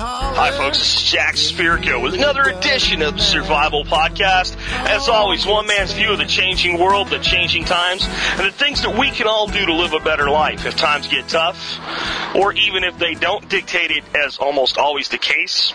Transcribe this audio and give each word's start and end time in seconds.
Hi, 0.00 0.52
folks. 0.52 0.78
This 0.78 0.94
is 0.94 1.02
Jack 1.02 1.34
Spirko 1.34 2.00
with 2.00 2.14
another 2.14 2.42
edition 2.42 3.02
of 3.02 3.14
the 3.14 3.20
Survival 3.20 3.84
Podcast. 3.84 4.56
As 4.86 5.08
always, 5.08 5.44
one 5.44 5.66
man's 5.66 5.92
view 5.92 6.12
of 6.12 6.18
the 6.18 6.24
changing 6.24 6.78
world, 6.78 7.08
the 7.08 7.18
changing 7.18 7.64
times, 7.64 8.06
and 8.06 8.46
the 8.46 8.52
things 8.52 8.82
that 8.82 8.96
we 8.96 9.10
can 9.10 9.26
all 9.26 9.48
do 9.48 9.66
to 9.66 9.74
live 9.74 9.94
a 9.94 9.98
better 9.98 10.30
life 10.30 10.66
if 10.66 10.76
times 10.76 11.08
get 11.08 11.26
tough, 11.28 11.80
or 12.36 12.52
even 12.52 12.84
if 12.84 12.96
they 12.96 13.14
don't 13.14 13.48
dictate 13.48 13.90
it, 13.90 14.04
as 14.14 14.38
almost 14.38 14.78
always 14.78 15.08
the 15.08 15.18
case 15.18 15.74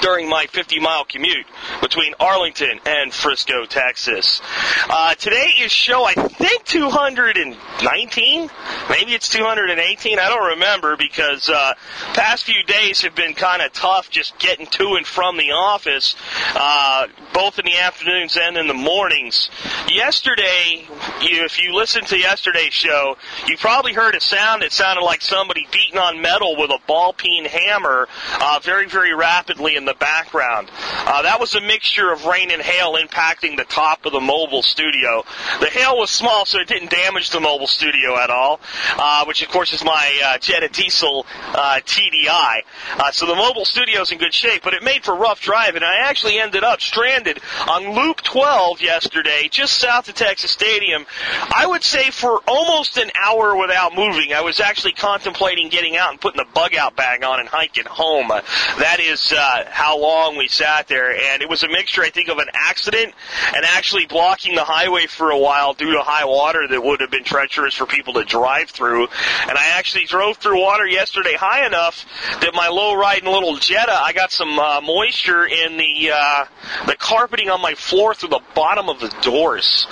during 0.00 0.28
my 0.28 0.46
50 0.46 0.80
mile 0.80 1.04
commute 1.04 1.46
between 1.80 2.14
Arlington 2.18 2.80
and 2.86 3.12
Frisco, 3.12 3.66
Texas. 3.66 4.40
Uh, 4.88 5.14
today 5.14 5.50
is 5.60 5.70
show, 5.72 6.04
I 6.04 6.14
think, 6.14 6.64
219? 6.64 8.50
Maybe 8.88 9.12
it's 9.12 9.28
218? 9.28 10.18
I 10.18 10.28
don't 10.28 10.50
remember 10.50 10.96
because 10.96 11.48
uh, 11.48 11.74
past 12.14 12.44
few 12.44 12.62
days 12.64 13.02
have 13.02 13.14
been 13.14 13.34
kind 13.34 13.62
of 13.62 13.72
tough 13.72 14.10
just 14.10 14.38
getting 14.38 14.66
to 14.66 14.94
and 14.94 15.06
from 15.06 15.36
the 15.36 15.52
office, 15.52 16.16
uh, 16.54 17.06
both 17.34 17.58
in 17.58 17.64
the 17.64 17.78
afternoons 17.78 18.36
and 18.40 18.56
in 18.56 18.66
the 18.68 18.74
mornings. 18.74 19.50
Yesterday, 19.88 20.86
if 21.20 21.62
you 21.62 21.74
listened 21.74 22.06
to 22.08 22.18
yesterday's 22.18 22.72
show, 22.72 23.16
you 23.46 23.56
probably 23.56 23.92
heard 23.92 24.14
a 24.14 24.20
sound 24.20 24.62
that 24.62 24.72
sounded 24.72 25.02
like 25.02 25.22
somebody 25.22 25.66
beating 25.72 25.98
on 25.98 26.20
metal 26.20 26.56
with 26.56 26.70
a 26.70 26.78
ball 26.86 27.12
peen 27.12 27.44
hammer 27.44 28.08
uh, 28.40 28.60
very, 28.62 28.88
very 28.88 29.14
rapidly 29.14 29.76
in 29.82 29.86
the 29.86 29.94
background. 29.94 30.70
Uh, 31.06 31.22
that 31.22 31.40
was 31.40 31.54
a 31.56 31.60
mixture 31.60 32.12
of 32.12 32.24
rain 32.24 32.52
and 32.52 32.62
hail 32.62 32.94
impacting 32.94 33.56
the 33.56 33.64
top 33.64 34.06
of 34.06 34.12
the 34.12 34.20
mobile 34.20 34.62
studio. 34.62 35.24
The 35.60 35.66
hail 35.66 35.98
was 35.98 36.10
small, 36.10 36.46
so 36.46 36.58
it 36.58 36.68
didn't 36.68 36.90
damage 36.90 37.30
the 37.30 37.40
mobile 37.40 37.66
studio 37.66 38.16
at 38.16 38.30
all, 38.30 38.60
uh, 38.96 39.24
which 39.24 39.42
of 39.42 39.48
course 39.48 39.72
is 39.72 39.84
my 39.84 40.20
uh, 40.24 40.38
Jetta 40.38 40.68
Diesel 40.68 41.26
uh, 41.54 41.80
TDI. 41.84 42.60
Uh, 42.96 43.10
so 43.10 43.26
the 43.26 43.34
mobile 43.34 43.64
studio's 43.64 44.12
in 44.12 44.18
good 44.18 44.32
shape, 44.32 44.62
but 44.62 44.72
it 44.72 44.84
made 44.84 45.02
for 45.04 45.16
rough 45.16 45.40
driving. 45.40 45.82
I 45.82 45.96
actually 46.04 46.38
ended 46.38 46.62
up 46.62 46.80
stranded 46.80 47.40
on 47.68 47.96
Loop 47.96 48.20
12 48.22 48.80
yesterday, 48.80 49.48
just 49.50 49.78
south 49.78 50.08
of 50.08 50.14
Texas 50.14 50.52
Stadium. 50.52 51.06
I 51.50 51.66
would 51.66 51.82
say 51.82 52.10
for 52.10 52.40
almost 52.46 52.96
an 52.98 53.10
hour 53.20 53.56
without 53.56 53.96
moving. 53.96 54.32
I 54.32 54.42
was 54.42 54.60
actually 54.60 54.92
contemplating 54.92 55.70
getting 55.70 55.96
out 55.96 56.12
and 56.12 56.20
putting 56.20 56.38
the 56.38 56.52
bug 56.54 56.76
out 56.76 56.94
bag 56.94 57.24
on 57.24 57.40
and 57.40 57.48
hiking 57.48 57.86
home. 57.86 58.28
That 58.28 59.00
is 59.00 59.32
uh, 59.32 59.64
how 59.72 59.98
long 59.98 60.36
we 60.36 60.48
sat 60.48 60.88
there, 60.88 61.10
and 61.10 61.42
it 61.42 61.48
was 61.48 61.62
a 61.62 61.68
mixture, 61.68 62.02
I 62.02 62.10
think, 62.10 62.28
of 62.28 62.38
an 62.38 62.48
accident 62.52 63.14
and 63.54 63.64
actually 63.64 64.06
blocking 64.06 64.54
the 64.54 64.64
highway 64.64 65.06
for 65.06 65.30
a 65.30 65.38
while 65.38 65.72
due 65.74 65.92
to 65.92 66.00
high 66.00 66.24
water 66.24 66.68
that 66.68 66.82
would 66.82 67.00
have 67.00 67.10
been 67.10 67.24
treacherous 67.24 67.74
for 67.74 67.86
people 67.86 68.14
to 68.14 68.24
drive 68.24 68.70
through. 68.70 69.08
And 69.48 69.58
I 69.58 69.78
actually 69.78 70.04
drove 70.04 70.36
through 70.36 70.60
water 70.60 70.86
yesterday 70.86 71.34
high 71.34 71.66
enough 71.66 72.04
that 72.40 72.52
my 72.54 72.68
low 72.68 72.94
riding 72.94 73.30
little 73.30 73.56
Jetta, 73.56 73.92
I 73.92 74.12
got 74.12 74.30
some 74.32 74.58
uh, 74.58 74.80
moisture 74.80 75.46
in 75.46 75.76
the 75.76 76.10
uh, 76.14 76.44
the 76.86 76.96
carpeting 76.96 77.48
on 77.48 77.60
my 77.60 77.74
floor 77.74 78.14
through 78.14 78.30
the 78.30 78.42
bottom 78.54 78.88
of 78.88 79.00
the 79.00 79.08
doors. 79.22 79.86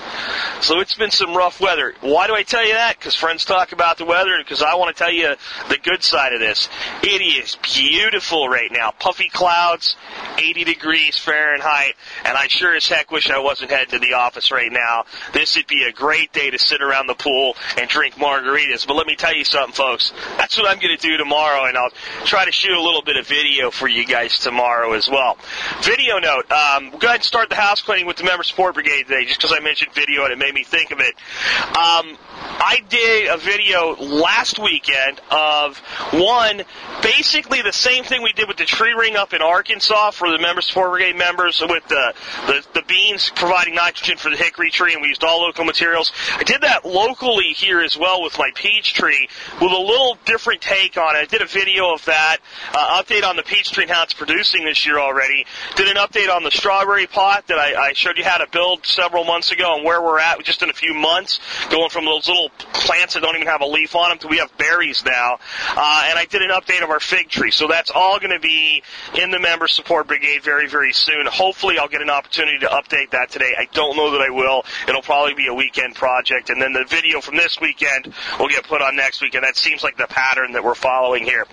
So 0.60 0.80
it's 0.80 0.94
been 0.94 1.10
some 1.10 1.34
rough 1.34 1.60
weather. 1.60 1.94
Why 2.00 2.26
do 2.26 2.34
I 2.34 2.42
tell 2.42 2.66
you 2.66 2.74
that? 2.74 2.98
Because 2.98 3.14
friends 3.14 3.44
talk 3.44 3.72
about 3.72 3.98
the 3.98 4.04
weather, 4.04 4.36
because 4.38 4.62
I 4.62 4.74
want 4.74 4.94
to 4.94 5.02
tell 5.02 5.12
you 5.12 5.34
the 5.68 5.78
good 5.78 6.02
side 6.02 6.32
of 6.32 6.40
this. 6.40 6.68
It 7.02 7.22
is 7.22 7.56
beautiful 7.62 8.48
right 8.48 8.70
now. 8.70 8.90
Puffy 8.90 9.28
clouds, 9.28 9.69
80 10.38 10.64
degrees 10.64 11.18
Fahrenheit, 11.18 11.94
and 12.24 12.36
I 12.36 12.48
sure 12.48 12.74
as 12.74 12.88
heck 12.88 13.10
wish 13.10 13.30
I 13.30 13.38
wasn't 13.38 13.70
heading 13.70 13.90
to 13.90 13.98
the 13.98 14.14
office 14.14 14.50
right 14.50 14.70
now. 14.70 15.04
This 15.32 15.56
would 15.56 15.66
be 15.66 15.84
a 15.84 15.92
great 15.92 16.32
day 16.32 16.50
to 16.50 16.58
sit 16.58 16.82
around 16.82 17.06
the 17.06 17.14
pool 17.14 17.56
and 17.78 17.88
drink 17.88 18.14
margaritas. 18.14 18.86
But 18.86 18.94
let 18.94 19.06
me 19.06 19.16
tell 19.16 19.34
you 19.34 19.44
something, 19.44 19.74
folks. 19.74 20.12
That's 20.38 20.56
what 20.56 20.68
I'm 20.68 20.78
going 20.80 20.96
to 20.96 21.02
do 21.02 21.16
tomorrow, 21.16 21.66
and 21.66 21.76
I'll 21.76 21.90
try 22.24 22.44
to 22.44 22.52
shoot 22.52 22.76
a 22.76 22.80
little 22.80 23.02
bit 23.02 23.16
of 23.16 23.26
video 23.26 23.70
for 23.70 23.88
you 23.88 24.04
guys 24.06 24.38
tomorrow 24.38 24.92
as 24.92 25.08
well. 25.08 25.38
Video 25.82 26.18
note, 26.18 26.50
um, 26.50 26.90
go 26.90 27.08
ahead 27.08 27.16
and 27.16 27.24
start 27.24 27.48
the 27.48 27.56
house 27.56 27.82
cleaning 27.82 28.06
with 28.06 28.16
the 28.16 28.24
Member 28.24 28.42
Support 28.42 28.74
Brigade 28.74 29.04
today, 29.04 29.24
just 29.24 29.40
because 29.40 29.56
I 29.56 29.60
mentioned 29.60 29.92
video 29.94 30.24
and 30.24 30.32
it 30.32 30.38
made 30.38 30.54
me 30.54 30.64
think 30.64 30.90
of 30.90 31.00
it. 31.00 31.14
Um, 31.76 32.16
I 32.62 32.78
did 32.88 33.28
a 33.28 33.36
video 33.36 33.94
last 33.96 34.58
weekend 34.58 35.20
of 35.30 35.78
one, 36.12 36.62
basically 37.02 37.62
the 37.62 37.72
same 37.72 38.04
thing 38.04 38.22
we 38.22 38.32
did 38.32 38.48
with 38.48 38.56
the 38.56 38.64
tree 38.64 38.92
ring 38.92 39.16
up 39.16 39.32
in 39.32 39.42
Arkansas 39.60 40.12
for 40.12 40.30
the 40.30 40.38
Member 40.38 40.62
Support 40.62 40.92
Brigade 40.92 41.16
members 41.18 41.60
with 41.60 41.86
the, 41.88 42.14
the, 42.46 42.66
the 42.72 42.82
beans 42.88 43.30
providing 43.36 43.74
nitrogen 43.74 44.16
for 44.16 44.30
the 44.30 44.36
hickory 44.38 44.70
tree 44.70 44.94
and 44.94 45.02
we 45.02 45.08
used 45.08 45.22
all 45.22 45.42
local 45.42 45.66
materials. 45.66 46.10
I 46.34 46.44
did 46.44 46.62
that 46.62 46.86
locally 46.86 47.52
here 47.52 47.82
as 47.82 47.94
well 47.94 48.22
with 48.22 48.38
my 48.38 48.50
peach 48.54 48.94
tree 48.94 49.28
with 49.60 49.70
a 49.70 49.78
little 49.78 50.16
different 50.24 50.62
take 50.62 50.96
on 50.96 51.14
it. 51.14 51.18
I 51.18 51.24
did 51.26 51.42
a 51.42 51.46
video 51.46 51.92
of 51.92 52.02
that, 52.06 52.38
uh, 52.72 53.02
update 53.02 53.22
on 53.22 53.36
the 53.36 53.42
peach 53.42 53.70
tree 53.70 53.84
and 53.84 53.92
how 53.92 54.02
it's 54.02 54.14
producing 54.14 54.64
this 54.64 54.86
year 54.86 54.98
already. 54.98 55.44
Did 55.76 55.88
an 55.88 55.96
update 55.96 56.34
on 56.34 56.42
the 56.42 56.50
strawberry 56.50 57.06
pot 57.06 57.46
that 57.48 57.58
I, 57.58 57.88
I 57.88 57.92
showed 57.92 58.16
you 58.16 58.24
how 58.24 58.38
to 58.38 58.46
build 58.50 58.86
several 58.86 59.24
months 59.24 59.52
ago 59.52 59.74
and 59.76 59.84
where 59.84 60.00
we're 60.00 60.20
at 60.20 60.42
just 60.42 60.62
in 60.62 60.70
a 60.70 60.72
few 60.72 60.94
months, 60.94 61.38
going 61.68 61.90
from 61.90 62.06
those 62.06 62.26
little 62.26 62.48
plants 62.72 63.12
that 63.12 63.20
don't 63.20 63.36
even 63.36 63.46
have 63.46 63.60
a 63.60 63.66
leaf 63.66 63.94
on 63.94 64.08
them 64.08 64.18
to 64.20 64.28
we 64.28 64.38
have 64.38 64.56
berries 64.56 65.04
now. 65.04 65.34
Uh, 65.68 66.06
and 66.08 66.18
I 66.18 66.24
did 66.30 66.40
an 66.40 66.48
update 66.48 66.82
of 66.82 66.88
our 66.88 67.00
fig 67.00 67.28
tree. 67.28 67.50
So 67.50 67.68
that's 67.68 67.90
all 67.90 68.18
going 68.18 68.32
to 68.32 68.40
be 68.40 68.82
in 69.20 69.30
the 69.30 69.38
member 69.50 69.66
support 69.66 70.06
brigade 70.06 70.44
very, 70.44 70.68
very 70.68 70.92
soon. 70.92 71.26
Hopefully 71.26 71.76
I'll 71.76 71.88
get 71.88 72.02
an 72.02 72.08
opportunity 72.08 72.60
to 72.60 72.66
update 72.66 73.10
that 73.10 73.30
today. 73.30 73.52
I 73.58 73.66
don't 73.72 73.96
know 73.96 74.12
that 74.12 74.20
I 74.20 74.30
will. 74.30 74.62
It'll 74.86 75.02
probably 75.02 75.34
be 75.34 75.48
a 75.48 75.54
weekend 75.54 75.96
project. 75.96 76.50
And 76.50 76.62
then 76.62 76.72
the 76.72 76.84
video 76.88 77.20
from 77.20 77.36
this 77.36 77.58
weekend 77.60 78.14
will 78.38 78.46
get 78.46 78.62
put 78.68 78.80
on 78.80 78.94
next 78.94 79.20
weekend. 79.20 79.42
That 79.42 79.56
seems 79.56 79.82
like 79.82 79.96
the 79.96 80.06
pattern 80.06 80.52
that 80.52 80.62
we're 80.62 80.76
following 80.76 81.24
here. 81.24 81.46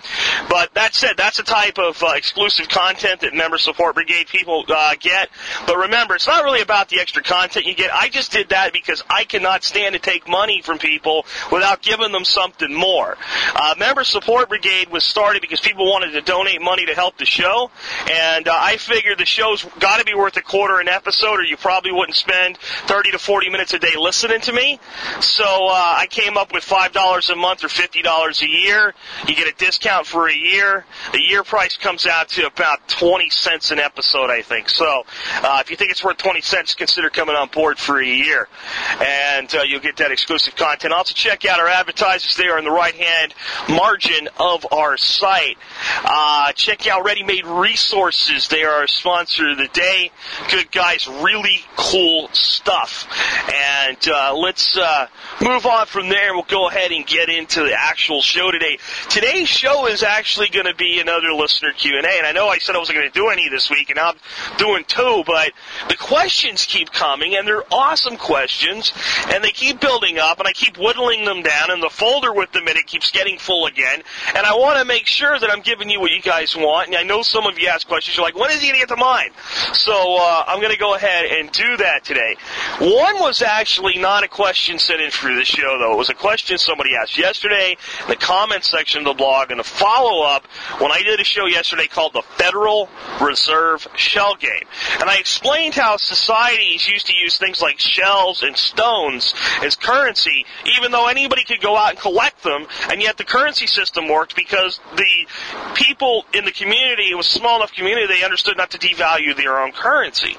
But 0.48 0.74
that 0.74 0.94
said, 0.94 1.16
that's 1.16 1.38
the 1.38 1.42
type 1.42 1.78
of 1.78 2.00
uh, 2.00 2.12
exclusive 2.14 2.68
content 2.68 3.22
that 3.22 3.34
member 3.34 3.58
support 3.58 3.96
brigade 3.96 4.28
people 4.28 4.64
uh, 4.68 4.94
get. 5.00 5.28
But 5.66 5.76
remember, 5.78 6.14
it's 6.14 6.28
not 6.28 6.44
really 6.44 6.62
about 6.62 6.90
the 6.90 7.00
extra 7.00 7.24
content 7.24 7.66
you 7.66 7.74
get. 7.74 7.92
I 7.92 8.10
just 8.10 8.30
did 8.30 8.50
that 8.50 8.72
because 8.72 9.02
I 9.10 9.24
cannot 9.24 9.64
stand 9.64 9.94
to 9.94 9.98
take 9.98 10.28
money 10.28 10.62
from 10.62 10.78
people 10.78 11.26
without 11.50 11.82
giving 11.82 12.12
them 12.12 12.24
something 12.24 12.72
more. 12.72 13.16
Uh, 13.56 13.74
member 13.76 14.04
support 14.04 14.48
brigade 14.48 14.88
was 14.88 15.02
started 15.02 15.42
because 15.42 15.60
people 15.60 15.90
wanted 15.90 16.12
to 16.12 16.20
donate 16.20 16.62
money 16.62 16.86
to 16.86 16.94
help 16.94 17.18
the 17.18 17.26
show, 17.26 17.72
and 18.10 18.48
uh, 18.48 18.54
I 18.54 18.76
figured 18.76 19.18
the 19.18 19.26
show's 19.26 19.64
got 19.78 19.98
to 19.98 20.04
be 20.04 20.14
worth 20.14 20.36
a 20.36 20.42
quarter 20.42 20.80
an 20.80 20.88
episode, 20.88 21.40
or 21.40 21.44
you 21.44 21.56
probably 21.56 21.92
wouldn't 21.92 22.16
spend 22.16 22.58
30 22.58 23.12
to 23.12 23.18
40 23.18 23.50
minutes 23.50 23.72
a 23.74 23.78
day 23.78 23.96
listening 23.98 24.40
to 24.42 24.52
me. 24.52 24.78
So 25.20 25.44
uh, 25.44 25.94
I 25.98 26.06
came 26.10 26.36
up 26.36 26.52
with 26.52 26.64
five 26.64 26.92
dollars 26.92 27.30
a 27.30 27.36
month 27.36 27.64
or 27.64 27.68
fifty 27.68 28.02
dollars 28.02 28.42
a 28.42 28.48
year. 28.48 28.94
You 29.26 29.34
get 29.34 29.48
a 29.48 29.56
discount 29.56 30.06
for 30.06 30.28
a 30.28 30.34
year. 30.34 30.84
The 31.12 31.20
year 31.20 31.42
price 31.42 31.76
comes 31.76 32.06
out 32.06 32.28
to 32.30 32.46
about 32.46 32.88
20 32.88 33.30
cents 33.30 33.70
an 33.70 33.78
episode, 33.78 34.30
I 34.30 34.42
think. 34.42 34.68
So 34.68 35.04
uh, 35.42 35.58
if 35.60 35.70
you 35.70 35.76
think 35.76 35.90
it's 35.90 36.04
worth 36.04 36.16
20 36.18 36.40
cents, 36.40 36.74
consider 36.74 37.10
coming 37.10 37.34
on 37.34 37.48
board 37.48 37.78
for 37.78 38.00
a 38.00 38.06
year, 38.06 38.48
and 39.00 39.52
uh, 39.54 39.62
you'll 39.62 39.80
get 39.80 39.96
that 39.98 40.10
exclusive 40.12 40.56
content. 40.56 40.92
Also 40.92 41.14
check 41.14 41.44
out 41.44 41.60
our 41.60 41.68
advertisers 41.68 42.36
there 42.36 42.58
on 42.58 42.64
the 42.64 42.70
right 42.70 42.94
hand 42.94 43.34
margin 43.68 44.28
of 44.38 44.66
our 44.72 44.96
site. 44.96 45.58
Uh, 46.04 46.52
check 46.52 46.86
out 46.86 47.04
Ready 47.04 47.22
Made 47.22 47.46
Resources. 47.78 48.48
They 48.48 48.64
are 48.64 48.72
our 48.72 48.86
sponsor 48.88 49.50
of 49.50 49.58
the 49.58 49.68
day. 49.68 50.10
Good 50.50 50.72
guys, 50.72 51.06
really 51.06 51.60
cool 51.76 52.28
stuff. 52.32 53.06
And 53.54 53.96
uh, 54.08 54.34
let's 54.36 54.76
uh, 54.76 55.06
move 55.40 55.64
on 55.64 55.86
from 55.86 56.08
there. 56.08 56.34
We'll 56.34 56.42
go 56.42 56.68
ahead 56.68 56.90
and 56.90 57.06
get 57.06 57.28
into 57.28 57.60
the 57.60 57.72
actual 57.72 58.20
show 58.20 58.50
today. 58.50 58.78
Today's 59.08 59.48
show 59.48 59.86
is 59.86 60.02
actually 60.02 60.48
going 60.48 60.66
to 60.66 60.74
be 60.74 60.98
another 60.98 61.32
listener 61.32 61.70
Q&A. 61.72 61.98
And 62.00 62.26
I 62.26 62.32
know 62.32 62.48
I 62.48 62.58
said 62.58 62.74
I 62.74 62.78
wasn't 62.78 62.98
going 62.98 63.12
to 63.12 63.16
do 63.16 63.28
any 63.28 63.48
this 63.48 63.70
week, 63.70 63.90
and 63.90 63.98
I'm 64.00 64.16
doing 64.58 64.82
two, 64.88 65.22
but 65.24 65.52
the 65.88 65.96
questions 65.96 66.64
keep 66.64 66.90
coming, 66.90 67.36
and 67.36 67.46
they're 67.46 67.62
awesome 67.72 68.16
questions, 68.16 68.92
and 69.28 69.44
they 69.44 69.52
keep 69.52 69.80
building 69.80 70.18
up, 70.18 70.40
and 70.40 70.48
I 70.48 70.52
keep 70.52 70.76
whittling 70.76 71.24
them 71.24 71.42
down, 71.42 71.70
and 71.70 71.80
the 71.80 71.90
folder 71.90 72.32
with 72.32 72.50
them 72.50 72.66
in 72.66 72.76
it 72.76 72.86
keeps 72.88 73.12
getting 73.12 73.38
full 73.38 73.66
again. 73.66 74.02
And 74.34 74.44
I 74.44 74.56
want 74.56 74.80
to 74.80 74.84
make 74.84 75.06
sure 75.06 75.38
that 75.38 75.48
I'm 75.48 75.62
giving 75.62 75.88
you 75.88 76.00
what 76.00 76.10
you 76.10 76.20
guys 76.20 76.56
want. 76.56 76.88
And 76.88 76.96
I 76.96 77.04
know 77.04 77.22
some 77.22 77.46
of 77.46 77.57
you 77.60 77.68
ask 77.68 77.86
questions. 77.86 78.16
You're 78.16 78.24
like, 78.24 78.36
when 78.36 78.50
is 78.50 78.60
he 78.60 78.68
going 78.68 78.80
to 78.80 78.86
get 78.86 78.88
to 78.88 78.96
mine? 78.96 79.30
So 79.72 80.16
uh, 80.18 80.44
I'm 80.46 80.60
going 80.60 80.72
to 80.72 80.78
go 80.78 80.94
ahead 80.94 81.26
and 81.26 81.50
do 81.50 81.76
that 81.78 82.04
today. 82.04 82.36
One 82.80 83.18
was 83.20 83.42
actually 83.42 83.98
not 83.98 84.24
a 84.24 84.28
question 84.28 84.78
sent 84.78 85.00
in 85.00 85.10
for 85.10 85.34
the 85.34 85.44
show, 85.44 85.78
though. 85.78 85.92
It 85.94 85.98
was 85.98 86.10
a 86.10 86.14
question 86.14 86.58
somebody 86.58 86.94
asked 86.94 87.18
yesterday 87.18 87.76
in 88.02 88.08
the 88.08 88.16
comments 88.16 88.70
section 88.70 89.00
of 89.00 89.04
the 89.06 89.14
blog, 89.14 89.50
and 89.50 89.60
a 89.60 89.64
follow 89.64 90.26
up 90.26 90.46
when 90.78 90.92
I 90.92 91.02
did 91.02 91.20
a 91.20 91.24
show 91.24 91.46
yesterday 91.46 91.86
called 91.86 92.12
the 92.12 92.22
Federal 92.22 92.88
Reserve 93.20 93.86
Shell 93.96 94.36
Game. 94.36 94.64
And 95.00 95.08
I 95.08 95.16
explained 95.16 95.74
how 95.74 95.96
societies 95.96 96.88
used 96.88 97.06
to 97.06 97.14
use 97.14 97.38
things 97.38 97.60
like 97.60 97.78
shells 97.78 98.42
and 98.42 98.56
stones 98.56 99.34
as 99.62 99.74
currency, 99.74 100.46
even 100.78 100.92
though 100.92 101.08
anybody 101.08 101.44
could 101.44 101.60
go 101.60 101.76
out 101.76 101.90
and 101.90 101.98
collect 101.98 102.42
them, 102.42 102.66
and 102.90 103.02
yet 103.02 103.16
the 103.16 103.24
currency 103.24 103.66
system 103.66 104.08
worked 104.08 104.36
because 104.36 104.80
the 104.96 105.26
people 105.74 106.24
in 106.32 106.44
the 106.44 106.52
community, 106.52 107.14
was 107.14 107.26
a 107.28 107.30
small 107.48 107.56
enough 107.60 107.72
community, 107.72 108.06
they 108.06 108.22
understood 108.24 108.58
not 108.58 108.70
to 108.70 108.78
devalue 108.78 109.34
their 109.34 109.58
own 109.58 109.72
currency 109.72 110.36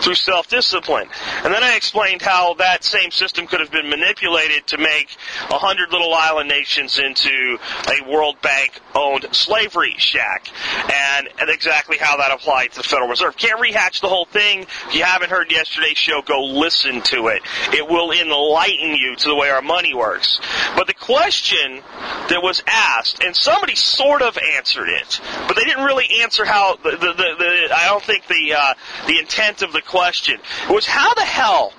through 0.00 0.16
self-discipline. 0.16 1.06
And 1.44 1.54
then 1.54 1.62
I 1.62 1.76
explained 1.76 2.22
how 2.22 2.54
that 2.54 2.82
same 2.82 3.12
system 3.12 3.46
could 3.46 3.60
have 3.60 3.70
been 3.70 3.88
manipulated 3.88 4.66
to 4.68 4.78
make 4.78 5.14
a 5.48 5.58
hundred 5.58 5.92
little 5.92 6.12
island 6.12 6.48
nations 6.48 6.98
into 6.98 7.58
a 7.86 8.10
World 8.10 8.40
Bank 8.42 8.80
owned 8.96 9.26
slavery 9.30 9.94
shack, 9.98 10.48
and, 10.90 11.28
and 11.38 11.50
exactly 11.50 11.98
how 11.98 12.16
that 12.16 12.32
applied 12.32 12.72
to 12.72 12.78
the 12.78 12.82
Federal 12.82 13.08
Reserve. 13.08 13.36
Can't 13.36 13.60
rehatch 13.60 14.00
the 14.00 14.08
whole 14.08 14.24
thing. 14.24 14.62
If 14.88 14.94
you 14.94 15.04
haven't 15.04 15.30
heard 15.30 15.52
yesterday's 15.52 15.98
show, 15.98 16.22
go 16.22 16.46
listen 16.46 17.02
to 17.02 17.28
it. 17.28 17.42
It 17.72 17.86
will 17.86 18.10
enlighten 18.10 18.94
you 18.96 19.14
to 19.16 19.28
the 19.28 19.36
way 19.36 19.50
our 19.50 19.62
money 19.62 19.94
works. 19.94 20.40
But 20.74 20.88
the 20.88 20.94
question 20.94 21.82
that 22.28 22.40
was 22.42 22.62
asked, 22.66 23.22
and 23.22 23.36
somebody 23.36 23.76
sort 23.76 24.22
of 24.22 24.36
answered 24.56 24.88
it, 24.88 25.20
but 25.46 25.56
they 25.56 25.64
didn't 25.64 25.84
really 25.84 26.22
answer 26.22 26.39
how 26.44 26.76
the, 26.76 26.90
the, 26.90 26.96
the, 26.96 27.34
the 27.38 27.74
I 27.74 27.86
don't 27.86 28.02
think 28.02 28.26
the 28.26 28.54
uh, 28.54 28.74
the 29.06 29.18
intent 29.18 29.62
of 29.62 29.72
the 29.72 29.82
question 29.82 30.38
was 30.68 30.86
how 30.86 31.14
the 31.14 31.24
hell 31.24 31.72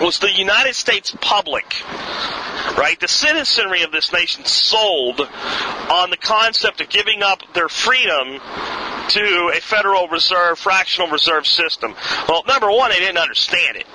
was 0.00 0.18
the 0.18 0.32
United 0.32 0.74
States 0.74 1.14
public, 1.20 1.64
right, 2.76 2.96
the 3.00 3.08
citizenry 3.08 3.82
of 3.82 3.92
this 3.92 4.12
nation 4.12 4.44
sold 4.44 5.20
on 5.20 6.10
the 6.10 6.16
concept 6.16 6.80
of 6.80 6.88
giving 6.88 7.22
up 7.22 7.40
their 7.54 7.68
freedom 7.68 8.40
to 9.08 9.52
a 9.54 9.60
Federal 9.60 10.08
Reserve, 10.08 10.58
fractional 10.58 11.10
reserve 11.10 11.46
system? 11.46 11.94
Well, 12.28 12.42
number 12.48 12.70
one, 12.70 12.90
they 12.90 12.98
didn't 12.98 13.18
understand 13.18 13.76
it. 13.76 13.86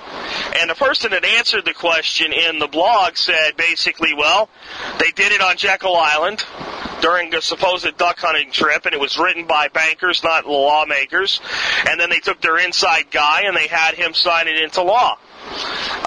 And 0.56 0.70
the 0.70 0.74
person 0.74 1.10
that 1.10 1.24
answered 1.24 1.64
the 1.64 1.74
question 1.74 2.32
in 2.32 2.58
the 2.58 2.68
blog 2.68 3.16
said 3.16 3.56
basically, 3.56 4.14
well, 4.14 4.48
they 4.98 5.10
did 5.10 5.32
it 5.32 5.40
on 5.40 5.56
Jekyll 5.56 5.96
Island 5.96 6.44
during 7.00 7.34
a 7.34 7.40
supposed 7.40 7.96
duck 7.96 8.18
hunting 8.18 8.50
trip, 8.50 8.86
and 8.86 8.94
it 8.94 9.00
was 9.00 9.18
written 9.18 9.46
by 9.46 9.68
bankers, 9.68 10.22
not 10.22 10.46
lawmakers. 10.46 11.40
And 11.88 11.98
then 12.00 12.10
they 12.10 12.20
took 12.20 12.40
their 12.40 12.58
inside 12.58 13.10
guy 13.10 13.42
and 13.42 13.56
they 13.56 13.68
had 13.68 13.94
him 13.94 14.14
sign 14.14 14.48
it 14.48 14.56
into 14.56 14.82
law 14.82 15.18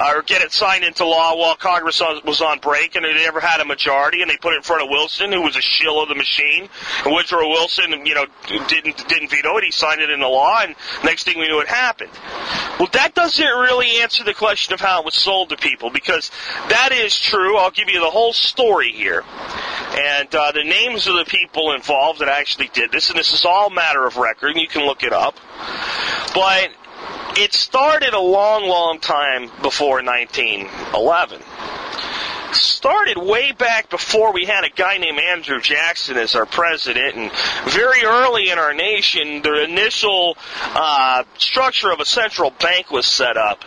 or 0.09 0.21
get 0.23 0.41
it 0.41 0.51
signed 0.51 0.83
into 0.83 1.05
law 1.05 1.35
while 1.35 1.55
Congress 1.55 2.01
was 2.25 2.41
on 2.41 2.59
break, 2.59 2.95
and 2.95 3.05
they 3.05 3.13
never 3.13 3.39
had 3.39 3.59
a 3.61 3.65
majority, 3.65 4.21
and 4.21 4.29
they 4.29 4.37
put 4.37 4.53
it 4.53 4.57
in 4.57 4.63
front 4.63 4.81
of 4.81 4.89
Wilson, 4.89 5.31
who 5.31 5.41
was 5.41 5.55
a 5.55 5.61
shill 5.61 6.01
of 6.01 6.09
the 6.09 6.15
machine. 6.15 6.69
Woodrow 7.05 7.47
Wilson, 7.49 7.91
you 8.05 8.15
know, 8.15 8.25
didn't 8.67 9.07
didn't 9.07 9.29
veto 9.29 9.57
it. 9.57 9.63
He 9.63 9.71
signed 9.71 10.01
it 10.01 10.09
into 10.09 10.27
law, 10.27 10.61
and 10.61 10.75
next 11.03 11.23
thing 11.23 11.37
we 11.37 11.47
knew, 11.47 11.59
it 11.59 11.67
happened. 11.67 12.11
Well, 12.79 12.89
that 12.93 13.13
doesn't 13.13 13.45
really 13.45 14.01
answer 14.01 14.23
the 14.23 14.33
question 14.33 14.73
of 14.73 14.81
how 14.81 14.99
it 14.99 15.05
was 15.05 15.15
sold 15.15 15.49
to 15.49 15.57
people, 15.57 15.89
because 15.89 16.31
that 16.69 16.91
is 16.91 17.17
true. 17.19 17.57
I'll 17.57 17.71
give 17.71 17.89
you 17.89 17.99
the 17.99 18.09
whole 18.09 18.33
story 18.33 18.91
here, 18.91 19.23
and 19.93 20.33
uh, 20.33 20.51
the 20.51 20.63
names 20.63 21.07
of 21.07 21.15
the 21.15 21.25
people 21.25 21.73
involved 21.73 22.19
that 22.21 22.29
actually 22.29 22.69
did 22.73 22.91
this, 22.91 23.09
and 23.09 23.19
this 23.19 23.33
is 23.33 23.45
all 23.45 23.69
matter 23.69 24.05
of 24.05 24.17
record, 24.17 24.51
and 24.51 24.59
you 24.59 24.67
can 24.67 24.85
look 24.85 25.03
it 25.03 25.13
up. 25.13 25.35
But 26.33 26.69
it 27.37 27.53
started 27.53 28.13
a 28.13 28.19
long, 28.19 28.67
long 28.67 28.99
time 28.99 29.49
before 29.61 30.03
1911. 30.03 31.41
Started 32.53 33.17
way 33.17 33.51
back 33.53 33.89
before 33.89 34.33
we 34.33 34.45
had 34.45 34.63
a 34.63 34.69
guy 34.69 34.97
named 34.97 35.19
Andrew 35.19 35.61
Jackson 35.61 36.17
as 36.17 36.35
our 36.35 36.45
president, 36.45 37.15
and 37.15 37.31
very 37.71 38.03
early 38.03 38.49
in 38.49 38.59
our 38.59 38.73
nation, 38.73 39.41
the 39.41 39.63
initial 39.63 40.37
uh, 40.59 41.23
structure 41.37 41.91
of 41.91 41.99
a 41.99 42.05
central 42.05 42.51
bank 42.51 42.91
was 42.91 43.05
set 43.05 43.37
up. 43.37 43.63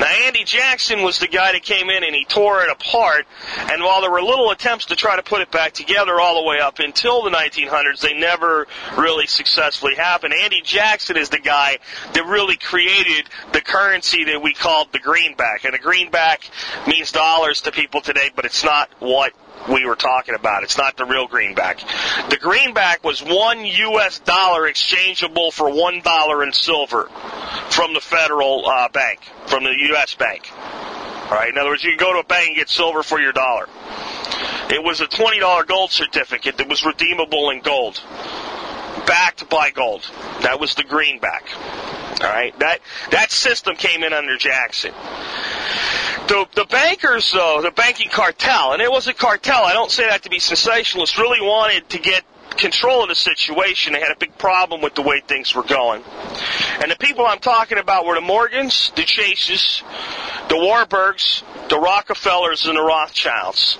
Now, 0.00 0.06
Andy 0.26 0.44
Jackson 0.44 1.02
was 1.02 1.18
the 1.18 1.26
guy 1.26 1.52
that 1.52 1.62
came 1.62 1.90
in 1.90 2.04
and 2.04 2.14
he 2.14 2.24
tore 2.24 2.62
it 2.62 2.70
apart, 2.70 3.26
and 3.70 3.82
while 3.82 4.00
there 4.00 4.10
were 4.10 4.22
little 4.22 4.50
attempts 4.50 4.86
to 4.86 4.96
try 4.96 5.16
to 5.16 5.22
put 5.22 5.40
it 5.40 5.50
back 5.50 5.72
together 5.72 6.20
all 6.20 6.42
the 6.42 6.48
way 6.48 6.60
up 6.60 6.78
until 6.78 7.22
the 7.22 7.30
1900s, 7.30 8.00
they 8.00 8.14
never 8.14 8.66
really 8.96 9.26
successfully 9.26 9.96
happened. 9.96 10.34
Andy 10.34 10.60
Jackson 10.62 11.16
is 11.16 11.30
the 11.30 11.38
guy 11.38 11.78
that 12.12 12.24
really 12.26 12.56
created 12.56 13.28
the 13.52 13.60
currency 13.60 14.24
that 14.24 14.40
we 14.40 14.54
called 14.54 14.92
the 14.92 14.98
greenback. 14.98 15.64
And 15.64 15.74
a 15.74 15.78
greenback 15.78 16.48
means 16.86 17.10
dollars 17.10 17.62
to 17.62 17.72
people 17.72 18.00
today, 18.08 18.30
but 18.34 18.46
it's 18.46 18.64
not 18.64 18.88
what 19.00 19.34
we 19.70 19.84
were 19.84 19.94
talking 19.94 20.34
about. 20.34 20.62
It's 20.62 20.78
not 20.78 20.96
the 20.96 21.04
real 21.04 21.26
greenback. 21.26 21.78
The 22.30 22.38
greenback 22.40 23.04
was 23.04 23.22
one 23.22 23.64
U.S. 23.64 24.18
dollar 24.20 24.66
exchangeable 24.66 25.50
for 25.50 25.70
one 25.70 26.00
dollar 26.00 26.42
in 26.42 26.52
silver 26.52 27.04
from 27.68 27.92
the 27.92 28.00
federal 28.00 28.66
uh, 28.66 28.88
bank, 28.88 29.20
from 29.46 29.64
the 29.64 29.74
U.S. 29.90 30.14
bank. 30.14 30.50
All 30.54 31.34
right. 31.34 31.50
In 31.50 31.58
other 31.58 31.68
words, 31.68 31.84
you 31.84 31.90
can 31.90 31.98
go 31.98 32.14
to 32.14 32.20
a 32.20 32.24
bank 32.24 32.48
and 32.48 32.56
get 32.56 32.70
silver 32.70 33.02
for 33.02 33.20
your 33.20 33.32
dollar. 33.32 33.68
It 34.70 34.82
was 34.82 35.02
a 35.02 35.06
$20 35.06 35.66
gold 35.66 35.90
certificate 35.90 36.56
that 36.56 36.68
was 36.68 36.84
redeemable 36.84 37.50
in 37.50 37.60
gold, 37.60 38.02
backed 39.06 39.50
by 39.50 39.70
gold. 39.70 40.10
That 40.40 40.58
was 40.60 40.74
the 40.74 40.84
greenback. 40.84 41.44
All 42.22 42.30
right. 42.30 42.58
That 42.58 42.80
that 43.10 43.30
system 43.30 43.76
came 43.76 44.02
in 44.02 44.12
under 44.12 44.36
Jackson 44.38 44.92
the, 46.28 46.46
the 46.54 46.64
bankers, 46.66 47.32
though, 47.32 47.60
the 47.62 47.70
banking 47.70 48.10
cartel, 48.10 48.72
and 48.72 48.82
it 48.82 48.90
was 48.90 49.08
a 49.08 49.14
cartel, 49.14 49.64
I 49.64 49.72
don't 49.72 49.90
say 49.90 50.08
that 50.08 50.22
to 50.22 50.30
be 50.30 50.38
sensationalist, 50.38 51.18
really 51.18 51.40
wanted 51.40 51.88
to 51.90 51.98
get 51.98 52.24
control 52.56 53.02
of 53.02 53.08
the 53.08 53.14
situation. 53.14 53.92
They 53.92 54.00
had 54.00 54.10
a 54.10 54.18
big 54.18 54.36
problem 54.36 54.80
with 54.80 54.94
the 54.94 55.02
way 55.02 55.20
things 55.20 55.54
were 55.54 55.62
going. 55.62 56.02
And 56.82 56.90
the 56.90 56.96
people 56.98 57.24
I'm 57.26 57.38
talking 57.38 57.78
about 57.78 58.04
were 58.04 58.14
the 58.14 58.20
Morgans, 58.20 58.92
the 58.96 59.02
Chases, 59.02 59.82
the 60.48 60.56
Warburgs, 60.56 61.42
the 61.68 61.78
Rockefellers, 61.78 62.66
and 62.66 62.76
the 62.76 62.82
Rothschilds. 62.82 63.78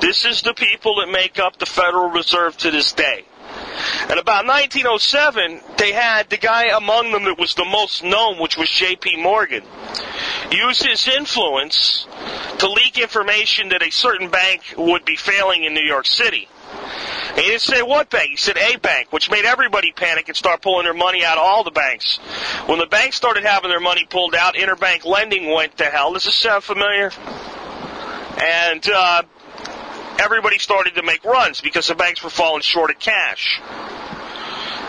This 0.00 0.24
is 0.24 0.42
the 0.42 0.54
people 0.54 0.96
that 1.00 1.10
make 1.10 1.38
up 1.38 1.58
the 1.58 1.66
Federal 1.66 2.10
Reserve 2.10 2.56
to 2.58 2.70
this 2.70 2.92
day. 2.92 3.24
And 4.08 4.18
about 4.18 4.46
1907, 4.46 5.60
they 5.78 5.92
had 5.92 6.30
the 6.30 6.36
guy 6.36 6.76
among 6.76 7.12
them 7.12 7.24
that 7.24 7.38
was 7.38 7.54
the 7.54 7.64
most 7.64 8.04
known, 8.04 8.38
which 8.38 8.56
was 8.56 8.68
J.P. 8.70 9.22
Morgan, 9.22 9.64
use 10.50 10.82
his 10.82 11.08
influence 11.08 12.06
to 12.58 12.68
leak 12.70 12.98
information 12.98 13.70
that 13.70 13.82
a 13.82 13.90
certain 13.90 14.30
bank 14.30 14.62
would 14.76 15.04
be 15.04 15.16
failing 15.16 15.64
in 15.64 15.74
New 15.74 15.84
York 15.84 16.06
City. 16.06 16.48
And 17.30 17.38
he 17.38 17.48
didn't 17.48 17.62
say 17.62 17.82
what 17.82 18.10
bank. 18.10 18.30
He 18.30 18.36
said 18.36 18.56
a 18.56 18.76
bank, 18.76 19.12
which 19.12 19.30
made 19.30 19.44
everybody 19.44 19.92
panic 19.92 20.28
and 20.28 20.36
start 20.36 20.62
pulling 20.62 20.84
their 20.84 20.94
money 20.94 21.24
out 21.24 21.38
of 21.38 21.44
all 21.44 21.64
the 21.64 21.70
banks. 21.70 22.18
When 22.66 22.78
the 22.78 22.86
banks 22.86 23.16
started 23.16 23.44
having 23.44 23.70
their 23.70 23.80
money 23.80 24.06
pulled 24.08 24.34
out, 24.34 24.54
interbank 24.54 25.04
lending 25.04 25.50
went 25.50 25.76
to 25.78 25.84
hell. 25.84 26.12
Does 26.12 26.24
this 26.24 26.34
sound 26.34 26.62
familiar? 26.62 27.10
And 28.38 28.88
uh, 28.88 29.22
everybody 30.18 30.58
started 30.58 30.94
to 30.94 31.02
make 31.02 31.24
runs 31.24 31.60
because 31.60 31.88
the 31.88 31.94
banks 31.94 32.22
were 32.22 32.30
falling 32.30 32.62
short 32.62 32.90
of 32.90 32.98
cash. 32.98 33.60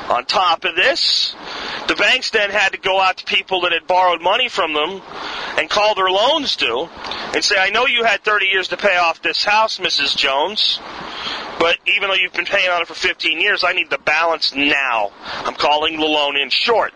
On 0.09 0.23
top 0.23 0.65
of 0.65 0.75
this, 0.75 1.35
the 1.87 1.95
banks 1.95 2.29
then 2.29 2.51
had 2.51 2.73
to 2.73 2.77
go 2.77 3.01
out 3.01 3.17
to 3.17 3.25
people 3.25 3.61
that 3.61 3.71
had 3.71 3.87
borrowed 3.87 4.21
money 4.21 4.49
from 4.49 4.73
them 4.73 5.01
and 5.57 5.67
call 5.67 5.95
their 5.95 6.11
loans 6.11 6.55
due 6.55 6.87
and 7.33 7.43
say, 7.43 7.55
I 7.57 7.71
know 7.71 7.87
you 7.87 8.03
had 8.03 8.23
30 8.23 8.45
years 8.45 8.67
to 8.67 8.77
pay 8.77 8.97
off 8.97 9.23
this 9.23 9.43
house, 9.43 9.79
Mrs. 9.79 10.15
Jones, 10.15 10.79
but 11.59 11.77
even 11.87 12.09
though 12.09 12.15
you've 12.15 12.33
been 12.33 12.45
paying 12.45 12.69
on 12.69 12.83
it 12.83 12.87
for 12.87 12.93
15 12.93 13.41
years, 13.41 13.63
I 13.63 13.73
need 13.73 13.89
the 13.89 13.97
balance 13.97 14.53
now. 14.53 15.11
I'm 15.23 15.55
calling 15.55 15.99
the 15.99 16.05
loan 16.05 16.37
in 16.37 16.51
short 16.51 16.93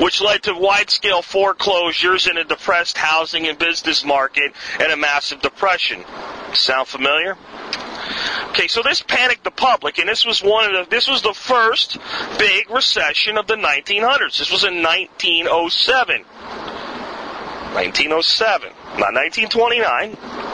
which 0.00 0.20
led 0.20 0.42
to 0.42 0.54
wide-scale 0.54 1.22
foreclosures 1.22 2.26
in 2.26 2.36
a 2.36 2.44
depressed 2.44 2.96
housing 2.98 3.46
and 3.46 3.58
business 3.58 4.04
market 4.04 4.52
and 4.80 4.92
a 4.92 4.96
massive 4.96 5.40
depression. 5.40 6.04
Sound 6.54 6.88
familiar? 6.88 7.36
Okay, 8.48 8.68
so 8.68 8.82
this 8.82 9.02
panicked 9.02 9.44
the 9.44 9.50
public, 9.50 9.98
and 9.98 10.08
this 10.08 10.24
was 10.24 10.42
one 10.42 10.66
of 10.66 10.72
the 10.72 10.90
this 10.90 11.08
was 11.08 11.22
the 11.22 11.32
first 11.32 11.96
big 12.38 12.68
recession 12.70 13.38
of 13.38 13.46
the 13.46 13.54
1900s. 13.54 14.38
This 14.38 14.50
was 14.50 14.64
in 14.64 14.82
1907. 14.82 16.24
1907, 17.72 18.68
not 18.98 19.14
1929. 19.14 20.51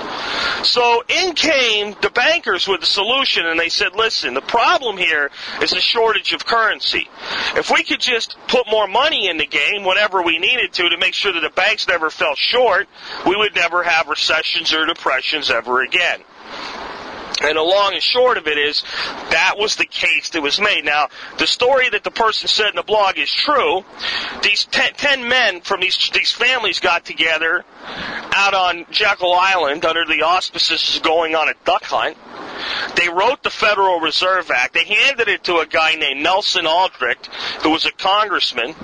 So 0.65 1.03
in 1.09 1.35
came 1.35 1.95
the 2.01 2.11
bankers 2.11 2.67
with 2.67 2.81
the 2.81 2.87
solution 2.87 3.47
and 3.47 3.59
they 3.59 3.69
said, 3.69 3.95
listen, 3.95 4.35
the 4.35 4.41
problem 4.41 4.97
here 4.97 5.31
is 5.63 5.73
a 5.73 5.81
shortage 5.81 6.33
of 6.33 6.45
currency. 6.45 7.09
If 7.55 7.71
we 7.71 7.83
could 7.85 8.01
just 8.01 8.37
put 8.49 8.67
more 8.71 8.87
money 8.87 9.29
in 9.29 9.37
the 9.37 9.47
game 9.47 9.85
whenever 9.85 10.23
we 10.23 10.39
needed 10.39 10.73
to 10.75 10.89
to 10.89 10.99
make 10.99 11.15
sure 11.15 11.33
that 11.33 11.41
the 11.41 11.51
banks 11.51 11.87
never 11.89 12.11
fell 12.11 12.35
short, 12.35 12.89
we 13.27 13.37
would 13.37 13.55
never 13.55 13.83
have 13.83 14.09
recessions 14.09 14.73
or 14.73 14.87
depressions 14.87 15.51
ever 15.51 15.83
again. 15.83 16.23
And 17.41 17.57
the 17.57 17.63
long 17.63 17.95
and 17.95 18.03
short 18.03 18.37
of 18.37 18.47
it 18.47 18.59
is, 18.59 18.83
that 19.31 19.55
was 19.57 19.77
the 19.77 19.87
case 19.87 20.31
that 20.31 20.43
was 20.43 20.61
made. 20.61 20.85
Now, 20.85 21.09
the 21.39 21.47
story 21.47 21.89
that 21.91 22.03
the 22.03 22.11
person 22.11 22.49
said 22.49 22.71
in 22.71 22.77
the 22.77 22.83
blog 22.83 23.17
is 23.19 23.33
true. 23.33 23.85
These 24.43 24.65
ten, 24.67 24.93
ten 24.95 25.29
men 25.29 25.61
from 25.61 25.81
these 25.81 26.11
these 26.13 26.33
families 26.33 26.81
got 26.81 27.05
together 27.05 27.65
out 28.33 28.55
on 28.55 28.87
Jekyll 28.91 29.35
Island 29.35 29.85
under 29.85 30.05
the 30.05 30.23
auspices 30.23 30.97
of 30.97 31.03
going 31.03 31.35
on 31.35 31.49
a 31.49 31.55
duck 31.65 31.85
hunt. 31.85 32.17
They 32.97 33.09
wrote 33.09 33.43
the 33.43 33.51
Federal 33.51 34.01
Reserve 34.01 34.51
Act. 34.51 34.75
They 34.75 34.85
handed 34.85 35.29
it 35.29 35.45
to 35.45 35.59
a 35.59 35.67
guy 35.67 35.95
named 35.95 36.23
Nelson 36.23 36.67
Aldrich, 36.67 37.27
who 37.63 37.71
was 37.71 37.87
a 37.87 37.93
congressman 37.93 38.75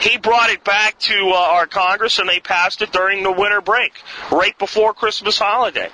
he 0.00 0.16
brought 0.18 0.50
it 0.50 0.64
back 0.64 0.98
to 1.00 1.30
uh, 1.34 1.36
our 1.36 1.66
Congress 1.66 2.18
and 2.18 2.28
they 2.28 2.40
passed 2.40 2.82
it 2.82 2.92
during 2.92 3.22
the 3.22 3.32
winter 3.32 3.60
break, 3.60 3.92
right 4.30 4.56
before 4.58 4.94
Christmas 4.94 5.38
holiday, 5.38 5.90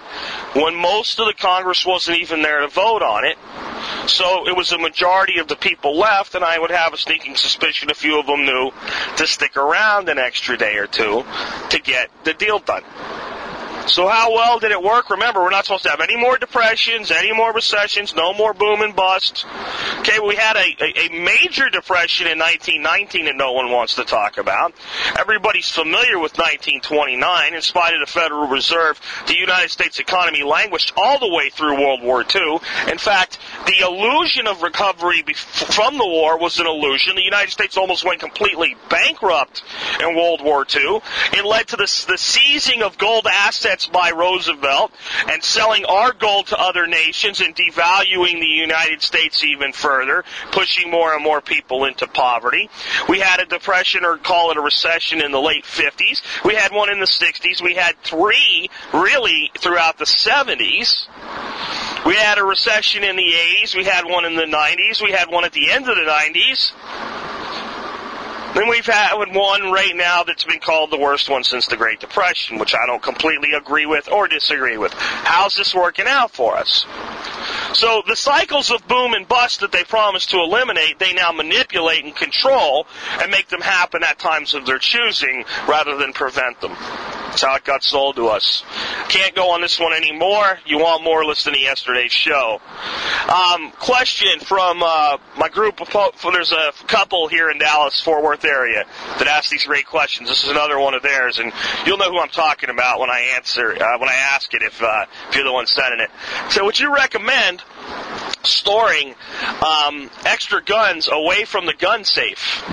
when 0.54 0.74
most 0.74 1.18
of 1.18 1.26
the 1.26 1.34
Congress 1.34 1.84
wasn't 1.84 2.18
even 2.18 2.42
there 2.42 2.60
to 2.60 2.68
vote 2.68 3.02
on 3.02 3.24
it. 3.24 3.36
So 4.08 4.48
it 4.48 4.56
was 4.56 4.72
a 4.72 4.78
majority 4.78 5.38
of 5.38 5.48
the 5.48 5.56
people 5.56 5.96
left, 5.96 6.34
and 6.34 6.44
I 6.44 6.58
would 6.58 6.70
have 6.70 6.94
a 6.94 6.96
sneaking 6.96 7.36
suspicion 7.36 7.90
a 7.90 7.94
few 7.94 8.18
of 8.18 8.26
them 8.26 8.44
knew 8.44 8.70
to 9.16 9.26
stick 9.26 9.56
around 9.56 10.08
an 10.08 10.18
extra 10.18 10.56
day 10.56 10.76
or 10.76 10.86
two 10.86 11.24
to 11.70 11.80
get 11.80 12.10
the 12.24 12.32
deal 12.32 12.58
done. 12.58 12.82
So 13.86 14.08
how 14.08 14.32
well 14.32 14.58
did 14.58 14.72
it 14.72 14.82
work? 14.82 15.10
Remember, 15.10 15.42
we're 15.42 15.50
not 15.50 15.64
supposed 15.64 15.84
to 15.84 15.90
have 15.90 16.00
any 16.00 16.16
more 16.16 16.36
depressions, 16.38 17.12
any 17.12 17.32
more 17.32 17.52
recessions, 17.52 18.14
no 18.14 18.34
more 18.34 18.52
boom 18.52 18.82
and 18.82 18.94
bust. 18.96 19.46
Okay, 20.00 20.18
we 20.18 20.34
had 20.34 20.56
a, 20.56 20.76
a, 20.80 21.06
a 21.06 21.24
major 21.24 21.70
depression 21.70 22.26
in 22.26 22.38
1919 22.38 23.26
that 23.26 23.36
no 23.36 23.52
one 23.52 23.70
wants 23.70 23.94
to 23.94 24.04
talk 24.04 24.38
about. 24.38 24.74
Everybody's 25.16 25.70
familiar 25.70 26.18
with 26.18 26.32
1929. 26.32 27.54
In 27.54 27.62
spite 27.62 27.94
of 27.94 28.00
the 28.00 28.06
Federal 28.06 28.48
Reserve, 28.48 29.00
the 29.28 29.36
United 29.36 29.70
States 29.70 30.00
economy 30.00 30.42
languished 30.42 30.92
all 30.96 31.20
the 31.20 31.32
way 31.32 31.48
through 31.50 31.80
World 31.80 32.02
War 32.02 32.22
II. 32.22 32.58
In 32.88 32.98
fact, 32.98 33.38
the 33.66 33.84
illusion 33.86 34.48
of 34.48 34.62
recovery 34.62 35.22
from 35.22 35.96
the 35.96 36.06
war 36.06 36.38
was 36.38 36.58
an 36.58 36.66
illusion. 36.66 37.14
The 37.14 37.22
United 37.22 37.52
States 37.52 37.76
almost 37.76 38.04
went 38.04 38.20
completely 38.20 38.74
bankrupt 38.88 39.62
in 40.00 40.16
World 40.16 40.42
War 40.42 40.66
II. 40.74 41.00
It 41.32 41.44
led 41.44 41.68
to 41.68 41.76
the, 41.76 42.04
the 42.08 42.18
seizing 42.18 42.82
of 42.82 42.98
gold 42.98 43.26
assets 43.30 43.75
by 43.84 44.12
Roosevelt 44.12 44.92
and 45.28 45.42
selling 45.42 45.84
our 45.84 46.12
gold 46.12 46.46
to 46.46 46.58
other 46.58 46.86
nations 46.86 47.40
and 47.40 47.54
devaluing 47.54 48.40
the 48.40 48.46
United 48.46 49.02
States 49.02 49.44
even 49.44 49.72
further, 49.72 50.24
pushing 50.52 50.90
more 50.90 51.14
and 51.14 51.22
more 51.22 51.40
people 51.40 51.84
into 51.84 52.06
poverty. 52.06 52.70
We 53.08 53.18
had 53.20 53.40
a 53.40 53.46
depression 53.46 54.04
or 54.04 54.16
call 54.16 54.50
it 54.50 54.56
a 54.56 54.60
recession 54.60 55.20
in 55.20 55.32
the 55.32 55.40
late 55.40 55.64
50s. 55.64 56.22
We 56.44 56.54
had 56.54 56.72
one 56.72 56.88
in 56.88 57.00
the 57.00 57.06
60s. 57.06 57.60
We 57.60 57.74
had 57.74 58.00
three 58.02 58.70
really 58.94 59.50
throughout 59.58 59.98
the 59.98 60.04
70s. 60.04 61.06
We 62.06 62.14
had 62.14 62.38
a 62.38 62.44
recession 62.44 63.02
in 63.02 63.16
the 63.16 63.32
80s. 63.62 63.74
We 63.74 63.84
had 63.84 64.04
one 64.04 64.24
in 64.24 64.36
the 64.36 64.44
90s. 64.44 65.02
We 65.02 65.10
had 65.10 65.28
one 65.28 65.44
at 65.44 65.52
the 65.52 65.70
end 65.70 65.88
of 65.88 65.96
the 65.96 66.02
90s. 66.02 66.72
Then 68.56 68.70
we've 68.70 68.86
had 68.86 69.14
one 69.16 69.70
right 69.70 69.94
now 69.94 70.22
that's 70.22 70.44
been 70.44 70.60
called 70.60 70.90
the 70.90 70.96
worst 70.96 71.28
one 71.28 71.44
since 71.44 71.66
the 71.66 71.76
Great 71.76 72.00
Depression, 72.00 72.58
which 72.58 72.74
I 72.74 72.86
don't 72.86 73.02
completely 73.02 73.52
agree 73.52 73.84
with 73.84 74.10
or 74.10 74.28
disagree 74.28 74.78
with. 74.78 74.94
How's 74.94 75.54
this 75.54 75.74
working 75.74 76.06
out 76.08 76.30
for 76.30 76.56
us? 76.56 76.86
So 77.74 78.02
the 78.08 78.16
cycles 78.16 78.70
of 78.70 78.88
boom 78.88 79.12
and 79.12 79.28
bust 79.28 79.60
that 79.60 79.72
they 79.72 79.84
promised 79.84 80.30
to 80.30 80.38
eliminate, 80.38 80.98
they 80.98 81.12
now 81.12 81.32
manipulate 81.32 82.02
and 82.02 82.16
control 82.16 82.86
and 83.20 83.30
make 83.30 83.48
them 83.48 83.60
happen 83.60 84.02
at 84.02 84.18
times 84.18 84.54
of 84.54 84.64
their 84.64 84.78
choosing 84.78 85.44
rather 85.68 85.98
than 85.98 86.14
prevent 86.14 86.58
them. 86.62 86.74
That's 87.36 87.44
how 87.44 87.56
it 87.56 87.64
got 87.64 87.84
sold 87.84 88.16
to 88.16 88.28
us. 88.28 88.64
Can't 89.10 89.34
go 89.34 89.50
on 89.50 89.60
this 89.60 89.78
one 89.78 89.92
anymore. 89.92 90.58
You 90.64 90.78
want 90.78 91.04
more, 91.04 91.22
listen 91.22 91.52
to 91.52 91.58
yesterday's 91.58 92.10
show. 92.10 92.62
Um, 93.28 93.72
question 93.72 94.40
from 94.40 94.82
uh, 94.82 95.18
my 95.36 95.50
group 95.50 95.82
of 95.82 95.90
there's 96.32 96.52
a 96.52 96.72
couple 96.86 97.28
here 97.28 97.50
in 97.50 97.58
Dallas, 97.58 98.00
Fort 98.00 98.24
Worth 98.24 98.46
area 98.46 98.86
that 99.18 99.28
ask 99.28 99.50
these 99.50 99.64
great 99.64 99.84
questions. 99.84 100.30
This 100.30 100.44
is 100.44 100.50
another 100.50 100.78
one 100.80 100.94
of 100.94 101.02
theirs, 101.02 101.38
and 101.38 101.52
you'll 101.84 101.98
know 101.98 102.10
who 102.10 102.20
I'm 102.20 102.30
talking 102.30 102.70
about 102.70 103.00
when 103.00 103.10
I 103.10 103.32
answer 103.36 103.70
uh, 103.70 103.98
when 103.98 104.08
I 104.08 104.14
ask 104.14 104.54
it 104.54 104.62
if 104.62 104.82
uh, 104.82 105.04
if 105.28 105.34
you're 105.34 105.44
the 105.44 105.52
one 105.52 105.66
sending 105.66 106.00
it. 106.00 106.10
So, 106.52 106.64
would 106.64 106.80
you 106.80 106.94
recommend 106.94 107.62
storing 108.44 109.14
um, 109.62 110.08
extra 110.24 110.62
guns 110.62 111.06
away 111.12 111.44
from 111.44 111.66
the 111.66 111.74
gun 111.74 112.02
safe? 112.04 112.64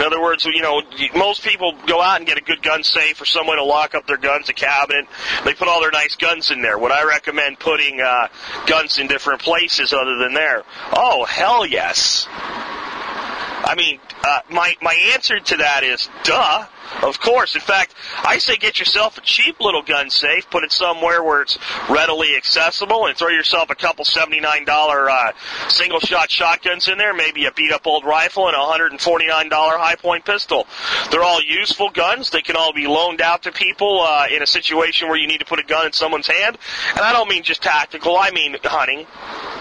In 0.00 0.06
other 0.06 0.22
words, 0.22 0.46
you 0.46 0.62
know, 0.62 0.80
most 1.14 1.44
people 1.44 1.74
go 1.86 2.00
out 2.00 2.16
and 2.16 2.26
get 2.26 2.38
a 2.38 2.40
good 2.40 2.62
gun 2.62 2.82
safe 2.82 3.20
or 3.20 3.26
somewhere 3.26 3.56
to 3.56 3.64
lock 3.64 3.94
up 3.94 4.06
their 4.06 4.16
guns, 4.16 4.48
a 4.48 4.54
cabinet. 4.54 5.04
They 5.44 5.52
put 5.52 5.68
all 5.68 5.82
their 5.82 5.90
nice 5.90 6.16
guns 6.16 6.50
in 6.50 6.62
there. 6.62 6.78
Would 6.78 6.90
I 6.90 7.04
recommend 7.04 7.58
putting 7.58 8.00
uh, 8.00 8.28
guns 8.66 8.98
in 8.98 9.08
different 9.08 9.42
places 9.42 9.92
other 9.92 10.16
than 10.16 10.32
there? 10.32 10.62
Oh, 10.94 11.26
hell 11.26 11.66
yes. 11.66 12.26
I 12.30 13.74
mean, 13.76 14.00
uh, 14.24 14.40
my 14.48 14.74
my 14.80 14.94
answer 15.12 15.38
to 15.38 15.56
that 15.58 15.84
is 15.84 16.08
duh. 16.24 16.66
Of 17.02 17.20
course. 17.20 17.54
In 17.54 17.60
fact, 17.60 17.94
I 18.24 18.38
say 18.38 18.56
get 18.56 18.78
yourself 18.78 19.16
a 19.16 19.20
cheap 19.20 19.60
little 19.60 19.82
gun 19.82 20.10
safe, 20.10 20.48
put 20.50 20.64
it 20.64 20.72
somewhere 20.72 21.22
where 21.22 21.42
it's 21.42 21.58
readily 21.88 22.36
accessible, 22.36 23.06
and 23.06 23.16
throw 23.16 23.28
yourself 23.28 23.70
a 23.70 23.74
couple 23.74 24.04
$79 24.04 24.68
uh, 24.68 25.32
single 25.68 26.00
shot 26.00 26.30
shotguns 26.30 26.88
in 26.88 26.98
there, 26.98 27.14
maybe 27.14 27.46
a 27.46 27.52
beat 27.52 27.72
up 27.72 27.86
old 27.86 28.04
rifle 28.04 28.48
and 28.48 28.56
a 28.56 28.58
$149 28.58 29.50
Hi-Point 29.50 30.24
pistol. 30.24 30.66
They're 31.10 31.22
all 31.22 31.42
useful 31.42 31.90
guns. 31.90 32.30
They 32.30 32.42
can 32.42 32.56
all 32.56 32.72
be 32.72 32.86
loaned 32.86 33.20
out 33.20 33.44
to 33.44 33.52
people 33.52 34.00
uh, 34.00 34.26
in 34.30 34.42
a 34.42 34.46
situation 34.46 35.08
where 35.08 35.16
you 35.16 35.26
need 35.26 35.38
to 35.38 35.46
put 35.46 35.58
a 35.58 35.64
gun 35.64 35.86
in 35.86 35.92
someone's 35.92 36.26
hand. 36.26 36.58
And 36.90 37.00
I 37.00 37.12
don't 37.12 37.28
mean 37.28 37.42
just 37.42 37.62
tactical, 37.62 38.16
I 38.16 38.30
mean 38.30 38.56
hunting. 38.62 39.06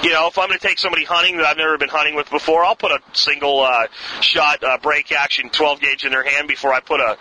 You 0.01 0.11
know, 0.11 0.27
if 0.27 0.37
I'm 0.37 0.47
going 0.47 0.59
to 0.59 0.65
take 0.65 0.79
somebody 0.79 1.03
hunting 1.03 1.37
that 1.37 1.45
I've 1.45 1.57
never 1.57 1.77
been 1.77 1.89
hunting 1.89 2.15
with 2.15 2.29
before, 2.29 2.63
I'll 2.63 2.75
put 2.75 2.91
a 2.91 2.99
single 3.13 3.61
uh, 3.61 3.87
shot 4.21 4.63
uh, 4.63 4.77
break 4.77 5.11
action 5.11 5.49
12 5.49 5.81
gauge 5.81 6.05
in 6.05 6.11
their 6.11 6.23
hand 6.23 6.47
before 6.47 6.73
I 6.73 6.79
put 6.79 7.01
a 7.01 7.17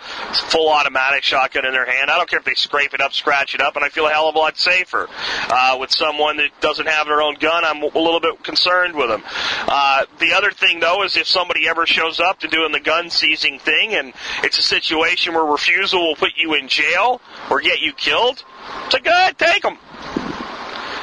full 0.49 0.69
automatic 0.69 1.23
shotgun 1.23 1.65
in 1.65 1.73
their 1.73 1.85
hand. 1.85 2.09
I 2.09 2.17
don't 2.17 2.29
care 2.29 2.39
if 2.39 2.45
they 2.45 2.55
scrape 2.55 2.93
it 2.93 3.01
up, 3.01 3.13
scratch 3.13 3.55
it 3.55 3.61
up, 3.61 3.75
and 3.75 3.85
I 3.85 3.89
feel 3.89 4.07
a 4.07 4.11
hell 4.11 4.29
of 4.29 4.35
a 4.35 4.39
lot 4.39 4.57
safer. 4.57 5.07
Uh, 5.49 5.77
with 5.79 5.91
someone 5.91 6.37
that 6.37 6.49
doesn't 6.61 6.87
have 6.87 7.07
their 7.07 7.21
own 7.21 7.35
gun, 7.35 7.63
I'm 7.63 7.81
a 7.81 7.87
little 7.87 8.19
bit 8.19 8.43
concerned 8.43 8.95
with 8.95 9.09
them. 9.09 9.23
Uh, 9.67 10.05
the 10.19 10.33
other 10.33 10.51
thing, 10.51 10.79
though, 10.79 11.03
is 11.03 11.17
if 11.17 11.27
somebody 11.27 11.67
ever 11.67 11.85
shows 11.85 12.19
up 12.19 12.39
to 12.39 12.47
doing 12.47 12.71
the 12.71 12.79
gun 12.79 13.09
seizing 13.09 13.59
thing, 13.59 13.93
and 13.93 14.13
it's 14.43 14.57
a 14.59 14.63
situation 14.63 15.33
where 15.33 15.45
refusal 15.45 16.01
will 16.01 16.15
put 16.15 16.31
you 16.35 16.53
in 16.53 16.67
jail 16.67 17.21
or 17.49 17.61
get 17.61 17.81
you 17.81 17.93
killed, 17.93 18.43
so 18.89 18.99
go 18.99 19.11
ahead, 19.11 19.37
take 19.37 19.63
them. 19.63 19.77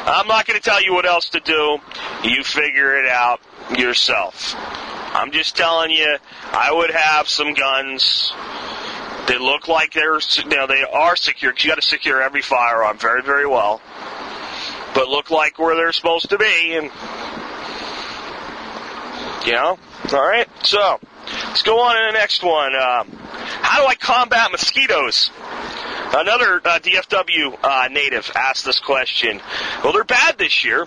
I'm 0.08 0.28
not 0.28 0.46
going 0.46 0.58
to 0.58 0.62
tell 0.62 0.82
you 0.82 0.94
what 0.94 1.04
else 1.04 1.30
to 1.30 1.40
do. 1.40 1.78
You 2.22 2.44
figure 2.44 2.96
it 2.96 3.08
out 3.08 3.40
yourself. 3.76 4.54
I'm 4.56 5.32
just 5.32 5.56
telling 5.56 5.90
you, 5.90 6.18
I 6.52 6.72
would 6.72 6.90
have 6.90 7.28
some 7.28 7.54
guns 7.54 8.32
they 9.26 9.38
look 9.38 9.68
like 9.68 9.92
they're, 9.92 10.18
you 10.18 10.56
know, 10.56 10.66
they 10.66 10.82
are 10.82 11.16
secure. 11.16 11.52
You 11.56 11.70
got 11.70 11.76
to 11.76 11.82
secure 11.82 12.22
every 12.22 12.42
firearm 12.42 12.98
very, 12.98 13.22
very 13.22 13.46
well. 13.46 13.80
But 14.94 15.08
look 15.08 15.30
like 15.30 15.58
where 15.58 15.74
they're 15.74 15.92
supposed 15.92 16.30
to 16.30 16.38
be, 16.38 16.74
and 16.74 16.90
you 19.46 19.52
know, 19.52 19.78
all 20.12 20.26
right. 20.26 20.48
So 20.64 20.98
let's 21.48 21.62
go 21.62 21.80
on 21.80 21.96
to 21.96 22.12
the 22.12 22.18
next 22.18 22.42
one. 22.42 22.74
Um, 22.74 23.10
how 23.62 23.82
do 23.82 23.86
I 23.86 23.94
combat 23.94 24.50
mosquitoes? 24.52 25.30
Another 26.12 26.60
uh, 26.64 26.78
DFW 26.78 27.58
uh, 27.62 27.88
native 27.88 28.30
asked 28.34 28.64
this 28.64 28.78
question. 28.78 29.40
Well, 29.82 29.92
they're 29.92 30.04
bad 30.04 30.38
this 30.38 30.64
year. 30.64 30.86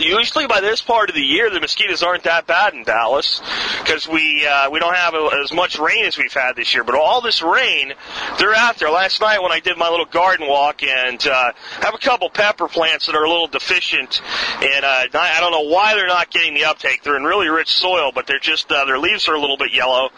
Usually 0.00 0.46
by 0.46 0.60
this 0.60 0.80
part 0.80 1.10
of 1.10 1.14
the 1.14 1.22
year, 1.22 1.50
the 1.50 1.60
mosquitoes 1.60 2.02
aren't 2.02 2.24
that 2.24 2.46
bad 2.46 2.72
in 2.72 2.82
Dallas 2.82 3.40
because 3.80 4.08
we 4.08 4.46
uh, 4.46 4.70
we 4.70 4.78
don't 4.78 4.96
have 4.96 5.14
as 5.14 5.52
much 5.52 5.78
rain 5.78 6.06
as 6.06 6.16
we've 6.16 6.32
had 6.32 6.56
this 6.56 6.72
year. 6.72 6.82
But 6.82 6.94
all 6.94 7.20
this 7.20 7.42
rain, 7.42 7.92
they're 8.38 8.54
out 8.54 8.78
there. 8.78 8.90
Last 8.90 9.20
night 9.20 9.42
when 9.42 9.52
I 9.52 9.60
did 9.60 9.76
my 9.76 9.90
little 9.90 10.06
garden 10.06 10.48
walk 10.48 10.82
and 10.82 11.24
uh, 11.26 11.52
have 11.80 11.94
a 11.94 11.98
couple 11.98 12.30
pepper 12.30 12.68
plants 12.68 13.06
that 13.06 13.14
are 13.14 13.24
a 13.24 13.28
little 13.28 13.48
deficient, 13.48 14.22
and 14.62 14.84
uh, 14.84 15.04
I 15.12 15.38
don't 15.40 15.52
know 15.52 15.70
why 15.70 15.94
they're 15.94 16.06
not 16.06 16.30
getting 16.30 16.54
the 16.54 16.64
uptake. 16.64 17.02
They're 17.02 17.16
in 17.16 17.24
really 17.24 17.48
rich 17.48 17.72
soil, 17.72 18.12
but 18.14 18.26
they're 18.26 18.38
just 18.38 18.72
uh, 18.72 18.86
their 18.86 18.98
leaves 18.98 19.28
are 19.28 19.34
a 19.34 19.40
little 19.40 19.58
bit 19.58 19.74
yellow. 19.74 20.08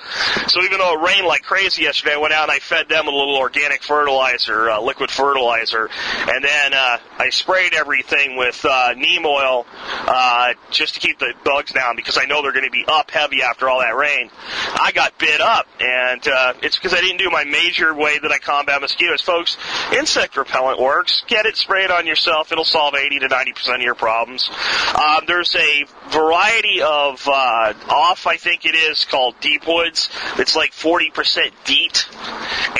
So 0.46 0.62
even 0.62 0.78
though 0.78 0.94
it 0.94 1.04
rained 1.04 1.26
like 1.26 1.42
crazy 1.42 1.82
yesterday, 1.82 2.14
I 2.14 2.18
went 2.18 2.32
out 2.32 2.44
and 2.44 2.52
I 2.52 2.60
fed 2.60 2.88
them 2.88 3.08
a 3.08 3.10
little 3.10 3.36
organic 3.36 3.82
fertilizer, 3.82 4.70
uh, 4.70 4.80
liquid 4.80 5.10
fertilizer, 5.10 5.90
and 6.28 6.44
then 6.44 6.74
uh, 6.74 6.98
I 7.18 7.30
sprayed 7.30 7.74
everything 7.74 8.36
with 8.36 8.64
uh, 8.64 8.94
neem 8.96 9.26
oil 9.26 9.63
uh, 10.06 10.54
just 10.70 10.94
to 10.94 11.00
keep 11.00 11.18
the 11.18 11.32
bugs 11.44 11.72
down 11.72 11.96
because 11.96 12.18
I 12.18 12.24
know 12.24 12.42
they're 12.42 12.52
going 12.52 12.64
to 12.64 12.70
be 12.70 12.84
up 12.86 13.10
heavy 13.10 13.42
after 13.42 13.68
all 13.68 13.80
that 13.80 13.96
rain. 13.96 14.30
I 14.74 14.92
got 14.92 15.18
bit 15.18 15.40
up, 15.40 15.66
and 15.80 16.26
uh, 16.26 16.54
it's 16.62 16.76
because 16.76 16.94
I 16.94 17.00
didn't 17.00 17.18
do 17.18 17.30
my 17.30 17.44
major 17.44 17.94
way 17.94 18.18
that 18.18 18.30
I 18.30 18.38
combat 18.38 18.80
mosquitoes. 18.80 19.20
Folks, 19.20 19.56
insect 19.96 20.36
repellent 20.36 20.80
works. 20.80 21.22
Get 21.26 21.46
it, 21.46 21.56
spray 21.56 21.84
it 21.84 21.90
on 21.90 22.06
yourself. 22.06 22.52
It'll 22.52 22.64
solve 22.64 22.94
80 22.94 23.20
to 23.20 23.28
90 23.28 23.52
percent 23.52 23.76
of 23.76 23.82
your 23.82 23.94
problems. 23.94 24.48
Um, 24.94 25.24
there's 25.26 25.54
a 25.54 25.84
variety 26.10 26.82
of 26.82 27.26
uh, 27.26 27.74
off, 27.88 28.26
I 28.26 28.36
think 28.36 28.64
it 28.64 28.74
is 28.74 29.04
called 29.04 29.34
deep 29.40 29.66
woods. 29.66 30.10
It's 30.38 30.56
like 30.56 30.72
40 30.72 31.10
percent 31.10 31.52
DEET, 31.64 32.06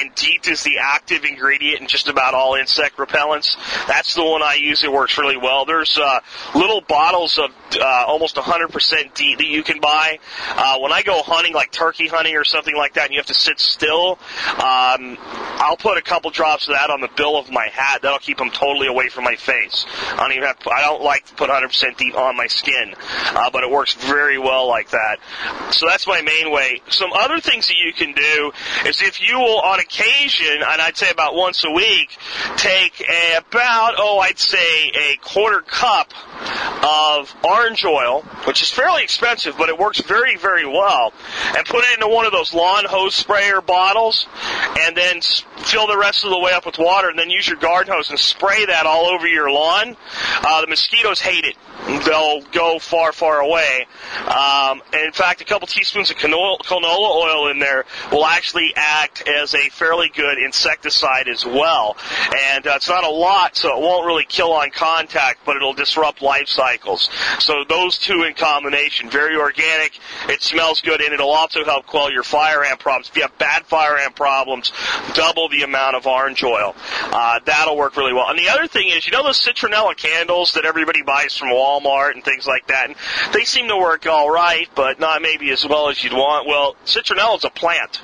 and 0.01 0.15
DEET 0.15 0.49
is 0.49 0.63
the 0.63 0.79
active 0.81 1.25
ingredient 1.25 1.81
in 1.81 1.87
just 1.87 2.09
about 2.09 2.35
all 2.35 2.55
insect 2.55 2.97
repellents. 2.97 3.57
That's 3.87 4.15
the 4.15 4.25
one 4.25 4.43
I 4.43 4.55
use. 4.55 4.85
It 4.85 4.93
works 4.93 5.19
really 5.19 5.37
well. 5.37 5.65
There's 5.65 5.99
uh, 5.99 6.21
little 6.65 6.81
bottles 6.81 7.39
of 7.39 7.51
uh, 7.77 8.05
almost 8.07 8.37
100% 8.37 9.15
DEET 9.15 9.39
that 9.39 9.47
you 9.47 9.63
can 9.63 9.81
buy. 9.81 10.19
Uh, 10.49 10.79
when 10.79 10.93
I 10.93 11.03
go 11.03 11.23
hunting, 11.23 11.53
like 11.55 11.71
turkey 11.71 12.09
hunting 12.09 12.37
or 12.37 12.45
something 12.45 12.75
like 12.77 12.95
that, 12.95 13.05
and 13.05 13.13
you 13.13 13.19
have 13.19 13.27
to 13.27 13.35
sit 13.35 13.59
still, 13.59 14.19
um, 14.53 15.19
I'll 15.61 15.77
put 15.77 15.99
a 15.99 16.03
couple 16.03 16.31
drops 16.31 16.69
of 16.69 16.75
that 16.75 16.91
on 16.91 17.01
the 17.01 17.11
bill 17.17 17.37
of 17.37 17.51
my 17.51 17.69
hat. 17.69 18.03
That'll 18.03 18.19
keep 18.19 18.39
them 18.39 18.51
totally 18.51 18.87
away 18.87 19.09
from 19.09 19.25
my 19.25 19.37
face. 19.37 19.87
I 20.13 20.17
don't 20.17 20.33
even 20.33 20.45
have. 20.45 20.59
I 20.67 20.83
don't 20.83 21.03
like 21.03 21.27
to 21.27 21.35
put 21.35 21.51
100% 21.51 21.97
DEET 21.97 22.15
on 22.15 22.37
my 22.37 22.47
skin, 22.47 22.95
uh, 23.35 23.51
but 23.51 23.63
it 23.63 23.71
works 23.71 23.95
very 23.95 24.39
well 24.39 24.69
like 24.69 24.91
that. 24.91 25.19
So 25.71 25.87
that's 25.87 26.07
my 26.07 26.23
main 26.23 26.53
way. 26.53 26.81
Some 26.89 27.13
other 27.13 27.41
things 27.41 27.69
that 27.69 27.77
you 27.77 27.93
can 27.93 28.13
do 28.13 28.53
is 28.87 29.03
if 29.03 29.21
you 29.21 29.39
will, 29.39 29.61
on 29.61 29.81
occasion, 29.81 30.63
and 30.63 30.81
I'd 30.81 30.97
say 30.97 31.11
about 31.11 31.35
once 31.35 31.65
a 31.65 31.71
week, 31.71 32.17
take 32.57 33.01
a, 33.09 33.39
about 33.39 33.95
oh, 33.99 34.19
I'd 34.19 34.39
say 34.39 34.91
a 34.95 35.17
quarter 35.21 35.61
cup 35.61 36.13
of 36.83 37.35
orange 37.45 37.85
oil, 37.85 38.23
which 38.47 38.63
is 38.63 38.71
fairly 38.71 39.03
expensive, 39.03 39.57
but 39.57 39.69
it 39.69 39.79
works 39.79 40.01
very, 40.01 40.37
very 40.37 40.67
well, 40.67 41.13
and 41.57 41.67
put 41.67 41.85
it 41.85 41.95
into 41.95 42.09
one 42.09 42.27
of 42.27 42.33
those 42.33 42.53
lawn 42.55 42.85
hose 42.85 43.15
sprayer 43.15 43.61
bottles, 43.61 44.27
and 44.81 44.97
then 44.97 45.21
fill 45.59 45.87
the 45.87 45.99
rest 45.99 46.25
of 46.25 46.31
the 46.31 46.39
way 46.39 46.53
up 46.53 46.67
with 46.67 46.79
water, 46.79 47.09
and 47.09 47.19
then 47.19 47.31
use 47.31 47.47
your 47.47 47.57
garden 47.57 47.93
hose 47.93 48.11
and 48.11 48.19
spray 48.19 48.67
that 48.67 48.87
all 48.87 49.07
over 49.07 49.27
your 49.27 49.51
lawn. 49.51 49.97
Uh, 50.43 50.61
the 50.61 50.67
mosquitoes 50.67 51.21
hate 51.21 51.45
it. 51.45 51.57
They'll 51.87 52.41
go 52.53 52.79
far, 52.79 53.13
far 53.13 53.41
away. 53.41 53.87
Um, 54.27 54.83
in 54.95 55.13
fact, 55.13 55.43
a 55.43 55.45
couple 55.45 55.67
teaspoons 55.67 56.11
of 56.11 56.17
canola, 56.17 56.59
canola 56.61 57.11
oil 57.11 57.49
in 57.49 57.59
there 57.59 57.85
will 58.11 58.25
actually 58.25 58.73
act 58.75 59.29
as 59.29 59.55
a 59.55 59.69
fairly 59.69 60.11
good 60.15 60.39
insecticide 60.39 61.29
as 61.29 61.45
well. 61.45 61.97
And 62.53 62.67
uh, 62.67 62.73
it's 62.77 62.89
not 62.89 63.05
a 63.05 63.11
lot, 63.11 63.57
so 63.57 63.77
it 63.77 63.81
won't 63.81 64.07
really 64.07 64.25
kill 64.25 64.53
on 64.53 64.71
contact, 64.71 65.41
but 65.45 65.57
it'll 65.57 65.75
disrupt 65.75 66.23
life 66.23 66.49
cycles. 66.49 67.11
So 67.39 67.65
those 67.69 67.99
two 67.99 68.23
in 68.23 68.33
combination, 68.33 69.11
very 69.11 69.37
organic, 69.37 69.99
it 70.29 70.43
smells 70.43 70.81
good, 70.81 71.03
and 71.03 71.13
it'll 71.13 71.33
also 71.33 71.65
help 71.65 71.87
quell 71.87 72.11
your 72.11 72.23
fire 72.23 72.65
ant 72.65 72.81
problems. 72.81 73.11
If 73.11 73.17
you 73.17 73.23
have 73.23 73.37
bad 73.37 73.67
fire 73.67 73.99
ant 73.99 74.17
problems, 74.17 74.73
double 75.15 75.51
the 75.51 75.63
amount 75.63 75.97
of 75.97 76.07
orange 76.07 76.43
oil. 76.43 76.75
Uh, 77.03 77.41
that'll 77.45 77.77
work 77.77 77.97
really 77.99 78.15
well. 78.15 78.31
And 78.31 78.39
the 78.39 78.49
other 78.49 78.67
thing 78.67 78.89
is, 78.89 79.07
you 79.07 79.13
know 79.13 79.23
those 79.23 79.41
citronella 79.41 79.95
candles 79.95 80.53
that 80.53 80.65
everybody 80.65 81.03
buys 81.03 81.37
from 81.37 81.49
Walmart 81.49 81.74
and 81.81 82.25
things 82.25 82.47
like 82.47 82.67
that? 82.69 82.89
And 82.89 82.97
they 83.33 83.45
seem 83.45 83.69
to 83.69 83.77
work 83.77 84.07
all 84.07 84.31
right, 84.31 84.69
but 84.75 85.01
not 85.01 85.23
maybe 85.23 85.51
as 85.51 85.67
well 85.67 85.89
as 85.89 86.03
you'd 86.03 86.13
want. 86.13 86.47
Well, 86.47 86.77
citronella 86.85 87.39
is 87.39 87.45
a 87.45 87.51
plant. 87.51 88.01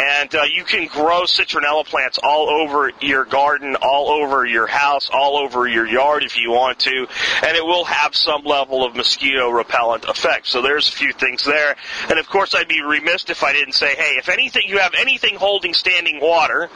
And 0.00 0.32
uh, 0.34 0.42
you 0.44 0.64
can 0.64 0.86
grow 0.86 1.22
citronella 1.22 1.84
plants 1.84 2.18
all 2.22 2.48
over 2.48 2.92
your 3.00 3.24
garden, 3.24 3.76
all 3.76 4.10
over 4.10 4.46
your 4.46 4.66
house, 4.66 5.10
all 5.12 5.36
over 5.38 5.66
your 5.66 5.86
yard 5.86 6.22
if 6.22 6.36
you 6.36 6.50
want 6.50 6.78
to, 6.80 7.06
and 7.42 7.56
it 7.56 7.64
will 7.64 7.84
have 7.84 8.14
some 8.14 8.44
level 8.44 8.84
of 8.84 8.94
mosquito 8.94 9.50
repellent 9.50 10.04
effect. 10.04 10.46
So 10.46 10.62
there's 10.62 10.88
a 10.88 10.92
few 10.92 11.12
things 11.12 11.44
there. 11.44 11.76
And 12.08 12.18
of 12.18 12.28
course, 12.28 12.54
I'd 12.54 12.68
be 12.68 12.82
remiss 12.82 13.24
if 13.28 13.42
I 13.42 13.52
didn't 13.52 13.74
say, 13.74 13.96
hey, 13.96 14.14
if 14.18 14.28
anything, 14.28 14.62
you 14.66 14.78
have 14.78 14.94
anything 14.96 15.34
holding 15.34 15.74
standing 15.74 16.20
water, 16.20 16.70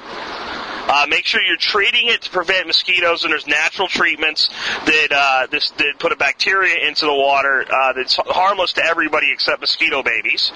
uh, 0.88 1.06
make 1.08 1.24
sure 1.24 1.40
you're 1.42 1.56
treating 1.56 2.08
it 2.08 2.22
to 2.22 2.30
prevent 2.30 2.66
mosquitoes, 2.66 3.24
and 3.24 3.32
there's 3.32 3.46
natural 3.46 3.88
treatments 3.88 4.48
that 4.86 5.08
uh, 5.10 5.46
this 5.50 5.70
that 5.72 5.94
put 5.98 6.12
a 6.12 6.16
bacteria 6.16 6.86
into 6.86 7.06
the 7.06 7.14
water 7.14 7.64
uh, 7.70 7.92
that's 7.92 8.16
harmless 8.16 8.72
to 8.74 8.84
everybody 8.84 9.30
except 9.32 9.60
mosquito 9.60 10.02
babies, 10.02 10.52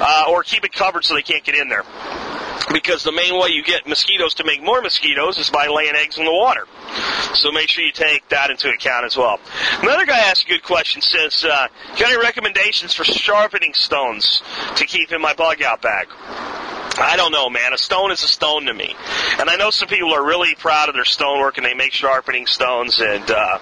uh, 0.00 0.26
or 0.28 0.42
keep 0.42 0.64
it 0.64 0.72
covered 0.72 1.04
so 1.04 1.14
they 1.14 1.22
can't 1.22 1.44
get 1.44 1.54
in 1.54 1.68
there. 1.68 1.84
Because 2.72 3.02
the 3.02 3.12
main 3.12 3.34
way 3.40 3.48
you 3.48 3.64
get 3.64 3.86
mosquitoes 3.86 4.34
to 4.34 4.44
make 4.44 4.62
more 4.62 4.82
mosquitoes 4.82 5.38
is 5.38 5.50
by 5.50 5.66
laying 5.66 5.94
eggs 5.96 6.18
in 6.18 6.24
the 6.24 6.32
water. 6.32 6.66
So 7.34 7.50
make 7.50 7.68
sure 7.68 7.84
you 7.84 7.90
take 7.90 8.28
that 8.28 8.50
into 8.50 8.68
account 8.68 9.06
as 9.06 9.16
well. 9.16 9.40
Another 9.82 10.04
guy 10.04 10.18
asked 10.18 10.44
a 10.44 10.48
good 10.48 10.62
question. 10.62 11.00
Says, 11.00 11.44
uh, 11.44 11.68
"Got 11.98 12.12
any 12.12 12.18
recommendations 12.18 12.94
for 12.94 13.04
sharpening 13.04 13.72
stones 13.74 14.42
to 14.76 14.84
keep 14.84 15.10
in 15.10 15.20
my 15.20 15.32
bug 15.32 15.62
out 15.62 15.80
bag?" 15.80 16.08
I 16.98 17.16
don't 17.16 17.32
know, 17.32 17.48
man. 17.48 17.72
A 17.72 17.78
stone 17.78 18.10
is 18.10 18.22
a 18.24 18.28
stone 18.28 18.66
to 18.66 18.74
me. 18.74 18.94
And 19.38 19.48
I 19.48 19.56
know 19.56 19.70
some 19.70 19.88
people 19.88 20.12
are 20.12 20.24
really 20.24 20.54
proud 20.54 20.88
of 20.88 20.94
their 20.94 21.04
stonework 21.04 21.56
and 21.56 21.64
they 21.64 21.74
make 21.74 21.92
sharpening 21.92 22.46
stones 22.46 23.00
and 23.00 23.30
uh, 23.30 23.58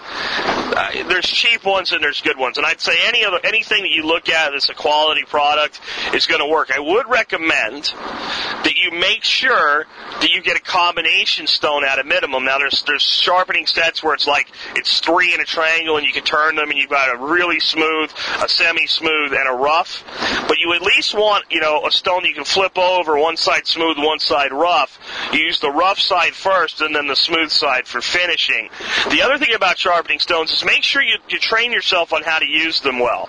uh, 0.78 1.08
there's 1.08 1.26
cheap 1.26 1.64
ones 1.64 1.92
and 1.92 2.02
there's 2.02 2.20
good 2.20 2.38
ones. 2.38 2.56
And 2.56 2.66
I'd 2.66 2.80
say 2.80 2.94
any 3.06 3.24
other 3.24 3.38
anything 3.44 3.82
that 3.82 3.90
you 3.90 4.04
look 4.04 4.28
at 4.28 4.50
that's 4.50 4.68
a 4.68 4.74
quality 4.74 5.24
product 5.24 5.80
is 6.14 6.26
going 6.26 6.40
to 6.40 6.46
work. 6.46 6.70
I 6.74 6.80
would 6.80 7.08
recommend 7.08 7.84
that 7.84 8.74
you 8.76 8.98
make 8.98 9.24
sure 9.24 9.86
that 10.20 10.30
you 10.30 10.42
get 10.42 10.56
a 10.56 10.60
combination 10.60 11.46
stone 11.46 11.84
at 11.84 11.98
a 11.98 12.04
minimum. 12.04 12.44
Now 12.44 12.58
there's 12.58 12.82
there's 12.86 13.02
sharpening 13.02 13.66
sets 13.66 14.02
where 14.02 14.14
it's 14.14 14.26
like 14.26 14.48
it's 14.74 15.00
three 15.00 15.34
in 15.34 15.40
a 15.40 15.44
triangle 15.44 15.96
and 15.96 16.06
you 16.06 16.12
can 16.12 16.24
turn 16.24 16.56
them 16.56 16.70
and 16.70 16.78
you've 16.78 16.90
got 16.90 17.14
a 17.14 17.18
really 17.18 17.60
smooth, 17.60 18.10
a 18.42 18.48
semi-smooth, 18.48 19.32
and 19.32 19.48
a 19.48 19.52
rough. 19.52 20.04
But 20.48 20.58
you 20.58 20.72
at 20.74 20.82
least 20.82 21.14
want 21.14 21.44
you 21.50 21.60
know 21.60 21.86
a 21.86 21.90
stone 21.90 22.22
that 22.22 22.28
you 22.28 22.34
can 22.34 22.44
flip 22.44 22.76
over 22.78 23.17
one 23.18 23.36
side 23.36 23.66
smooth, 23.66 23.98
one 23.98 24.18
side 24.18 24.52
rough. 24.52 24.98
You 25.32 25.40
use 25.40 25.60
the 25.60 25.70
rough 25.70 25.98
side 25.98 26.34
first 26.34 26.80
and 26.80 26.94
then 26.94 27.06
the 27.06 27.16
smooth 27.16 27.50
side 27.50 27.86
for 27.86 28.00
finishing. 28.00 28.68
The 29.10 29.22
other 29.22 29.38
thing 29.38 29.54
about 29.54 29.78
sharpening 29.78 30.18
stones 30.18 30.52
is 30.52 30.64
make 30.64 30.82
sure 30.82 31.02
you, 31.02 31.18
you 31.28 31.38
train 31.38 31.72
yourself 31.72 32.12
on 32.12 32.22
how 32.22 32.38
to 32.38 32.46
use 32.46 32.80
them 32.80 32.98
well. 32.98 33.28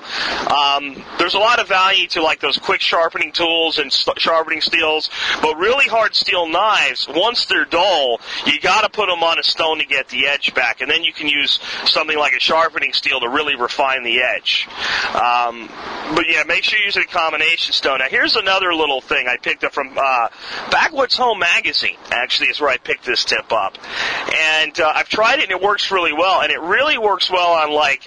Um, 0.49 1.03
there's 1.17 1.33
a 1.33 1.39
lot 1.39 1.59
of 1.59 1.67
value 1.67 2.07
to 2.09 2.21
like 2.21 2.39
those 2.39 2.57
quick 2.57 2.81
sharpening 2.81 3.31
tools 3.31 3.77
and 3.77 3.91
st- 3.91 4.19
sharpening 4.19 4.61
steels, 4.61 5.09
but 5.41 5.57
really 5.57 5.85
hard 5.85 6.15
steel 6.15 6.47
knives, 6.47 7.07
once 7.09 7.45
they're 7.45 7.65
dull, 7.65 8.19
you 8.45 8.59
gotta 8.59 8.89
put 8.89 9.07
them 9.07 9.23
on 9.23 9.39
a 9.39 9.43
stone 9.43 9.79
to 9.79 9.85
get 9.85 10.07
the 10.09 10.27
edge 10.27 10.53
back, 10.53 10.81
and 10.81 10.89
then 10.89 11.03
you 11.03 11.13
can 11.13 11.27
use 11.27 11.59
something 11.85 12.17
like 12.17 12.33
a 12.33 12.39
sharpening 12.39 12.93
steel 12.93 13.19
to 13.19 13.29
really 13.29 13.55
refine 13.55 14.03
the 14.03 14.21
edge. 14.21 14.67
Um, 15.13 15.69
but 16.15 16.25
yeah, 16.27 16.43
make 16.47 16.63
sure 16.63 16.79
you 16.79 16.85
use 16.85 16.97
a 16.97 17.05
combination 17.05 17.73
stone. 17.73 17.99
Now 17.99 18.07
here's 18.09 18.35
another 18.35 18.73
little 18.73 19.01
thing 19.01 19.27
I 19.27 19.37
picked 19.37 19.63
up 19.63 19.73
from 19.79 19.97
uh, 19.97 20.27
Backwoods 20.71 21.15
Home 21.15 21.39
Magazine. 21.39 21.95
Actually, 22.11 22.49
is 22.49 22.59
where 22.59 22.69
I 22.69 22.75
picked 22.77 23.05
this 23.05 23.23
tip 23.23 23.51
up, 23.53 23.77
and 24.33 24.77
uh, 24.77 24.91
I've 24.93 25.07
tried 25.07 25.39
it 25.39 25.43
and 25.43 25.51
it 25.51 25.61
works 25.61 25.89
really 25.89 26.11
well. 26.11 26.41
And 26.41 26.51
it 26.51 26.59
really 26.59 26.97
works 26.97 27.31
well 27.31 27.53
on 27.53 27.71
like 27.71 28.05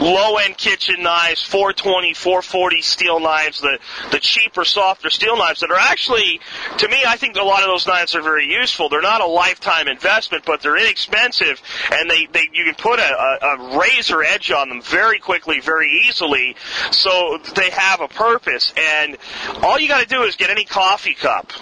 low 0.00 0.36
end 0.36 0.56
kitchen 0.56 1.02
knives, 1.02 1.42
420, 1.42 2.14
440 2.14 2.82
steel 2.82 3.18
knives, 3.18 3.60
the 3.60 3.78
the 4.12 4.20
cheaper, 4.20 4.64
softer 4.64 5.10
steel 5.10 5.36
knives 5.36 5.60
that 5.60 5.70
are 5.70 5.78
actually, 5.80 6.40
to 6.78 6.88
me, 6.88 6.98
I 7.06 7.16
think 7.16 7.36
a 7.36 7.42
lot 7.42 7.62
of 7.62 7.68
those 7.68 7.86
knives 7.88 8.14
are 8.14 8.22
very 8.22 8.46
useful. 8.46 8.88
They're 8.88 9.02
not 9.02 9.20
a 9.20 9.26
lifetime 9.26 9.88
investment, 9.88 10.44
but 10.44 10.62
they're 10.62 10.78
inexpensive, 10.78 11.60
and 11.90 12.08
they, 12.08 12.26
they 12.26 12.48
you 12.52 12.64
can 12.66 12.74
put 12.74 13.00
a, 13.00 13.02
a, 13.02 13.46
a 13.46 13.78
razor 13.78 14.22
edge 14.22 14.52
on 14.52 14.68
them 14.68 14.82
very 14.82 15.18
quickly, 15.18 15.58
very 15.58 16.04
easily, 16.06 16.54
so 16.92 17.38
they 17.56 17.70
have 17.70 18.00
a 18.00 18.08
purpose. 18.08 18.72
And 18.76 19.16
all 19.62 19.78
you 19.78 19.88
got 19.88 20.02
to 20.02 20.06
do 20.06 20.22
is 20.22 20.36
get 20.36 20.50
any 20.50 20.64
coffee 20.64 20.99
cup 21.18 21.52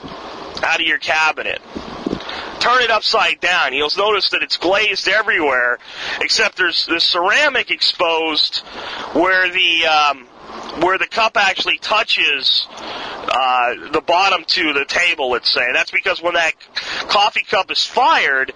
out 0.62 0.80
of 0.80 0.86
your 0.86 0.98
cabinet. 0.98 1.60
Turn 2.60 2.82
it 2.82 2.90
upside 2.90 3.40
down. 3.40 3.72
You'll 3.72 3.90
notice 3.96 4.30
that 4.30 4.42
it's 4.42 4.56
glazed 4.56 5.08
everywhere, 5.08 5.78
except 6.20 6.56
there's 6.56 6.86
the 6.86 7.00
ceramic 7.00 7.70
exposed 7.70 8.58
where 9.14 9.48
the 9.48 9.86
um, 9.86 10.26
where 10.80 10.98
the 10.98 11.06
cup 11.06 11.36
actually 11.36 11.78
touches 11.78 12.66
uh, 12.70 13.90
the 13.92 14.00
bottom 14.00 14.44
to 14.44 14.72
the 14.72 14.84
table, 14.84 15.30
let's 15.30 15.50
say. 15.50 15.66
That's 15.72 15.90
because 15.90 16.22
when 16.22 16.34
that 16.34 16.52
coffee 17.08 17.44
cup 17.44 17.70
is 17.70 17.84
fired, 17.84 18.52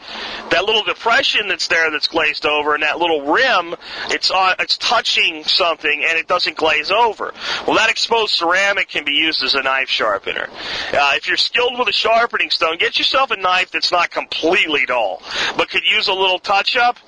that 0.50 0.64
little 0.64 0.84
depression 0.84 1.48
that's 1.48 1.68
there 1.68 1.90
that's 1.90 2.06
glazed 2.06 2.46
over, 2.46 2.74
and 2.74 2.82
that 2.82 2.98
little 2.98 3.32
rim, 3.32 3.74
it's 4.10 4.30
on, 4.30 4.54
it's 4.60 4.78
touching 4.78 5.44
something, 5.44 6.04
and 6.08 6.18
it 6.18 6.26
doesn't 6.28 6.56
glaze 6.56 6.90
over. 6.90 7.34
Well, 7.66 7.76
that 7.76 7.90
exposed 7.90 8.34
ceramic 8.34 8.88
can 8.88 9.04
be 9.04 9.12
used 9.12 9.42
as 9.42 9.54
a 9.54 9.62
knife 9.62 9.88
sharpener. 9.88 10.48
Uh, 10.92 11.12
if 11.16 11.28
you're 11.28 11.36
skilled 11.36 11.78
with 11.78 11.88
a 11.88 11.92
sharpening 11.92 12.50
stone, 12.50 12.78
get 12.78 12.98
yourself 12.98 13.30
a 13.30 13.36
knife 13.36 13.70
that's 13.70 13.92
not 13.92 14.10
completely 14.10 14.86
dull, 14.86 15.22
but 15.56 15.68
could 15.70 15.84
use 15.84 16.08
a 16.08 16.14
little 16.14 16.38
touch 16.38 16.76
up, 16.76 16.98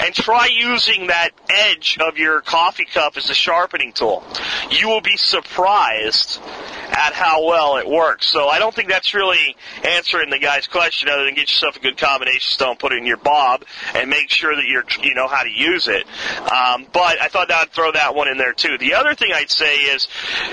and 0.00 0.14
try 0.14 0.48
using 0.52 1.08
that 1.08 1.30
edge 1.48 1.98
of 2.00 2.18
your 2.18 2.40
coffee 2.40 2.84
cup 2.84 3.16
as 3.16 3.30
a 3.30 3.34
sharpening 3.34 3.92
tool. 3.92 4.24
You 4.70 4.88
will 4.88 5.00
be 5.00 5.16
surprised 5.16 6.40
at 6.92 7.14
how 7.14 7.44
well 7.46 7.78
it 7.78 7.88
works. 7.88 8.26
So 8.26 8.48
I 8.48 8.58
don't 8.58 8.74
think 8.74 8.88
that's 8.90 9.14
really 9.14 9.56
answering 9.82 10.30
the 10.30 10.38
guy's 10.38 10.66
question 10.66 11.08
other 11.08 11.24
than 11.24 11.34
get 11.34 11.50
yourself 11.50 11.76
a 11.76 11.80
good 11.80 11.96
combination 11.96 12.52
stone, 12.52 12.76
put 12.76 12.92
it 12.92 12.98
in 12.98 13.06
your 13.06 13.16
bob, 13.16 13.64
and 13.94 14.10
make 14.10 14.30
sure 14.30 14.54
that 14.54 14.66
you're, 14.66 14.84
you 15.02 15.14
know 15.14 15.26
how 15.26 15.42
to 15.42 15.50
use 15.50 15.88
it. 15.88 16.06
Um, 16.40 16.86
but 16.92 17.20
I 17.20 17.28
thought 17.28 17.50
I'd 17.50 17.70
throw 17.70 17.92
that 17.92 18.14
one 18.14 18.28
in 18.28 18.36
there 18.36 18.52
too. 18.52 18.76
The 18.78 18.94
other 18.94 19.14
thing 19.14 19.32
I'd 19.34 19.50
say 19.50 19.76
is, 19.76 20.06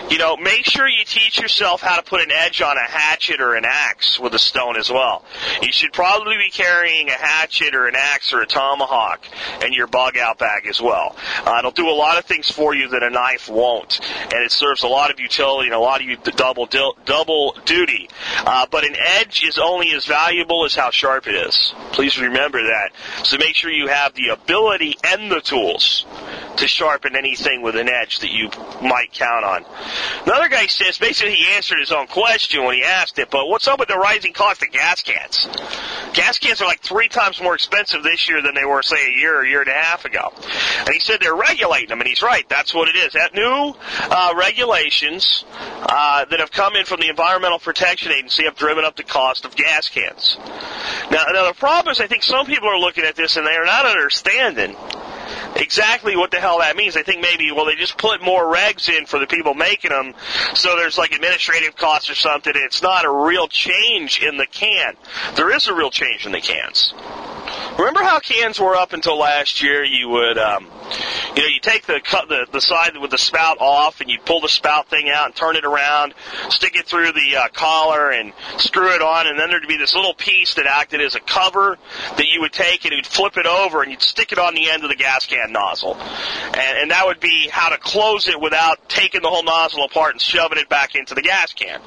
you 0.10 0.18
know, 0.18 0.38
make 0.38 0.66
sure 0.66 0.88
you 0.88 1.04
teach 1.06 1.40
yourself 1.40 1.82
how 1.82 1.98
to 1.98 2.04
put 2.04 2.22
an 2.22 2.32
edge 2.32 2.62
on 2.62 2.78
a 2.78 2.90
hatchet 2.90 3.42
or 3.42 3.56
an 3.56 3.66
axe 3.68 4.20
with 4.20 4.34
a 4.34 4.40
stone 4.40 4.78
as 4.78 4.90
well. 4.90 5.26
You 5.62 5.72
should 5.72 5.92
probably 5.92 6.38
be 6.38 6.50
carrying 6.52 7.10
a 7.10 7.14
hatchet 7.14 7.76
or 7.76 7.88
an 7.88 7.96
axe 7.98 8.32
or 8.32 8.42
a 8.42 8.48
tomahawk 8.48 9.26
in 9.66 9.74
your 9.74 9.88
bug 9.88 10.18
out 10.18 10.38
bag 10.38 10.68
as 10.68 10.82
well. 10.82 11.16
Uh, 11.46 11.58
it'll 11.60 11.72
do 11.72 11.90
a 11.90 11.92
lot 11.92 12.18
of 12.18 12.26
things 12.26 12.50
for 12.50 12.74
you 12.74 12.88
that 12.90 13.04
a 13.04 13.10
knife 13.10 13.50
won't, 13.50 13.69
and 13.78 14.44
it 14.44 14.52
serves 14.52 14.84
a 14.84 14.88
lot 14.88 15.12
of 15.12 15.20
utility 15.20 15.68
and 15.68 15.76
a 15.76 15.80
lot 15.80 16.02
of 16.02 16.24
double 16.36 16.68
double 17.06 17.56
duty. 17.66 18.10
Uh, 18.46 18.66
but 18.70 18.86
an 18.86 18.96
edge 18.98 19.44
is 19.44 19.58
only 19.58 19.92
as 19.92 20.06
valuable 20.06 20.66
as 20.66 20.76
how 20.76 20.90
sharp 20.92 21.28
it 21.28 21.36
is. 21.36 21.74
Please 21.92 22.20
remember 22.20 22.62
that. 22.62 22.92
So 23.24 23.38
make 23.38 23.56
sure 23.56 23.72
you 23.72 23.88
have 23.88 24.14
the 24.14 24.30
ability 24.30 24.98
and 25.04 25.32
the 25.32 25.42
tools 25.42 26.06
to 26.58 26.68
sharpen 26.68 27.16
anything 27.16 27.62
with 27.62 27.76
an 27.76 27.90
edge 27.90 28.20
that 28.20 28.32
you 28.32 28.50
might 28.82 29.12
count 29.14 29.46
on. 29.46 29.66
Another 30.26 30.50
guy 30.50 30.66
says 30.68 30.98
basically 30.98 31.36
he 31.36 31.56
answered 31.56 31.80
his 31.80 31.92
own 31.92 32.08
question 32.08 32.64
when 32.64 32.76
he 32.76 32.84
asked 32.84 33.18
it, 33.20 33.30
but 33.30 33.48
what's 33.48 33.68
up 33.68 33.80
with 33.80 33.88
the 33.88 33.98
rising 33.98 34.34
cost 34.34 34.62
of 34.62 34.72
gas 34.72 35.02
cans? 35.02 35.48
Gas 36.14 36.38
cans 36.38 36.62
are 36.62 36.68
like 36.68 36.82
three 36.82 37.08
times 37.08 37.42
more 37.42 37.56
expensive 37.56 38.04
this 38.04 38.28
year 38.28 38.42
than 38.42 38.56
they 38.56 38.66
were, 38.66 38.82
say, 38.82 38.98
a 39.08 39.20
year 39.20 39.40
or 39.40 39.44
a 39.44 39.48
year 39.48 39.62
and 39.62 39.70
a 39.70 39.74
half 39.74 40.06
ago. 40.06 40.34
And 40.80 40.90
he 40.90 41.00
said 41.00 41.20
they're 41.22 41.36
regulating 41.36 41.90
them, 41.90 42.00
and 42.00 42.08
he's 42.08 42.22
right. 42.22 42.48
That's 42.50 42.74
what 42.74 42.90
it 42.90 42.96
is. 42.96 43.14
That 43.14 43.34
new 43.34 43.59
uh, 43.68 44.34
regulations 44.38 45.46
uh, 45.52 46.26
that 46.26 46.40
have 46.40 46.52
come 46.52 46.76
in 46.76 46.86
from 46.86 47.00
the 47.00 47.10
Environmental 47.10 47.60
Protection 47.60 48.12
Agency 48.12 48.44
have 48.46 48.56
driven 48.56 48.86
up 48.86 48.96
the 48.96 49.04
cost 49.04 49.46
of 49.46 49.56
gas 49.56 49.90
cans. 49.90 50.38
Now, 51.12 51.24
now 51.32 51.48
the 51.48 51.56
problem 51.58 51.92
is, 51.92 52.00
I 52.00 52.08
think 52.08 52.24
some 52.24 52.46
people 52.46 52.70
are 52.70 52.80
looking 52.80 53.04
at 53.04 53.16
this 53.16 53.38
and 53.38 53.46
they 53.46 53.56
are 53.56 53.66
not 53.66 53.86
understanding 53.86 54.76
exactly 55.56 56.16
what 56.16 56.32
the 56.32 56.40
hell 56.40 56.60
that 56.60 56.76
means. 56.76 56.96
I 56.96 57.04
think 57.04 57.22
maybe, 57.22 57.52
well, 57.52 57.66
they 57.66 57.76
just 57.76 57.98
put 57.98 58.22
more 58.22 58.44
regs 58.44 58.90
in 58.90 59.06
for 59.06 59.20
the 59.20 59.28
people 59.28 59.54
making 59.54 59.92
them, 59.92 60.14
so 60.54 60.76
there's 60.76 60.98
like 60.98 61.12
administrative 61.12 61.76
costs 61.76 62.10
or 62.10 62.16
something. 62.16 62.54
It's 62.56 62.82
not 62.82 63.06
a 63.06 63.12
real 63.12 63.48
change 63.48 64.22
in 64.22 64.38
the 64.38 64.48
can. 64.48 64.96
There 65.36 65.52
is 65.56 65.68
a 65.68 65.74
real 65.74 65.92
change 65.92 66.26
in 66.26 66.32
the 66.32 66.42
cans. 66.42 66.94
Remember 67.78 68.04
how 68.04 68.20
cans 68.20 68.60
were 68.60 68.76
up 68.76 68.94
until 68.94 69.18
last 69.18 69.64
year? 69.64 69.84
You 69.84 70.10
would, 70.10 70.38
um, 70.38 70.68
you 71.36 71.42
know, 71.42 71.48
you 71.48 71.60
take 71.60 71.86
the 71.86 72.00
cut 72.04 72.28
the 72.30 72.48
the 72.52 72.62
side 72.62 72.98
with 72.98 73.12
the 73.12 73.18
spout 73.18 73.58
off, 73.60 74.02
and 74.02 74.10
you 74.10 74.20
pull 74.20 74.42
the 74.42 74.50
spout 74.50 74.90
thing 74.90 75.10
out 75.10 75.28
and 75.28 75.36
turn 75.36 75.56
it 75.56 75.66
around, 75.66 76.14
stick 76.50 76.76
it 76.76 76.86
through 76.86 77.12
the 77.12 77.38
uh, 77.38 77.48
collar, 77.54 78.12
and 78.12 78.34
screw 78.58 78.94
it 78.94 79.02
on, 79.02 79.28
and 79.28 79.38
then 79.38 79.50
there'd 79.50 79.68
be 79.68 79.78
this 79.78 79.96
little 79.96 80.14
piece 80.14 80.56
that 80.56 80.66
acted 80.66 81.02
as 81.02 81.16
a 81.16 81.20
cover 81.20 81.78
that 82.18 82.28
you 82.28 82.42
would 82.42 82.54
take 82.54 82.86
and 82.86 82.94
you'd 82.94 83.06
flip 83.06 83.38
it 83.38 83.46
over 83.46 83.82
and 83.82 83.92
you'd 83.92 84.02
stick 84.02 84.32
it 84.32 84.40
on 84.40 84.54
the 84.54 84.70
end 84.70 84.84
of 84.84 84.90
the 84.90 84.96
gas 84.96 85.26
can 85.26 85.52
nozzle, 85.52 85.96
and, 85.96 86.78
and 86.80 86.92
that 86.92 87.06
would 87.06 87.20
be 87.20 87.48
how 87.52 87.70
to 87.70 87.78
close 87.78 88.28
it 88.28 88.40
without 88.40 88.90
taking 88.90 89.22
the 89.22 89.30
whole 89.30 89.44
nozzle 89.44 89.84
apart 89.84 90.14
and 90.14 90.22
shoving 90.22 90.58
it 90.58 90.70
back 90.70 90.96
into 90.96 91.16
the 91.16 91.22
gas 91.22 91.54
can. 91.54 91.80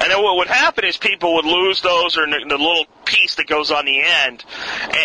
And 0.00 0.10
then 0.10 0.22
what 0.22 0.36
would 0.36 0.48
happen 0.48 0.84
is 0.84 0.96
people 0.96 1.34
would 1.34 1.44
lose 1.44 1.82
those 1.82 2.16
or 2.16 2.26
the 2.26 2.56
little 2.56 2.86
piece 3.04 3.34
that 3.36 3.46
goes 3.46 3.70
on 3.70 3.84
the 3.84 4.02
end, 4.02 4.44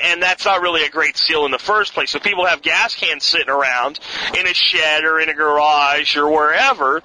and 0.04 0.22
that's 0.22 0.46
not 0.46 0.62
really 0.62 0.84
a 0.84 0.90
great 0.90 1.18
seal 1.18 1.46
in 1.46 1.52
the 1.52 1.60
first 1.60 1.94
place. 1.94 2.12
So 2.12 2.20
people 2.20 2.46
have 2.46 2.62
gas 2.62 2.96
cans 2.96 3.25
sitting 3.26 3.50
around 3.50 4.00
in 4.38 4.48
a 4.48 4.54
shed 4.54 5.04
or 5.04 5.20
in 5.20 5.30
a 5.30 5.34
garage 5.34 6.16
or 6.16 6.30
wherever 6.30 7.02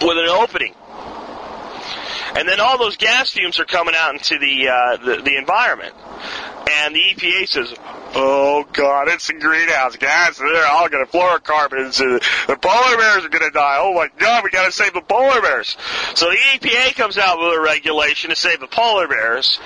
with 0.00 0.18
an 0.18 0.28
opening. 0.28 0.74
And 2.36 2.48
then 2.48 2.58
all 2.58 2.78
those 2.78 2.96
gas 2.96 3.30
fumes 3.30 3.60
are 3.60 3.64
coming 3.64 3.94
out 3.96 4.14
into 4.14 4.38
the, 4.38 4.68
uh, 4.68 4.96
the, 4.96 5.22
the 5.22 5.36
environment. 5.36 5.94
And 6.70 6.94
the 6.94 7.00
EPA 7.00 7.48
says, 7.48 7.74
Oh 8.16 8.64
God, 8.72 9.08
it's 9.08 9.26
the 9.26 9.34
greenhouse 9.34 9.96
gas. 9.96 10.38
They're 10.38 10.66
all 10.66 10.88
going 10.88 11.04
to 11.04 11.10
fluorocarbons. 11.10 12.00
And 12.00 12.20
the 12.46 12.56
polar 12.56 12.96
bears 12.96 13.24
are 13.24 13.28
going 13.28 13.44
to 13.44 13.50
die. 13.50 13.78
Oh 13.80 13.92
my 13.94 14.08
God, 14.18 14.44
we 14.44 14.50
got 14.50 14.66
to 14.66 14.72
save 14.72 14.94
the 14.94 15.00
polar 15.00 15.40
bears. 15.42 15.76
So 16.14 16.26
the 16.30 16.36
EPA 16.36 16.94
comes 16.94 17.18
out 17.18 17.38
with 17.38 17.58
a 17.58 17.60
regulation 17.60 18.30
to 18.30 18.36
save 18.36 18.60
the 18.60 18.68
polar 18.68 19.08
bears 19.08 19.58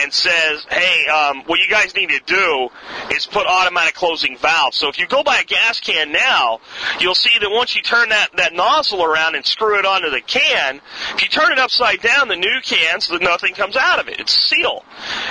and 0.00 0.12
says, 0.12 0.66
hey, 0.68 1.06
um, 1.06 1.42
what 1.46 1.60
you 1.60 1.68
guys 1.68 1.94
need 1.94 2.10
to 2.10 2.20
do 2.26 2.68
is 3.14 3.26
put 3.26 3.46
automatic 3.46 3.94
closing 3.94 4.36
valves. 4.36 4.76
So 4.76 4.88
if 4.88 4.98
you 4.98 5.06
go 5.06 5.22
buy 5.22 5.38
a 5.38 5.44
gas 5.44 5.78
can 5.78 6.10
now, 6.10 6.60
you'll 6.98 7.14
see 7.14 7.38
that 7.40 7.50
once 7.50 7.76
you 7.76 7.82
turn 7.82 8.08
that, 8.08 8.30
that 8.36 8.52
nozzle 8.52 9.04
around 9.04 9.36
and 9.36 9.46
screw 9.46 9.78
it 9.78 9.86
onto 9.86 10.10
the 10.10 10.20
can, 10.20 10.80
if 11.14 11.22
you 11.22 11.28
turn 11.28 11.52
it 11.52 11.58
upside 11.58 12.02
down, 12.02 12.28
the 12.28 12.36
new 12.36 12.60
cans, 12.64 13.10
nothing 13.20 13.54
comes 13.54 13.76
out 13.76 14.00
of 14.00 14.08
it. 14.08 14.18
It's 14.18 14.34
sealed. 14.34 14.82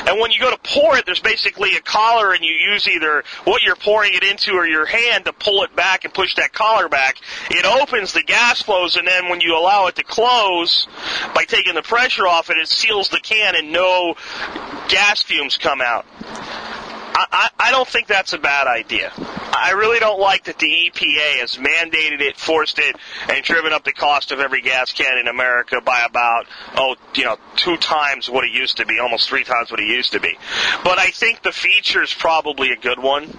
And 0.07 0.19
when 0.19 0.31
you 0.31 0.39
go 0.39 0.51
to 0.51 0.57
pour 0.63 0.97
it, 0.97 1.05
there's 1.11 1.19
basically 1.19 1.75
a 1.75 1.81
collar 1.81 2.31
and 2.31 2.41
you 2.41 2.53
use 2.53 2.87
either 2.87 3.25
what 3.43 3.63
you're 3.63 3.75
pouring 3.75 4.13
it 4.13 4.23
into 4.23 4.53
or 4.53 4.65
your 4.65 4.85
hand 4.85 5.25
to 5.25 5.33
pull 5.33 5.61
it 5.63 5.75
back 5.75 6.05
and 6.05 6.13
push 6.13 6.35
that 6.35 6.53
collar 6.53 6.87
back. 6.87 7.17
It 7.49 7.65
opens, 7.65 8.13
the 8.13 8.23
gas 8.23 8.61
flows, 8.61 8.95
and 8.95 9.05
then 9.05 9.27
when 9.27 9.41
you 9.41 9.57
allow 9.57 9.87
it 9.87 9.97
to 9.97 10.03
close 10.03 10.87
by 11.35 11.43
taking 11.43 11.73
the 11.73 11.81
pressure 11.81 12.25
off 12.25 12.49
it, 12.49 12.55
it 12.55 12.69
seals 12.69 13.09
the 13.09 13.19
can 13.19 13.57
and 13.57 13.73
no 13.73 14.15
gas 14.87 15.21
fumes 15.21 15.57
come 15.57 15.81
out. 15.81 16.05
I, 17.31 17.49
I, 17.59 17.71
don't 17.71 17.87
think 17.87 18.07
that's 18.07 18.33
a 18.33 18.37
bad 18.37 18.67
idea. 18.67 19.11
I 19.17 19.73
really 19.77 19.99
don't 19.99 20.19
like 20.19 20.45
that 20.45 20.57
the 20.59 20.67
EPA 20.67 21.39
has 21.39 21.57
mandated 21.57 22.21
it, 22.21 22.37
forced 22.37 22.79
it, 22.79 22.95
and 23.29 23.43
driven 23.43 23.73
up 23.73 23.83
the 23.83 23.91
cost 23.91 24.31
of 24.31 24.39
every 24.39 24.61
gas 24.61 24.91
can 24.91 25.17
in 25.17 25.27
America 25.27 25.81
by 25.81 26.03
about, 26.07 26.45
oh, 26.75 26.95
you 27.15 27.25
know, 27.25 27.37
two 27.55 27.77
times 27.77 28.29
what 28.29 28.43
it 28.43 28.51
used 28.51 28.77
to 28.77 28.85
be, 28.85 28.99
almost 28.99 29.29
three 29.29 29.43
times 29.43 29.71
what 29.71 29.79
it 29.79 29.87
used 29.87 30.13
to 30.13 30.19
be. 30.19 30.37
But 30.83 30.99
I 30.99 31.07
think 31.07 31.41
the 31.41 31.51
feature 31.51 32.01
is 32.01 32.13
probably 32.13 32.71
a 32.71 32.77
good 32.77 32.99
one. 32.99 33.37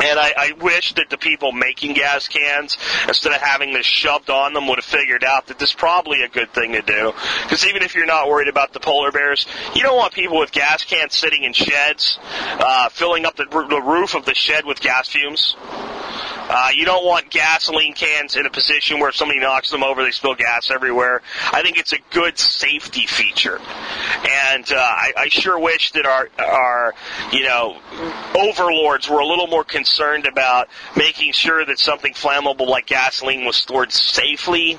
And 0.00 0.18
I, 0.18 0.32
I 0.36 0.52
wish 0.60 0.94
that 0.94 1.10
the 1.10 1.18
people 1.18 1.52
making 1.52 1.94
gas 1.94 2.28
cans, 2.28 2.78
instead 3.08 3.32
of 3.32 3.40
having 3.40 3.72
this 3.72 3.86
shoved 3.86 4.30
on 4.30 4.54
them, 4.54 4.68
would 4.68 4.78
have 4.78 4.84
figured 4.84 5.24
out 5.24 5.46
that 5.48 5.58
this 5.58 5.70
is 5.70 5.74
probably 5.74 6.22
a 6.22 6.28
good 6.28 6.52
thing 6.52 6.72
to 6.72 6.82
do. 6.82 7.12
Because 7.42 7.66
even 7.66 7.82
if 7.82 7.94
you're 7.94 8.06
not 8.06 8.28
worried 8.28 8.48
about 8.48 8.72
the 8.72 8.80
polar 8.80 9.12
bears, 9.12 9.46
you 9.74 9.82
don't 9.82 9.96
want 9.96 10.14
people 10.14 10.38
with 10.38 10.52
gas 10.52 10.84
cans 10.84 11.14
sitting 11.14 11.44
in 11.44 11.52
sheds, 11.52 12.18
uh, 12.22 12.88
filling 12.88 13.26
up 13.26 13.36
the, 13.36 13.44
the 13.44 13.82
roof 13.84 14.14
of 14.14 14.24
the 14.24 14.34
shed 14.34 14.64
with 14.64 14.80
gas 14.80 15.08
fumes. 15.08 15.56
Uh, 16.54 16.68
you 16.74 16.84
don't 16.84 17.06
want 17.06 17.30
gasoline 17.30 17.94
cans 17.94 18.36
in 18.36 18.44
a 18.44 18.50
position 18.50 19.00
where 19.00 19.08
if 19.08 19.16
somebody 19.16 19.40
knocks 19.40 19.70
them 19.70 19.82
over, 19.82 20.02
they 20.04 20.10
spill 20.10 20.34
gas 20.34 20.70
everywhere. 20.70 21.22
I 21.50 21.62
think 21.62 21.78
it's 21.78 21.94
a 21.94 21.98
good 22.10 22.38
safety 22.38 23.06
feature, 23.06 23.58
and 23.58 24.70
uh, 24.70 24.76
I, 24.76 25.12
I 25.16 25.28
sure 25.30 25.58
wish 25.58 25.92
that 25.92 26.04
our 26.04 26.28
our 26.38 26.94
you 27.32 27.44
know 27.44 27.80
overlords 28.38 29.08
were 29.08 29.20
a 29.20 29.26
little 29.26 29.46
more 29.46 29.64
concerned 29.64 30.26
about 30.26 30.68
making 30.94 31.32
sure 31.32 31.64
that 31.64 31.78
something 31.78 32.12
flammable 32.12 32.68
like 32.68 32.84
gasoline 32.84 33.46
was 33.46 33.56
stored 33.56 33.90
safely 33.90 34.78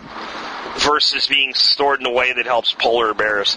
versus 0.80 1.28
being 1.28 1.54
stored 1.54 2.00
in 2.00 2.06
a 2.06 2.12
way 2.12 2.34
that 2.34 2.46
helps 2.46 2.74
polar 2.74 3.14
bears. 3.14 3.56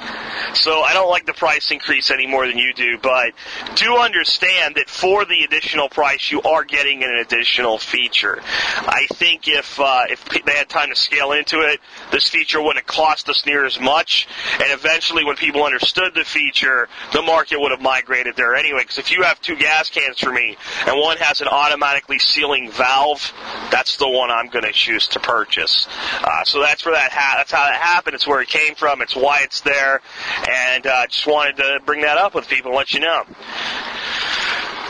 So 0.54 0.82
I 0.82 0.92
don't 0.94 1.10
like 1.10 1.26
the 1.26 1.32
price 1.32 1.70
increase 1.70 2.10
any 2.10 2.26
more 2.26 2.46
than 2.46 2.58
you 2.58 2.72
do, 2.74 2.98
but 2.98 3.32
do 3.74 3.96
understand 3.96 4.76
that 4.76 4.88
for 4.88 5.24
the 5.24 5.44
additional 5.44 5.88
price, 5.88 6.30
you 6.30 6.42
are 6.42 6.64
getting 6.64 7.02
an 7.02 7.16
additional 7.16 7.78
feature. 7.78 8.40
I 8.42 9.06
think 9.14 9.48
if 9.48 9.78
uh, 9.80 10.04
if 10.10 10.24
they 10.24 10.52
had 10.52 10.68
time 10.68 10.90
to 10.90 10.96
scale 10.96 11.32
into 11.32 11.60
it, 11.60 11.80
this 12.12 12.28
feature 12.28 12.60
wouldn't 12.60 12.78
have 12.78 12.86
cost 12.86 13.28
us 13.28 13.44
near 13.46 13.64
as 13.64 13.80
much, 13.80 14.28
and 14.54 14.70
eventually, 14.72 15.24
when 15.24 15.36
people 15.36 15.64
understood 15.64 16.14
the 16.14 16.24
feature, 16.24 16.88
the 17.12 17.22
market 17.22 17.60
would 17.60 17.70
have 17.70 17.80
migrated 17.80 18.36
there 18.36 18.54
anyway. 18.54 18.80
Because 18.80 18.98
if 18.98 19.10
you 19.10 19.22
have 19.22 19.40
two 19.40 19.56
gas 19.56 19.90
cans 19.90 20.18
for 20.18 20.32
me, 20.32 20.56
and 20.86 20.98
one 20.98 21.16
has 21.18 21.40
an 21.40 21.48
automatically 21.48 22.18
sealing 22.18 22.70
valve, 22.70 23.32
that's 23.70 23.96
the 23.96 24.08
one 24.08 24.30
I'm 24.30 24.48
going 24.48 24.64
to 24.64 24.72
choose 24.72 25.08
to 25.08 25.20
purchase. 25.20 25.86
Uh, 26.22 26.44
so 26.44 26.60
that's 26.60 26.84
where 26.84 26.94
that 27.06 27.12
ha- 27.12 27.34
that's 27.38 27.52
how 27.52 27.64
that 27.64 27.80
happened. 27.80 28.14
It's 28.14 28.26
where 28.26 28.40
it 28.40 28.48
came 28.48 28.74
from. 28.74 29.00
It's 29.02 29.14
why 29.14 29.40
it's 29.42 29.60
there, 29.60 30.00
and 30.48 30.86
uh, 30.86 31.06
just 31.06 31.26
wanted 31.26 31.56
to 31.58 31.80
bring 31.84 32.02
that 32.02 32.18
up 32.18 32.34
with 32.34 32.48
people 32.48 32.72
and 32.72 32.76
let 32.76 32.92
you 32.94 33.00
know. 33.00 33.24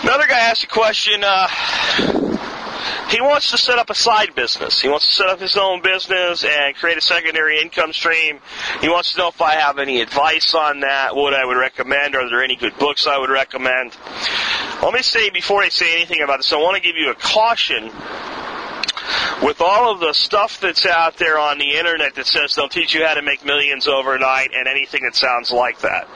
Another 0.03 0.27
guy 0.27 0.39
asked 0.39 0.65
a 0.65 0.69
question. 0.69 1.23
Uh, 1.23 1.49
he 3.09 3.21
wants 3.21 3.51
to 3.53 3.59
set 3.59 3.79
up 3.79 3.91
a 3.91 3.95
side 3.95 4.35
business. 4.35 4.81
He 4.81 4.89
wants 4.89 5.07
to 5.07 5.13
set 5.13 5.29
up 5.29 5.41
his 5.41 5.57
own 5.57 5.81
business 5.83 6.45
and 6.45 6.75
create 6.75 6.99
a 6.99 7.01
secondary 7.01 7.61
income 7.61 7.93
stream. 7.93 8.41
He 8.81 8.89
wants 8.89 9.13
to 9.13 9.19
know 9.19 9.29
if 9.29 9.41
I 9.41 9.55
have 9.55 9.79
any 9.79 10.01
advice 10.01 10.55
on 10.55 10.81
that, 10.81 11.15
what 11.15 11.35
I 11.35 11.45
would 11.45 11.57
recommend, 11.57 12.15
are 12.15 12.29
there 12.29 12.43
any 12.43 12.57
good 12.57 12.77
books 12.79 13.07
I 13.07 13.19
would 13.19 13.31
recommend. 13.31 13.97
Let 14.83 14.93
me 14.93 15.03
say, 15.03 15.31
before 15.31 15.63
I 15.63 15.69
say 15.69 15.95
anything 15.95 16.23
about 16.23 16.39
this, 16.39 16.53
I 16.53 16.57
want 16.57 16.77
to 16.77 16.83
give 16.83 16.97
you 16.97 17.11
a 17.11 17.15
caution 17.15 17.91
with 19.43 19.61
all 19.61 19.93
of 19.93 20.01
the 20.01 20.13
stuff 20.13 20.61
that's 20.61 20.87
out 20.87 21.17
there 21.19 21.39
on 21.39 21.59
the 21.59 21.77
internet 21.77 22.15
that 22.15 22.27
says 22.27 22.55
they'll 22.55 22.69
teach 22.69 22.95
you 22.95 23.07
how 23.07 23.15
to 23.15 23.23
make 23.23 23.45
millions 23.45 23.89
overnight 23.89 24.51
and 24.55 24.69
anything 24.69 25.03
that 25.05 25.15
sounds 25.15 25.51
like 25.51 25.79
that. 25.81 26.09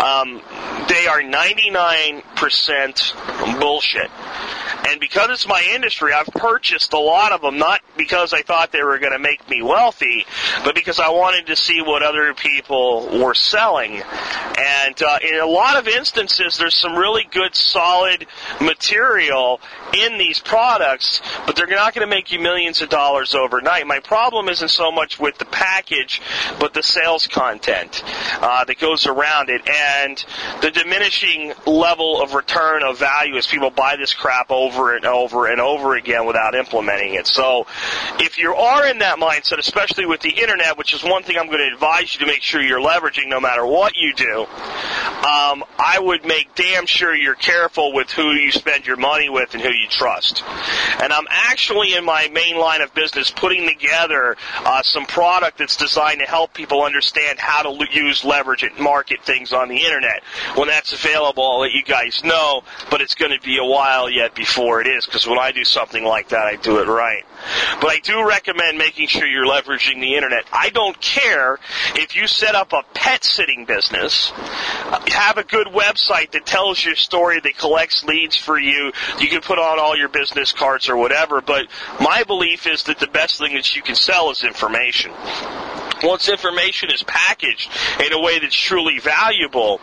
Um, 0.00 0.40
they 0.88 1.06
are 1.06 1.20
99% 1.20 3.60
bullshit. 3.60 4.10
And 4.88 5.00
because 5.00 5.28
it's 5.30 5.46
my 5.46 5.62
industry, 5.74 6.12
I've 6.14 6.26
purchased 6.26 6.94
a 6.94 6.98
lot 6.98 7.32
of 7.32 7.42
them, 7.42 7.58
not 7.58 7.82
because 7.96 8.32
I 8.32 8.40
thought 8.40 8.72
they 8.72 8.82
were 8.82 8.98
going 8.98 9.12
to 9.12 9.18
make 9.18 9.46
me 9.48 9.62
wealthy, 9.62 10.24
but 10.64 10.74
because 10.74 10.98
I 10.98 11.10
wanted 11.10 11.46
to 11.48 11.56
see 11.56 11.82
what 11.82 12.02
other 12.02 12.32
people 12.32 13.20
were 13.22 13.34
selling. 13.34 14.00
And 14.00 15.02
uh, 15.02 15.18
in 15.22 15.38
a 15.40 15.46
lot 15.46 15.76
of 15.76 15.88
instances, 15.88 16.56
there's 16.56 16.76
some 16.76 16.96
really 16.96 17.24
good, 17.30 17.54
solid 17.54 18.26
material 18.60 19.60
in 19.92 20.16
these 20.16 20.40
products, 20.40 21.20
but 21.46 21.54
they're 21.54 21.66
not 21.66 21.94
going 21.94 22.06
to 22.06 22.14
make 22.14 22.32
you 22.32 22.38
millions 22.38 22.80
of 22.80 22.88
dollars 22.88 23.34
overnight. 23.34 23.86
My 23.86 24.00
problem 24.00 24.48
isn't 24.48 24.70
so 24.70 24.90
much 24.90 25.18
with 25.18 25.36
the 25.38 25.44
package, 25.44 26.22
but 26.58 26.72
the 26.72 26.82
sales 26.82 27.26
content 27.26 28.02
uh, 28.40 28.64
that 28.64 28.78
goes 28.78 29.06
around 29.06 29.50
it 29.50 29.68
and 29.68 30.24
the 30.62 30.70
diminishing 30.70 31.52
level 31.66 32.22
of 32.22 32.34
return 32.34 32.82
of 32.82 32.98
value 32.98 33.36
as 33.36 33.46
people 33.46 33.70
buy 33.70 33.96
this 33.96 34.14
crap 34.14 34.50
over 34.50 34.77
over 34.78 34.96
and 34.96 35.04
over 35.04 35.46
and 35.46 35.60
over 35.60 35.96
again 35.96 36.26
without 36.26 36.54
implementing 36.54 37.14
it. 37.14 37.26
So 37.26 37.66
if 38.18 38.38
you 38.38 38.54
are 38.54 38.86
in 38.86 38.98
that 38.98 39.18
mindset, 39.18 39.58
especially 39.58 40.06
with 40.06 40.20
the 40.20 40.30
internet, 40.30 40.78
which 40.78 40.94
is 40.94 41.02
one 41.02 41.22
thing 41.22 41.36
I'm 41.36 41.46
going 41.46 41.58
to 41.58 41.74
advise 41.74 42.14
you 42.14 42.20
to 42.20 42.26
make 42.26 42.42
sure 42.42 42.62
you're 42.62 42.80
leveraging 42.80 43.28
no 43.28 43.40
matter 43.40 43.66
what 43.66 43.96
you 43.96 44.14
do, 44.14 44.40
um, 44.40 45.64
I 45.78 45.98
would 45.98 46.24
make 46.24 46.54
damn 46.54 46.86
sure 46.86 47.14
you're 47.14 47.34
careful 47.34 47.92
with 47.92 48.10
who 48.10 48.30
you 48.32 48.52
spend 48.52 48.86
your 48.86 48.96
money 48.96 49.28
with 49.28 49.54
and 49.54 49.62
who 49.62 49.70
you 49.70 49.88
trust. 49.88 50.42
And 51.00 51.12
I'm 51.12 51.26
actually 51.28 51.94
in 51.94 52.04
my 52.04 52.28
main 52.32 52.56
line 52.56 52.80
of 52.80 52.94
business 52.94 53.30
putting 53.30 53.68
together 53.68 54.36
uh, 54.64 54.82
some 54.82 55.06
product 55.06 55.58
that's 55.58 55.76
designed 55.76 56.20
to 56.20 56.26
help 56.26 56.54
people 56.54 56.82
understand 56.82 57.38
how 57.38 57.62
to 57.62 57.86
use, 57.92 58.24
leverage, 58.24 58.62
and 58.62 58.78
market 58.78 59.22
things 59.24 59.52
on 59.52 59.68
the 59.68 59.84
internet. 59.84 60.22
When 60.54 60.68
that's 60.68 60.92
available, 60.92 61.44
I'll 61.44 61.60
let 61.60 61.72
you 61.72 61.82
guys 61.82 62.22
know, 62.24 62.62
but 62.90 63.00
it's 63.00 63.14
going 63.14 63.32
to 63.32 63.40
be 63.44 63.58
a 63.58 63.64
while 63.64 64.10
yet 64.10 64.34
before 64.34 64.67
it 64.80 64.86
is 64.86 65.06
because 65.06 65.26
when 65.26 65.38
I 65.38 65.52
do 65.52 65.64
something 65.64 66.04
like 66.04 66.28
that, 66.28 66.46
I 66.46 66.56
do 66.56 66.78
it 66.78 66.86
right. 66.86 67.24
But 67.80 67.90
I 67.90 68.00
do 68.00 68.26
recommend 68.26 68.78
making 68.78 69.08
sure 69.08 69.26
you're 69.26 69.46
leveraging 69.46 70.00
the 70.00 70.14
internet. 70.14 70.44
I 70.52 70.70
don't 70.70 71.00
care 71.00 71.58
if 71.94 72.16
you 72.16 72.26
set 72.26 72.54
up 72.54 72.72
a 72.72 72.82
pet 72.94 73.24
sitting 73.24 73.64
business, 73.64 74.30
have 75.08 75.38
a 75.38 75.44
good 75.44 75.68
website 75.68 76.32
that 76.32 76.46
tells 76.46 76.84
your 76.84 76.96
story, 76.96 77.40
that 77.40 77.56
collects 77.56 78.04
leads 78.04 78.36
for 78.36 78.58
you. 78.58 78.92
You 79.18 79.28
can 79.28 79.40
put 79.40 79.58
on 79.58 79.78
all 79.78 79.96
your 79.96 80.08
business 80.08 80.52
cards 80.52 80.88
or 80.88 80.96
whatever, 80.96 81.40
but 81.40 81.66
my 82.00 82.24
belief 82.24 82.66
is 82.66 82.84
that 82.84 82.98
the 82.98 83.06
best 83.06 83.38
thing 83.38 83.54
that 83.54 83.74
you 83.74 83.82
can 83.82 83.94
sell 83.94 84.30
is 84.30 84.44
information. 84.44 85.12
Once 86.02 86.28
information 86.28 86.90
is 86.90 87.02
packaged 87.02 87.70
in 88.04 88.12
a 88.12 88.20
way 88.20 88.38
that's 88.38 88.54
truly 88.54 88.98
valuable, 88.98 89.80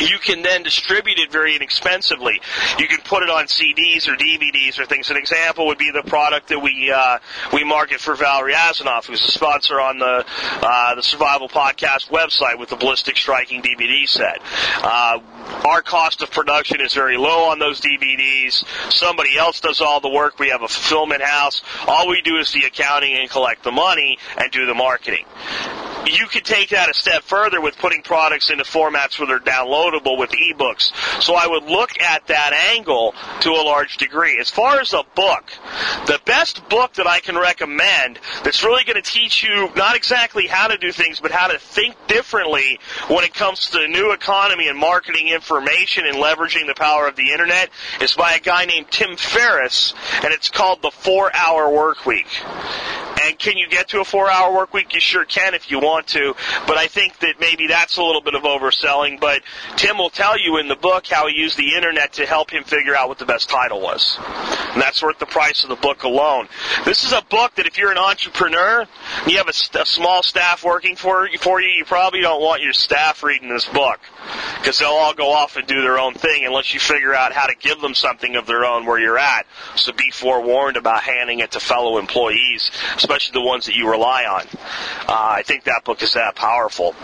you 0.00 0.18
can 0.18 0.42
then 0.42 0.62
distribute 0.62 1.18
it 1.18 1.30
very 1.30 1.56
inexpensively. 1.56 2.40
You 2.78 2.88
can 2.88 3.00
put 3.00 3.22
it 3.22 3.30
on 3.30 3.46
CDs 3.46 4.08
or 4.08 4.16
DVDs 4.16 4.78
or 4.78 4.86
things. 4.86 5.10
An 5.10 5.16
example 5.16 5.66
would 5.66 5.78
be 5.78 5.90
the 5.90 6.02
product 6.08 6.48
that 6.48 6.60
we 6.60 6.90
uh, 6.94 7.18
we 7.52 7.64
market 7.64 8.00
for 8.00 8.14
Valerie 8.14 8.54
Azanoff, 8.54 9.06
who's 9.06 9.22
a 9.22 9.30
sponsor 9.30 9.80
on 9.80 9.98
the 9.98 10.24
uh, 10.62 10.94
the 10.94 11.02
Survival 11.02 11.48
Podcast 11.48 12.08
website 12.10 12.58
with 12.58 12.68
the 12.68 12.76
Ballistic 12.76 13.16
Striking 13.16 13.62
DVD 13.62 14.06
set. 14.06 14.40
Uh, 14.82 15.20
our 15.66 15.82
cost 15.82 16.22
of 16.22 16.30
production 16.30 16.80
is 16.80 16.92
very 16.92 17.16
low 17.16 17.50
on 17.50 17.58
those 17.58 17.80
DVDs. 17.80 18.64
Somebody 18.92 19.36
else 19.38 19.60
does 19.60 19.80
all 19.80 20.00
the 20.00 20.10
work. 20.10 20.38
We 20.38 20.48
have 20.50 20.62
a 20.62 20.68
fulfillment 20.68 21.22
house. 21.22 21.62
All 21.86 22.08
we 22.08 22.22
do 22.22 22.36
is 22.36 22.52
the 22.52 22.64
accounting 22.64 23.14
and 23.14 23.30
collect 23.30 23.62
the 23.62 23.72
money 23.72 24.18
and 24.36 24.50
do 24.50 24.66
the 24.66 24.74
marketing 24.74 25.24
you 26.08 26.26
could 26.26 26.44
take 26.44 26.70
that 26.70 26.90
a 26.90 26.94
step 26.94 27.22
further 27.22 27.60
with 27.60 27.76
putting 27.78 28.02
products 28.02 28.50
into 28.50 28.64
formats 28.64 29.18
where 29.18 29.26
they're 29.26 29.38
downloadable 29.40 30.18
with 30.18 30.30
ebooks. 30.30 30.92
So 31.22 31.34
I 31.34 31.46
would 31.46 31.64
look 31.64 32.00
at 32.00 32.26
that 32.28 32.52
angle 32.52 33.14
to 33.40 33.50
a 33.50 33.62
large 33.62 33.96
degree. 33.96 34.38
As 34.40 34.50
far 34.50 34.80
as 34.80 34.92
a 34.92 35.02
book, 35.14 35.44
the 36.06 36.20
best 36.24 36.68
book 36.68 36.94
that 36.94 37.06
I 37.06 37.20
can 37.20 37.36
recommend 37.36 38.18
that's 38.44 38.62
really 38.62 38.84
going 38.84 39.02
to 39.02 39.10
teach 39.10 39.42
you 39.42 39.70
not 39.76 39.96
exactly 39.96 40.46
how 40.46 40.68
to 40.68 40.76
do 40.76 40.92
things, 40.92 41.20
but 41.20 41.30
how 41.30 41.48
to 41.48 41.58
think 41.58 41.94
differently 42.06 42.78
when 43.08 43.24
it 43.24 43.34
comes 43.34 43.70
to 43.70 43.78
the 43.78 43.88
new 43.88 44.12
economy 44.12 44.68
and 44.68 44.78
marketing 44.78 45.28
information 45.28 46.04
and 46.06 46.16
leveraging 46.16 46.66
the 46.66 46.74
power 46.74 47.06
of 47.06 47.16
the 47.16 47.32
internet 47.32 47.70
is 48.00 48.14
by 48.14 48.34
a 48.34 48.40
guy 48.40 48.64
named 48.64 48.90
Tim 48.90 49.16
Ferriss, 49.16 49.94
and 50.22 50.32
it's 50.32 50.50
called 50.50 50.82
The 50.82 50.90
Four 50.90 51.34
Hour 51.34 51.70
Work 51.70 52.06
Week. 52.06 52.26
And 53.24 53.38
can 53.38 53.56
you 53.56 53.66
get 53.68 53.88
to 53.88 54.00
a 54.00 54.04
four 54.04 54.30
hour 54.30 54.54
work 54.54 54.74
week? 54.74 54.92
You 54.92 55.00
sure 55.00 55.24
can 55.24 55.54
if 55.54 55.70
you 55.70 55.80
want 55.80 55.95
to. 56.08 56.34
But 56.66 56.76
I 56.76 56.86
think 56.86 57.18
that 57.20 57.34
maybe 57.40 57.66
that's 57.68 57.96
a 57.96 58.02
little 58.02 58.20
bit 58.20 58.34
of 58.34 58.42
overselling. 58.42 59.20
But 59.20 59.42
Tim 59.76 59.98
will 59.98 60.10
tell 60.10 60.38
you 60.38 60.58
in 60.58 60.68
the 60.68 60.76
book 60.76 61.06
how 61.06 61.28
he 61.28 61.36
used 61.36 61.56
the 61.56 61.74
internet 61.74 62.14
to 62.14 62.26
help 62.26 62.50
him 62.50 62.64
figure 62.64 62.94
out 62.94 63.08
what 63.08 63.18
the 63.18 63.26
best 63.26 63.48
title 63.48 63.80
was. 63.80 64.16
And 64.18 64.82
that's 64.82 65.02
worth 65.02 65.18
the 65.18 65.26
price 65.26 65.62
of 65.62 65.70
the 65.70 65.76
book 65.76 66.02
alone. 66.02 66.48
This 66.84 67.04
is 67.04 67.12
a 67.12 67.22
book 67.22 67.54
that 67.54 67.66
if 67.66 67.78
you're 67.78 67.92
an 67.92 67.98
entrepreneur, 67.98 68.80
and 68.80 69.30
you 69.30 69.38
have 69.38 69.48
a, 69.48 69.80
a 69.80 69.86
small 69.86 70.22
staff 70.22 70.64
working 70.64 70.96
for, 70.96 71.28
for 71.38 71.60
you, 71.60 71.68
you 71.68 71.84
probably 71.84 72.20
don't 72.20 72.42
want 72.42 72.62
your 72.62 72.72
staff 72.72 73.22
reading 73.22 73.48
this 73.48 73.66
book. 73.66 74.00
Because 74.58 74.78
they'll 74.78 74.88
all 74.88 75.14
go 75.14 75.32
off 75.32 75.56
and 75.56 75.66
do 75.66 75.80
their 75.80 75.98
own 75.98 76.14
thing 76.14 76.44
unless 76.44 76.74
you 76.74 76.80
figure 76.80 77.14
out 77.14 77.32
how 77.32 77.46
to 77.46 77.54
give 77.54 77.80
them 77.80 77.94
something 77.94 78.36
of 78.36 78.46
their 78.46 78.64
own 78.64 78.84
where 78.86 78.98
you're 78.98 79.18
at. 79.18 79.46
So 79.76 79.92
be 79.92 80.10
forewarned 80.10 80.76
about 80.76 81.02
handing 81.02 81.38
it 81.40 81.52
to 81.52 81.60
fellow 81.60 81.98
employees, 81.98 82.70
especially 82.96 83.40
the 83.40 83.46
ones 83.46 83.66
that 83.66 83.74
you 83.74 83.90
rely 83.90 84.24
on. 84.24 84.46
Uh, 85.08 85.34
I 85.36 85.42
think 85.42 85.64
that 85.64 85.84
book 85.86 86.02
is 86.02 86.12
that 86.14 86.34
powerful. 86.34 86.94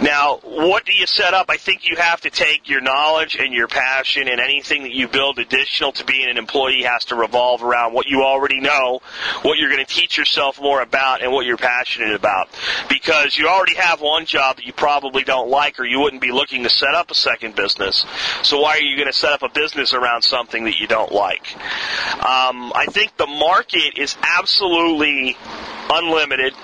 Now, 0.00 0.38
what 0.42 0.84
do 0.84 0.92
you 0.92 1.06
set 1.06 1.34
up? 1.34 1.46
I 1.48 1.58
think 1.58 1.88
you 1.88 1.96
have 1.96 2.22
to 2.22 2.30
take 2.30 2.68
your 2.68 2.80
knowledge 2.80 3.36
and 3.36 3.52
your 3.52 3.68
passion 3.68 4.26
and 4.28 4.40
anything 4.40 4.82
that 4.82 4.92
you 4.92 5.06
build 5.06 5.38
additional 5.38 5.92
to 5.92 6.04
being 6.04 6.28
an 6.28 6.38
employee 6.38 6.82
has 6.82 7.04
to 7.06 7.14
revolve 7.14 7.62
around 7.62 7.92
what 7.92 8.06
you 8.06 8.22
already 8.22 8.60
know, 8.60 9.00
what 9.42 9.58
you're 9.58 9.70
going 9.70 9.84
to 9.84 9.94
teach 9.94 10.18
yourself 10.18 10.60
more 10.60 10.80
about, 10.80 11.22
and 11.22 11.30
what 11.32 11.46
you're 11.46 11.56
passionate 11.56 12.14
about. 12.14 12.48
Because 12.88 13.36
you 13.36 13.46
already 13.46 13.76
have 13.76 14.00
one 14.00 14.26
job 14.26 14.56
that 14.56 14.64
you 14.64 14.72
probably 14.72 15.22
don't 15.22 15.50
like 15.50 15.78
or 15.78 15.84
you 15.84 16.00
wouldn't 16.00 16.22
be 16.22 16.32
looking 16.32 16.62
to 16.64 16.70
set 16.70 16.94
up 16.94 17.10
a 17.10 17.14
second 17.14 17.54
business. 17.54 18.04
So 18.42 18.60
why 18.60 18.78
are 18.78 18.82
you 18.82 18.96
going 18.96 19.12
to 19.12 19.18
set 19.18 19.32
up 19.32 19.42
a 19.42 19.48
business 19.50 19.92
around 19.92 20.22
something 20.22 20.64
that 20.64 20.80
you 20.80 20.86
don't 20.86 21.12
like? 21.12 21.54
Um, 22.14 22.72
I 22.74 22.86
think 22.90 23.16
the 23.16 23.26
market 23.26 23.98
is 23.98 24.16
absolutely 24.22 25.36
unlimited 25.90 26.54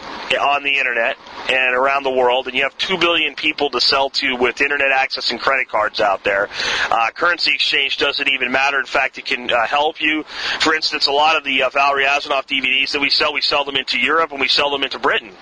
on 0.40 0.62
the 0.62 0.78
internet 0.78 1.16
and 1.50 1.74
around 1.74 2.04
the 2.04 2.10
world, 2.10 2.46
and 2.46 2.56
you 2.56 2.62
have 2.62 2.76
two 2.78 2.96
billion 2.96 3.34
people 3.34 3.70
to 3.70 3.80
sell 3.80 4.08
to 4.10 4.36
with 4.36 4.60
internet 4.60 4.92
access 4.92 5.30
and 5.30 5.40
credit 5.40 5.68
cards 5.68 6.00
out 6.00 6.22
there. 6.22 6.48
Uh, 6.90 7.10
currency 7.14 7.52
exchange 7.52 7.96
doesn't 7.96 8.28
even 8.28 8.52
matter. 8.52 8.78
In 8.78 8.86
fact, 8.86 9.18
it 9.18 9.24
can 9.24 9.50
uh, 9.50 9.66
help 9.66 10.00
you. 10.00 10.22
For 10.60 10.74
instance, 10.74 11.06
a 11.06 11.12
lot 11.12 11.36
of 11.36 11.44
the 11.44 11.64
uh, 11.64 11.70
Valerie 11.70 12.04
Azanoff 12.04 12.46
DVDs 12.46 12.92
that 12.92 13.00
we 13.00 13.10
sell, 13.10 13.32
we 13.32 13.40
sell 13.40 13.64
them 13.64 13.76
into 13.76 13.98
Europe 13.98 14.30
and 14.30 14.40
we 14.40 14.48
sell 14.48 14.70
them 14.70 14.84
into 14.84 14.98
Britain. 14.98 15.32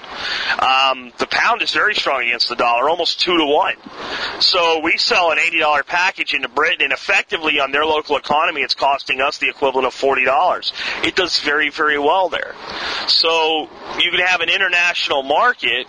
Um, 0.58 1.12
the 1.18 1.26
pound 1.30 1.62
is 1.62 1.72
very 1.72 1.94
strong 1.94 2.22
against 2.22 2.48
the 2.48 2.56
dollar, 2.56 2.88
almost 2.88 3.20
two 3.20 3.36
to 3.36 3.44
one. 3.44 3.74
So 4.40 4.80
we 4.80 4.96
sell 4.96 5.30
an 5.30 5.38
eighty 5.38 5.58
dollar 5.58 5.82
package 5.82 6.34
into 6.34 6.48
Britain, 6.48 6.82
and 6.82 6.92
effectively 6.92 7.60
on 7.60 7.72
their 7.72 7.84
local 7.84 8.16
economy, 8.16 8.62
it's 8.62 8.74
costing 8.74 9.20
us 9.20 9.38
the 9.38 9.48
equivalent 9.48 9.86
of 9.86 9.94
forty 9.94 10.24
dollars. 10.24 10.72
It 11.04 11.16
does 11.16 11.40
very, 11.40 11.70
very 11.70 11.98
well 11.98 12.28
there. 12.28 12.54
So 13.08 13.68
you 13.98 14.10
can 14.10 14.20
have 14.24 14.40
an 14.40 14.48
international 14.48 15.22
market, 15.22 15.86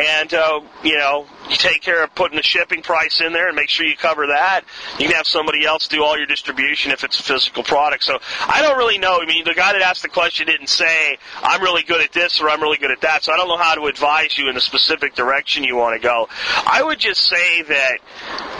and 0.00 0.32
uh, 0.34 0.60
you 0.82 0.96
know 0.96 1.26
you 1.48 1.56
take 1.56 1.80
care 1.80 2.04
of 2.04 2.14
putting 2.14 2.36
the 2.36 2.42
shipping 2.42 2.82
price 2.82 3.20
in 3.20 3.32
there 3.32 3.48
and 3.48 3.56
make 3.56 3.68
sure 3.68 3.86
you 3.86 3.96
cover 3.96 4.26
that. 4.28 4.62
You 4.98 5.06
can 5.06 5.16
have 5.16 5.26
somebody 5.26 5.64
else 5.64 5.88
do 5.88 6.04
all 6.04 6.16
your 6.16 6.26
distribution 6.26 6.92
if 6.92 7.04
it's 7.04 7.18
a 7.18 7.22
physical 7.22 7.62
product. 7.62 8.04
So 8.04 8.18
I 8.40 8.62
don't 8.62 8.76
really 8.76 8.98
know. 8.98 9.18
I 9.20 9.26
mean, 9.26 9.44
the 9.44 9.54
guy 9.54 9.72
that 9.72 9.82
asked 9.82 10.02
the 10.02 10.08
question 10.08 10.46
didn't 10.46 10.68
say 10.68 11.18
I'm 11.42 11.62
really 11.62 11.82
good 11.82 12.02
at 12.02 12.12
this 12.12 12.40
or 12.40 12.50
I'm 12.50 12.60
really 12.60 12.76
good 12.76 12.90
at 12.90 13.00
that. 13.00 13.24
So 13.24 13.32
I 13.32 13.36
don't 13.36 13.48
know 13.48 13.56
how 13.56 13.74
to 13.74 13.86
advise 13.86 14.36
you 14.36 14.48
in 14.48 14.54
the 14.54 14.60
specific 14.60 15.14
direction 15.14 15.64
you 15.64 15.76
want 15.76 16.00
to 16.00 16.06
go. 16.06 16.28
I 16.66 16.82
would 16.82 16.98
just 16.98 17.26
say 17.26 17.62
that 17.62 17.98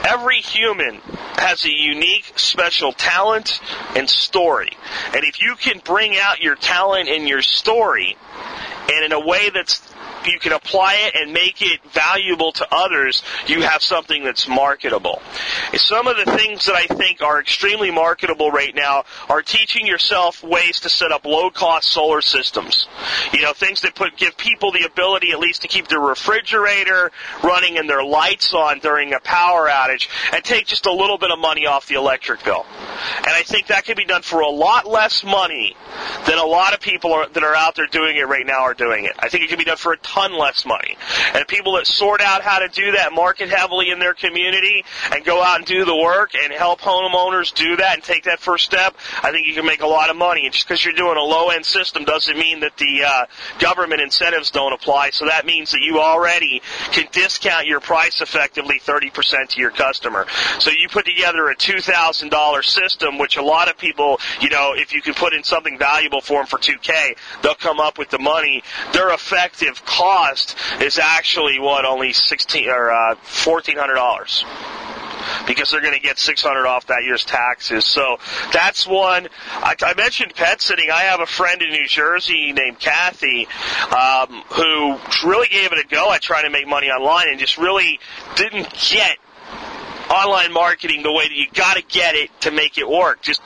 every 0.05 0.41
human 0.41 0.97
has 1.37 1.65
a 1.65 1.73
unique, 1.73 2.33
special 2.37 2.93
talent 2.93 3.61
and 3.95 4.09
story. 4.09 4.71
And 5.15 5.25
if 5.25 5.41
you 5.41 5.57
can 5.57 5.81
bring 5.85 6.17
out 6.17 6.41
your 6.41 6.57
talent 6.57 7.09
and 7.09 7.29
your 7.29 7.43
story, 7.43 8.17
and 8.91 9.05
in 9.05 9.13
a 9.13 9.21
way 9.21 9.51
that's 9.51 9.83
you 10.27 10.39
can 10.39 10.53
apply 10.53 10.95
it 11.07 11.15
and 11.15 11.33
make 11.33 11.63
it 11.63 11.81
valuable 11.93 12.53
to 12.53 12.67
others, 12.71 13.23
you 13.47 13.63
have 13.63 13.83
something 13.83 14.25
that's 14.25 14.49
marketable. 14.49 15.21
Some 15.75 16.07
of 16.07 16.17
the 16.17 16.37
things 16.37 16.67
that 16.67 16.75
I 16.75 16.87
think 16.87 17.23
are 17.23 17.41
extremely 17.41 17.91
marketable 17.91 18.51
right 18.51 18.75
now 18.75 19.05
are 19.29 19.43
teaching 19.43 19.87
yourself 19.87 20.43
ways 20.43 20.81
to 20.81 20.89
set 20.89 21.13
up 21.13 21.25
low 21.25 21.51
cost 21.51 21.91
solar 21.91 22.21
systems. 22.21 22.89
You 23.33 23.43
know, 23.43 23.53
things 23.53 23.83
that 23.83 23.95
put, 23.95 24.17
give 24.17 24.37
people 24.37 24.73
the 24.73 24.85
ability 24.85 25.33
at 25.33 25.39
least 25.39 25.63
to 25.63 25.69
keep 25.69 25.89
their 25.89 26.01
refrigerator 26.01 27.11
running 27.43 27.79
and 27.79 27.89
their 27.89 28.05
lights 28.05 28.55
on 28.55 28.79
during 28.81 29.15
a 29.15 29.21
power 29.21 29.69
outage 29.69 30.09
and 30.33 30.43
take 30.45 30.67
just 30.67 30.87
a 30.87 30.93
little 30.93 31.19
bit 31.19 31.31
of 31.31 31.39
money 31.39 31.67
off 31.67 31.87
the 31.87 31.95
electric 31.95 32.45
bill. 32.45 32.67
And 33.19 33.29
I 33.29 33.43
think 33.43 33.69
that 33.69 33.85
can 33.85 33.97
be 33.97 34.05
done 34.05 34.23
for 34.23 34.41
a 34.41 34.49
lot 34.49 34.87
less 34.87 35.25
money 35.25 35.77
than 36.27 36.39
a 36.39 36.45
lot 36.45 36.75
of 36.75 36.81
people 36.81 37.13
are, 37.13 37.29
that 37.29 37.43
are 37.43 37.55
out 37.55 37.75
there 37.75 37.87
doing 37.87 38.17
it 38.17 38.27
right 38.27 38.47
now 38.47 38.61
are 38.61 38.75
doing 38.75 39.05
it. 39.05 39.13
I 39.19 39.29
think 39.29 39.45
it 39.45 39.49
can 39.49 39.59
be 39.59 39.65
done 39.65 39.77
for 39.77 39.93
a 39.93 39.97
ton 40.09 40.33
less 40.33 40.65
money. 40.65 40.97
And 41.35 41.47
people 41.47 41.75
that 41.75 41.87
sort 41.87 42.21
out 42.21 42.43
how 42.43 42.59
to 42.59 42.69
do 42.69 42.93
that, 42.93 43.13
market 43.13 43.51
heavily 43.51 43.91
in 43.91 43.99
their 43.99 44.15
community, 44.15 44.85
and 45.13 45.25
go 45.25 45.43
out 45.43 45.59
and 45.59 45.67
do 45.67 45.85
the 45.85 45.97
work 45.97 46.33
and 46.35 46.53
help 46.53 46.81
homeowners 46.81 47.53
do 47.55 47.77
that 47.77 47.95
and 47.95 48.03
take 48.03 48.25
that 48.25 48.41
first 48.41 48.65
step, 48.65 48.97
I 49.23 49.31
think 49.31 49.47
you 49.47 49.55
can 49.55 49.67
make 49.67 49.83
a 49.83 49.87
lot 49.87 50.11
of 50.11 50.17
money. 50.17 50.47
And 50.47 50.53
just 50.53 50.67
because 50.67 50.85
you're 50.85 50.95
doing 50.95 51.17
a 51.17 51.23
low 51.23 51.51
end 51.51 51.67
system 51.67 52.05
doesn't 52.05 52.39
mean 52.39 52.61
that 52.61 52.77
the 52.79 53.05
uh, 53.05 53.27
government 53.59 54.01
incentives 54.01 54.51
don't 54.51 54.73
apply. 54.73 55.11
So 55.11 55.27
that 55.27 55.45
means 55.45 55.73
that 55.73 55.81
you 55.83 56.01
already 56.01 56.63
can 56.93 57.07
discount 57.13 57.67
your 57.67 57.81
price 57.81 58.21
effectively 58.21 58.81
30% 58.81 59.49
to 59.51 59.61
your 59.61 59.71
customer. 59.71 60.27
So 60.59 60.71
you 60.71 60.89
put 60.89 61.05
together 61.05 61.49
a 61.49 61.57
$2,000 61.57 62.65
system, 62.65 63.19
which 63.19 63.37
a 63.37 63.43
lot 63.43 63.69
of 63.69 63.77
people, 63.77 64.21
you 64.41 64.49
know, 64.49 64.73
if 64.75 64.93
you 64.93 65.03
can 65.03 65.15
put 65.15 65.35
in 65.35 65.45
something 65.45 65.79
valuable 65.79 66.21
for 66.21 66.41
them 66.41 66.47
for 66.47 66.59
2K, 66.59 67.17
they'll 67.43 67.55
come 67.55 67.81
up 67.81 67.99
with 67.99 68.11
the 68.11 68.19
money. 68.19 68.63
Their 68.93 69.13
effective 69.13 69.85
cost 69.99 70.57
is 70.81 70.99
actually 70.99 71.59
what 71.59 71.85
only 71.85 72.13
sixteen 72.13 72.69
or 72.69 72.91
uh, 72.91 73.15
fourteen 73.23 73.77
hundred 73.77 73.95
dollars. 73.95 74.45
because 75.47 75.71
they're 75.71 75.81
going 75.83 75.95
to 75.95 76.01
get 76.01 76.19
600 76.19 76.67
off 76.67 76.87
that 76.87 77.03
year's 77.05 77.25
taxes. 77.25 77.85
So 77.85 78.19
that's 78.53 78.87
one. 78.87 79.29
I, 79.53 79.75
I 79.83 79.95
mentioned 79.95 80.33
pet 80.35 80.63
sitting. 80.63 80.91
I 80.91 81.03
have 81.03 81.21
a 81.21 81.27
friend 81.27 81.61
in 81.61 81.71
New 81.71 81.87
Jersey 81.87 82.53
named 82.53 82.79
Kathy 82.79 83.47
um, 83.95 84.43
who 84.53 84.97
really 85.29 85.49
gave 85.49 85.73
it 85.73 85.85
a 85.85 85.89
go 85.89 86.13
at 86.13 86.23
trying 86.23 86.45
to 86.45 86.51
make 86.51 86.67
money 86.69 86.87
online 86.89 87.29
and 87.31 87.39
just 87.39 87.59
really 87.59 87.99
didn't 88.37 88.69
get 88.91 89.19
online 90.11 90.53
marketing 90.53 91.03
the 91.03 91.13
way 91.13 91.29
that 91.29 91.35
you 91.35 91.47
got 91.53 91.77
to 91.77 91.83
get 91.83 92.15
it 92.15 92.31
to 92.43 92.51
make 92.51 92.79
it 92.79 92.89
work. 92.89 93.21
Just 93.21 93.43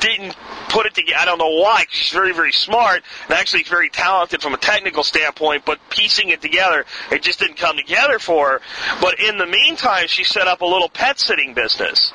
didn't 0.00 0.34
put 0.74 0.86
it 0.86 0.94
together. 0.94 1.16
I 1.20 1.24
don't 1.24 1.38
know 1.38 1.60
why. 1.60 1.84
She's 1.88 2.12
very, 2.12 2.34
very 2.34 2.52
smart 2.52 3.02
and 3.28 3.38
actually 3.38 3.62
very 3.62 3.88
talented 3.88 4.42
from 4.42 4.54
a 4.54 4.56
technical 4.56 5.04
standpoint, 5.04 5.64
but 5.64 5.78
piecing 5.88 6.30
it 6.30 6.42
together, 6.42 6.84
it 7.12 7.22
just 7.22 7.38
didn't 7.38 7.58
come 7.58 7.76
together 7.76 8.18
for 8.18 8.48
her. 8.48 8.60
But 9.00 9.20
in 9.20 9.38
the 9.38 9.46
meantime, 9.46 10.08
she 10.08 10.24
set 10.24 10.48
up 10.48 10.62
a 10.62 10.66
little 10.66 10.88
pet 10.88 11.20
sitting 11.20 11.54
business. 11.54 12.12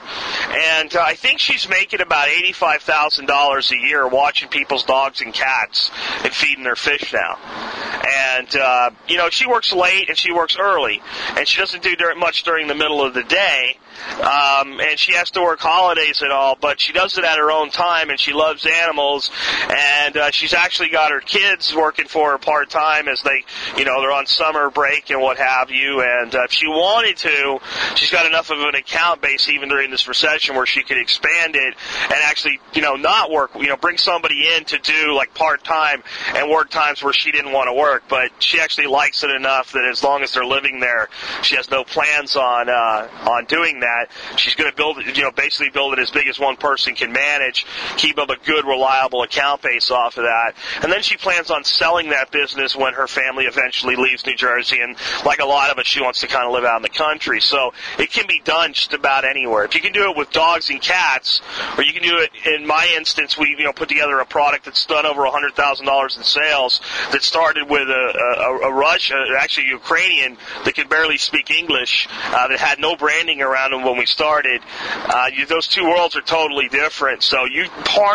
And 0.50 0.94
uh, 0.94 1.02
I 1.02 1.16
think 1.16 1.40
she's 1.40 1.70
making 1.70 2.02
about 2.02 2.28
$85,000 2.28 3.72
a 3.72 3.88
year 3.88 4.06
watching 4.08 4.50
people's 4.50 4.84
dogs 4.84 5.22
and 5.22 5.34
cats 5.34 5.90
and 6.26 6.34
feeding 6.34 6.66
their 6.66 6.76
fish 6.76 7.14
now. 7.14 7.38
And, 8.38 8.54
uh, 8.58 8.92
you 9.08 9.18
know, 9.18 9.30
she 9.30 9.48
works 9.48 9.72
late 9.72 10.10
and 10.10 10.18
she 10.18 10.34
works 10.34 10.58
early. 10.60 11.02
And 11.38 11.48
she 11.48 11.62
doesn't 11.62 11.82
do 11.82 11.96
much 12.18 12.44
during 12.44 12.68
the 12.68 12.76
middle 12.76 13.04
of 13.04 13.14
the 13.14 13.24
day. 13.24 13.78
Um, 14.22 14.80
and 14.80 14.98
she 14.98 15.14
has 15.14 15.32
to 15.32 15.42
work 15.42 15.60
holidays 15.60 16.22
and 16.22 16.32
all, 16.32 16.56
but 16.60 16.80
she 16.80 16.94
does 16.94 17.18
it 17.18 17.24
at 17.24 17.38
her 17.38 17.52
own 17.52 17.70
time 17.70 18.10
and 18.10 18.20
she 18.20 18.34
loves 18.34 18.49
animals. 18.66 19.30
And, 19.70 20.18
uh, 20.18 20.32
she's 20.32 20.54
actually 20.54 20.90
got 20.90 21.12
her 21.12 21.20
kids 21.20 21.74
working 21.76 22.08
for 22.08 22.32
her 22.32 22.38
part 22.38 22.70
time 22.70 23.08
as 23.08 23.22
they, 23.24 23.44
you 23.78 23.86
know, 23.86 24.02
they're 24.02 24.12
on 24.12 24.26
summer 24.26 24.70
break 24.70 25.10
and 25.10 25.22
what 25.22 25.38
have 25.38 25.70
you. 25.70 26.02
And 26.02 26.34
uh, 26.34 26.44
if 26.44 26.52
she 26.52 26.68
wanted 26.68 27.18
to, 27.18 27.60
she's 27.96 28.12
got 28.12 28.26
enough 28.26 28.50
of 28.50 28.60
an 28.60 28.76
account 28.76 29.22
base 29.22 29.50
even 29.50 29.70
during 29.70 29.92
this 29.92 30.08
recession 30.08 30.56
where 30.56 30.66
she 30.66 30.84
could 30.84 30.98
expand 30.98 31.56
it 31.56 31.76
and 32.04 32.20
actually, 32.24 32.60
you 32.74 32.82
know, 32.82 32.96
not 32.96 33.32
work, 33.32 33.52
you 33.56 33.68
know, 33.68 33.78
bring 33.78 33.98
somebody 33.98 34.48
in 34.56 34.66
to 34.66 34.78
do 34.80 35.16
like 35.16 35.34
part 35.34 35.64
time 35.64 36.04
and 36.36 36.50
work 36.50 36.70
times 36.70 37.04
where 37.04 37.14
she 37.14 37.32
didn't 37.32 37.52
want 37.52 37.68
to 37.68 37.74
work. 37.74 38.04
But 38.10 38.32
she 38.40 38.60
actually 38.60 38.88
likes 38.88 39.24
it 39.24 39.32
enough 39.32 39.72
that 39.74 39.86
as 39.86 40.04
long 40.04 40.24
as 40.24 40.34
they're 40.34 40.46
living 40.46 40.80
there, 40.80 41.10
she 41.42 41.56
has 41.56 41.70
no 41.70 41.84
plans 41.84 42.36
on, 42.36 42.70
uh, 42.70 43.08
on 43.30 43.46
doing 43.46 43.82
that. 43.82 44.08
She's 44.38 44.56
going 44.56 44.70
to 44.70 44.76
build 44.76 44.98
you 45.06 45.24
know, 45.24 45.32
basically 45.32 45.70
build 45.70 45.94
it 45.94 46.00
as 46.00 46.12
big 46.12 46.28
as 46.28 46.40
one 46.40 46.58
person 46.58 46.96
can 46.96 47.12
manage, 47.12 47.66
keep 47.98 48.18
up 48.18 48.29
a 48.30 48.38
good, 48.46 48.66
reliable 48.66 49.24
account 49.24 49.62
base 49.62 49.92
off 49.92 50.18
of 50.18 50.24
that. 50.24 50.54
And 50.82 50.92
then 50.92 51.02
she 51.02 51.18
plans 51.18 51.52
on 51.52 51.64
selling 51.64 52.10
that 52.10 52.32
business 52.32 52.76
when 52.76 52.94
her 52.94 53.08
family 53.08 53.46
eventually 53.46 53.96
leaves 53.96 54.26
New 54.26 54.36
Jersey. 54.36 54.80
And 54.82 54.96
like 55.26 55.40
a 55.40 55.46
lot 55.46 55.72
of 55.72 55.78
us, 55.78 55.88
she 55.88 56.02
wants 56.02 56.22
to 56.22 56.28
kind 56.28 56.46
of 56.46 56.54
live 56.54 56.66
out 56.66 56.78
in 56.78 56.84
the 56.84 56.90
country. 56.90 57.42
So 57.42 57.74
it 57.98 58.12
can 58.12 58.28
be 58.28 58.42
done 58.44 58.74
just 58.74 58.94
about 58.94 59.26
anywhere. 59.26 59.66
If 59.66 59.76
you 59.76 59.82
can 59.82 59.94
do 59.94 60.10
it 60.10 60.18
with 60.18 60.32
dogs 60.32 60.70
and 60.70 60.82
cats, 60.82 61.42
or 61.78 61.84
you 61.84 61.94
can 61.94 62.04
do 62.04 62.18
it, 62.18 62.32
in 62.46 62.66
my 62.66 62.92
instance, 62.96 63.38
we, 63.38 63.56
you 63.58 63.64
know, 63.64 63.74
put 63.74 63.90
together 63.90 64.20
a 64.20 64.26
product 64.26 64.66
that's 64.66 64.86
done 64.86 65.06
over 65.06 65.24
$100,000 65.24 66.18
in 66.18 66.24
sales 66.24 66.82
that 67.12 67.24
started 67.24 67.70
with 67.70 67.88
a, 67.90 68.38
a, 68.64 68.70
a 68.70 68.74
Russian, 68.74 69.18
actually 69.38 69.68
Ukrainian, 69.68 70.38
that 70.66 70.76
could 70.76 70.90
barely 70.90 71.18
speak 71.18 71.52
English, 71.52 72.08
uh, 72.10 72.48
that 72.48 72.60
had 72.60 72.80
no 72.80 72.96
branding 72.96 73.42
around 73.42 73.72
them 73.72 73.84
when 73.84 73.98
we 73.98 74.06
started. 74.06 74.62
Uh, 74.90 75.30
you, 75.34 75.46
those 75.46 75.68
two 75.68 75.84
worlds 75.84 76.16
are 76.16 76.22
totally 76.22 76.68
different. 76.70 77.24
So 77.24 77.46
you 77.46 77.66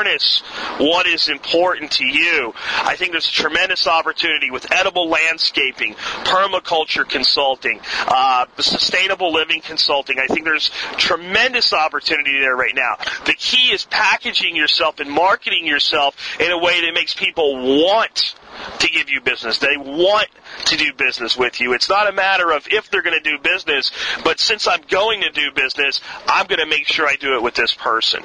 harness 0.05 0.41
what 0.79 1.07
is 1.07 1.29
important 1.29 1.93
to 1.93 2.05
you. 2.05 2.53
I 2.57 2.97
think 2.97 3.13
there's 3.13 3.29
a 3.29 3.33
tremendous 3.33 3.87
opportunity 3.87 4.51
with 4.51 4.71
edible 4.73 5.09
landscaping, 5.09 5.95
permaculture 6.25 7.09
consulting, 7.09 7.81
uh, 8.09 8.47
sustainable 8.59 9.33
living 9.33 9.61
consulting. 9.61 10.19
I 10.19 10.27
think 10.27 10.45
there's 10.45 10.71
tremendous 10.97 11.73
opportunity 11.73 12.39
there 12.41 12.57
right 12.57 12.75
now. 12.75 12.97
The 13.25 13.35
key 13.35 13.73
is 13.73 13.85
packaging 13.85 14.57
yourself 14.57 15.01
and 15.01 15.11
marketing 15.11 15.67
yourself 15.67 16.17
in 16.41 16.51
a 16.51 16.59
way 16.59 16.81
that 16.81 16.93
makes 16.95 17.15
people 17.15 17.57
want 17.57 18.35
to 18.79 18.89
give 18.89 19.11
you 19.11 19.21
business. 19.21 19.59
They 19.59 19.77
want 19.77 20.29
to 20.67 20.77
do 20.77 20.93
business 20.93 21.37
with 21.37 21.61
you. 21.61 21.73
It's 21.73 21.89
not 21.89 22.09
a 22.09 22.13
matter 22.13 22.51
of 22.51 22.67
if 22.71 22.91
they're 22.91 23.03
going 23.03 23.21
to 23.21 23.31
do 23.31 23.39
business, 23.39 23.91
but 24.25 24.41
since 24.41 24.67
I'm 24.67 24.83
going 24.89 25.23
to 25.23 25.31
do 25.31 25.51
business, 25.53 26.01
I'm 26.27 26.47
going 26.47 26.61
to 26.61 26.67
make 26.67 26.87
sure 26.87 27.07
I 27.07 27.17
do 27.17 27.35
it 27.35 27.43
with 27.43 27.55
this 27.55 27.75
person. 27.75 28.23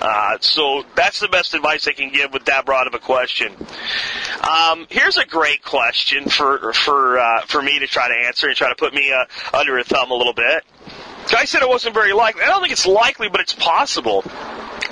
Uh, 0.00 0.36
so 0.40 0.84
that's 0.96 1.20
the 1.20 1.28
best 1.28 1.54
advice 1.54 1.86
I 1.86 1.92
can 1.92 2.10
give 2.10 2.32
with 2.32 2.46
that 2.46 2.66
broad 2.66 2.86
of 2.86 2.94
a 2.94 2.98
question. 2.98 3.54
Um, 4.42 4.86
here's 4.90 5.16
a 5.16 5.24
great 5.24 5.62
question 5.62 6.28
for 6.28 6.72
for 6.72 7.20
uh, 7.20 7.42
for 7.42 7.62
me 7.62 7.78
to 7.78 7.86
try 7.86 8.08
to 8.08 8.26
answer 8.26 8.48
and 8.48 8.56
try 8.56 8.68
to 8.68 8.74
put 8.74 8.92
me 8.94 9.12
uh, 9.12 9.56
under 9.56 9.78
a 9.78 9.84
thumb 9.84 10.10
a 10.10 10.14
little 10.14 10.32
bit. 10.32 10.64
Guy 11.30 11.44
said 11.44 11.62
it 11.62 11.68
wasn't 11.68 11.94
very 11.94 12.12
likely. 12.12 12.42
I 12.42 12.46
don't 12.46 12.60
think 12.60 12.72
it's 12.72 12.86
likely, 12.86 13.28
but 13.28 13.40
it's 13.40 13.54
possible. 13.54 14.24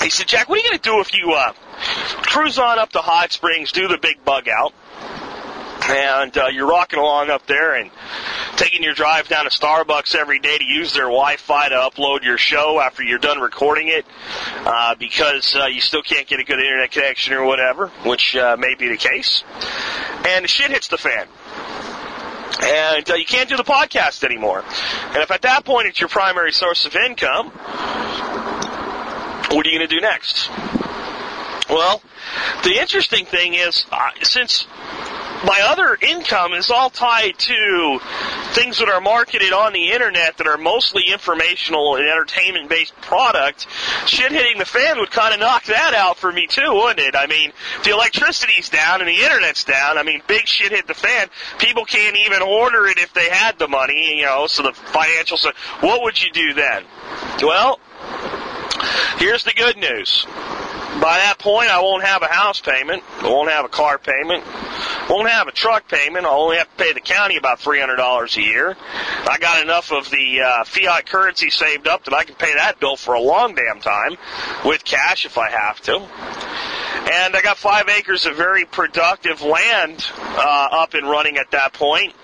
He 0.00 0.10
said, 0.10 0.28
Jack, 0.28 0.48
what 0.48 0.58
are 0.58 0.62
you 0.62 0.68
going 0.70 0.78
to 0.78 0.88
do 0.88 1.00
if 1.00 1.12
you 1.12 1.32
uh, 1.32 1.52
cruise 2.22 2.58
on 2.58 2.78
up 2.78 2.92
to 2.92 2.98
Hot 2.98 3.32
Springs, 3.32 3.72
do 3.72 3.88
the 3.88 3.98
big 3.98 4.24
bug 4.24 4.48
out, 4.48 4.72
and 5.88 6.36
uh, 6.36 6.46
you're 6.46 6.68
rocking 6.68 6.98
along 6.98 7.30
up 7.30 7.46
there 7.46 7.74
and 7.74 7.90
taking 8.56 8.82
your 8.82 8.94
drive 8.94 9.28
down 9.28 9.44
to 9.44 9.50
Starbucks 9.50 10.14
every 10.14 10.38
day 10.38 10.58
to 10.58 10.64
use 10.64 10.92
their 10.92 11.04
Wi-Fi 11.04 11.70
to 11.70 11.74
upload 11.74 12.22
your 12.22 12.38
show 12.38 12.80
after 12.80 13.02
you're 13.02 13.18
done 13.18 13.40
recording 13.40 13.88
it, 13.88 14.04
uh, 14.58 14.94
because 14.96 15.56
uh, 15.56 15.66
you 15.66 15.80
still 15.80 16.02
can't 16.02 16.26
get 16.26 16.40
a 16.40 16.44
good 16.44 16.58
internet 16.58 16.90
connection 16.90 17.34
or 17.34 17.44
whatever, 17.44 17.88
which 18.04 18.36
uh, 18.36 18.56
may 18.58 18.74
be 18.74 18.88
the 18.88 18.96
case, 18.96 19.42
and 20.26 20.44
the 20.44 20.48
shit 20.48 20.70
hits 20.70 20.88
the 20.88 20.98
fan 20.98 21.26
and 22.62 23.08
uh, 23.08 23.14
you 23.14 23.24
can't 23.24 23.48
do 23.48 23.56
the 23.56 23.64
podcast 23.64 24.22
anymore. 24.24 24.62
And 25.08 25.22
if 25.22 25.30
at 25.30 25.42
that 25.42 25.64
point 25.64 25.86
it's 25.88 26.00
your 26.00 26.08
primary 26.08 26.52
source 26.52 26.84
of 26.84 26.94
income, 26.94 27.50
what 29.50 29.66
are 29.66 29.68
you 29.68 29.78
going 29.78 29.88
to 29.88 29.94
do 29.94 30.00
next? 30.00 30.50
Well, 31.70 32.02
the 32.64 32.78
interesting 32.80 33.24
thing 33.26 33.54
is, 33.54 33.86
uh, 33.92 34.10
since 34.22 34.66
my 35.44 35.62
other 35.64 35.96
income 36.02 36.52
is 36.52 36.70
all 36.70 36.90
tied 36.90 37.38
to 37.38 37.98
things 38.52 38.78
that 38.78 38.88
are 38.88 39.00
marketed 39.00 39.52
on 39.52 39.72
the 39.72 39.92
internet 39.92 40.36
that 40.36 40.46
are 40.46 40.58
mostly 40.58 41.04
informational 41.12 41.96
and 41.96 42.06
entertainment 42.06 42.68
based 42.68 42.94
product, 42.96 43.68
shit 44.06 44.32
hitting 44.32 44.58
the 44.58 44.64
fan 44.64 44.98
would 44.98 45.10
kind 45.10 45.32
of 45.32 45.40
knock 45.40 45.64
that 45.66 45.94
out 45.94 46.16
for 46.16 46.30
me 46.32 46.46
too, 46.46 46.74
wouldn't 46.74 46.98
it? 46.98 47.14
I 47.16 47.26
mean, 47.26 47.52
the 47.84 47.90
electricity's 47.90 48.68
down 48.68 49.00
and 49.00 49.08
the 49.08 49.22
internet's 49.22 49.64
down, 49.64 49.96
I 49.96 50.02
mean, 50.02 50.22
big 50.26 50.46
shit 50.46 50.72
hit 50.72 50.86
the 50.86 50.94
fan. 50.94 51.28
People 51.58 51.84
can't 51.84 52.16
even 52.16 52.42
order 52.42 52.86
it 52.86 52.98
if 52.98 53.14
they 53.14 53.30
had 53.30 53.58
the 53.58 53.68
money, 53.68 54.18
you 54.18 54.26
know, 54.26 54.46
so 54.48 54.64
the 54.64 54.72
financial, 54.72 55.36
so 55.36 55.52
what 55.80 56.02
would 56.02 56.20
you 56.20 56.32
do 56.32 56.52
then? 56.52 56.84
Well, 57.42 57.78
here's 59.18 59.44
the 59.44 59.52
good 59.52 59.76
news 59.76 60.26
by 61.00 61.16
that 61.18 61.38
point, 61.38 61.70
I 61.70 61.80
won't 61.80 62.04
have 62.04 62.22
a 62.22 62.28
house 62.28 62.60
payment. 62.60 63.02
Won't 63.22 63.50
have 63.50 63.64
a 63.64 63.68
car 63.68 63.98
payment. 63.98 64.44
Won't 65.08 65.28
have 65.30 65.48
a 65.48 65.52
truck 65.52 65.88
payment. 65.88 66.26
I'll 66.26 66.42
only 66.42 66.58
have 66.58 66.68
to 66.76 66.84
pay 66.84 66.92
the 66.92 67.00
county 67.00 67.36
about 67.36 67.60
$300 67.60 68.36
a 68.36 68.42
year. 68.42 68.76
I 69.26 69.38
got 69.38 69.62
enough 69.62 69.92
of 69.92 70.10
the 70.10 70.40
uh, 70.42 70.64
fiat 70.64 71.06
currency 71.06 71.50
saved 71.50 71.88
up 71.88 72.04
that 72.04 72.14
I 72.14 72.24
can 72.24 72.34
pay 72.34 72.54
that 72.54 72.80
bill 72.80 72.96
for 72.96 73.14
a 73.14 73.20
long 73.20 73.54
damn 73.54 73.80
time 73.80 74.16
with 74.64 74.84
cash 74.84 75.24
if 75.24 75.38
I 75.38 75.50
have 75.50 75.80
to. 75.82 76.06
And 76.92 77.36
I 77.36 77.42
got 77.42 77.56
five 77.56 77.88
acres 77.88 78.26
of 78.26 78.36
very 78.36 78.64
productive 78.64 79.42
land 79.42 80.04
uh, 80.18 80.68
up 80.72 80.94
and 80.94 81.08
running 81.08 81.36
at 81.36 81.50
that 81.52 81.72
point. 81.72 82.14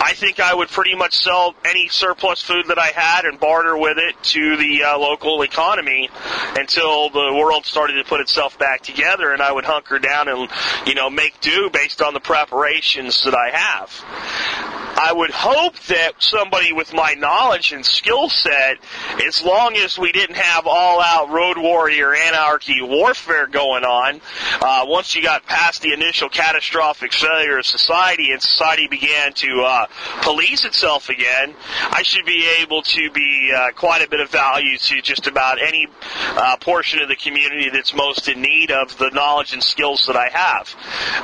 I 0.00 0.12
think 0.14 0.40
I 0.40 0.54
would 0.54 0.68
pretty 0.68 0.94
much 0.94 1.14
sell 1.14 1.54
any 1.64 1.88
surplus 1.88 2.42
food 2.42 2.66
that 2.68 2.78
I 2.78 2.88
had 2.88 3.24
and 3.24 3.40
barter 3.40 3.76
with 3.76 3.98
it 3.98 4.22
to 4.22 4.56
the 4.56 4.84
uh, 4.84 4.98
local 4.98 5.42
economy 5.42 6.08
until 6.56 7.10
the 7.10 7.34
world 7.34 7.66
started 7.66 7.94
to 7.94 8.04
put 8.04 8.20
itself 8.20 8.58
back 8.58 8.82
together, 8.82 9.32
and 9.32 9.42
I 9.42 9.52
would 9.52 9.64
hunker 9.64 9.98
down 9.98 10.28
and 10.28 10.48
you 10.86 10.94
know 10.94 11.10
make 11.10 11.40
do 11.40 11.70
based 11.72 12.02
on 12.02 12.14
the 12.14 12.20
preparations 12.20 13.24
that 13.24 13.34
I 13.34 13.50
have. 13.50 14.85
I 14.96 15.12
would 15.12 15.30
hope 15.30 15.78
that 15.88 16.12
somebody 16.18 16.72
with 16.72 16.94
my 16.94 17.12
knowledge 17.14 17.72
and 17.72 17.84
skill 17.84 18.30
set, 18.30 18.78
as 19.26 19.42
long 19.42 19.76
as 19.76 19.98
we 19.98 20.10
didn't 20.10 20.36
have 20.36 20.66
all 20.66 21.00
out 21.02 21.28
road 21.30 21.58
warrior 21.58 22.14
anarchy 22.14 22.80
warfare 22.80 23.46
going 23.46 23.84
on, 23.84 24.20
uh, 24.62 24.84
once 24.86 25.14
you 25.14 25.22
got 25.22 25.44
past 25.44 25.82
the 25.82 25.92
initial 25.92 26.30
catastrophic 26.30 27.12
failure 27.12 27.58
of 27.58 27.66
society 27.66 28.32
and 28.32 28.40
society 28.40 28.88
began 28.88 29.34
to 29.34 29.62
uh, 29.62 29.86
police 30.22 30.64
itself 30.64 31.10
again, 31.10 31.54
I 31.90 32.02
should 32.02 32.24
be 32.24 32.48
able 32.60 32.80
to 32.82 33.10
be 33.10 33.52
uh, 33.54 33.72
quite 33.72 34.02
a 34.02 34.08
bit 34.08 34.20
of 34.20 34.30
value 34.30 34.78
to 34.78 35.02
just 35.02 35.26
about 35.26 35.60
any 35.60 35.88
uh, 36.30 36.56
portion 36.56 37.00
of 37.00 37.08
the 37.08 37.16
community 37.16 37.68
that's 37.68 37.94
most 37.94 38.28
in 38.28 38.40
need 38.40 38.70
of 38.70 38.96
the 38.96 39.10
knowledge 39.10 39.52
and 39.52 39.62
skills 39.62 40.04
that 40.06 40.16
I 40.16 40.28
have. 40.28 40.74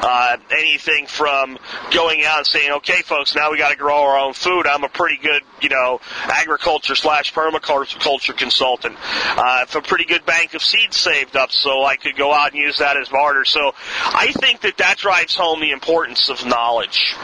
Uh, 0.03 0.37
anything 0.51 1.07
from 1.07 1.59
going 1.91 2.25
out 2.25 2.39
and 2.39 2.47
saying, 2.47 2.71
okay, 2.73 3.01
folks, 3.03 3.35
now 3.35 3.51
we 3.51 3.62
got 3.63 3.71
to 3.71 3.77
grow 3.77 4.03
our 4.03 4.19
own 4.19 4.33
food. 4.33 4.67
I'm 4.67 4.83
a 4.83 4.89
pretty 4.89 5.23
good, 5.23 5.41
you 5.61 5.69
know, 5.69 6.01
agriculture 6.25 6.97
slash 6.97 7.33
permaculture 7.33 8.37
consultant. 8.37 8.97
Uh, 8.97 9.41
I 9.41 9.59
have 9.61 9.77
a 9.77 9.83
pretty 9.83 10.05
good 10.05 10.27
bank 10.27 10.55
of 10.55 10.63
seeds 10.63 10.97
saved 10.97 11.37
up, 11.37 11.53
so 11.53 11.85
I 11.85 11.95
could 11.95 12.17
go 12.17 12.33
out 12.33 12.51
and 12.53 12.61
use 12.61 12.79
that 12.79 12.97
as 12.97 13.09
barter. 13.09 13.45
So 13.45 13.73
I 13.87 14.33
think 14.41 14.63
that 14.63 14.79
that 14.79 14.99
drives 14.99 15.37
home 15.37 15.61
the 15.61 15.71
importance 15.71 16.29
of 16.29 16.45
knowledge. 16.45 17.15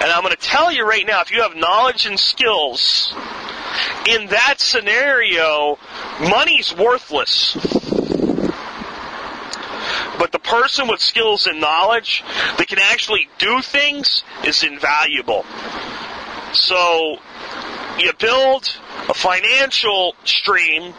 And 0.00 0.10
I'm 0.10 0.22
going 0.22 0.34
to 0.34 0.40
tell 0.40 0.72
you 0.72 0.84
right 0.84 1.06
now, 1.06 1.20
if 1.20 1.30
you 1.30 1.42
have 1.42 1.54
knowledge 1.54 2.06
and 2.06 2.18
skills 2.18 3.14
in 4.08 4.26
that 4.28 4.56
scenario, 4.58 5.78
money's 6.20 6.74
worthless. 6.76 7.85
But 10.18 10.32
the 10.32 10.38
person 10.38 10.88
with 10.88 11.00
skills 11.00 11.46
and 11.46 11.60
knowledge 11.60 12.24
that 12.58 12.68
can 12.68 12.78
actually 12.78 13.28
do 13.38 13.60
things 13.62 14.24
is 14.44 14.62
invaluable. 14.62 15.44
So 16.52 17.18
you 17.98 18.12
build 18.18 18.76
a 19.08 19.14
financial 19.14 20.14
stream 20.24 20.92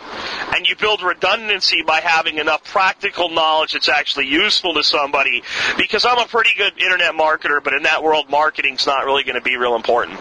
and 0.56 0.68
you 0.68 0.76
build 0.76 1.02
redundancy 1.02 1.84
by 1.86 2.00
having 2.00 2.38
enough 2.38 2.64
practical 2.64 3.30
knowledge 3.30 3.74
that's 3.74 3.90
actually 3.90 4.28
useful 4.28 4.74
to 4.74 4.84
somebody 4.84 5.44
because 5.78 6.06
I'm 6.06 6.18
a 6.18 6.26
pretty 6.26 6.52
good 6.58 6.80
internet 6.80 7.14
marketer 7.14 7.64
but 7.64 7.74
in 7.74 7.84
that 7.84 8.04
world 8.04 8.30
marketing's 8.30 8.86
not 8.86 9.06
really 9.06 9.24
going 9.24 9.36
to 9.36 9.42
be 9.42 9.58
real 9.58 9.76
important 9.76 10.20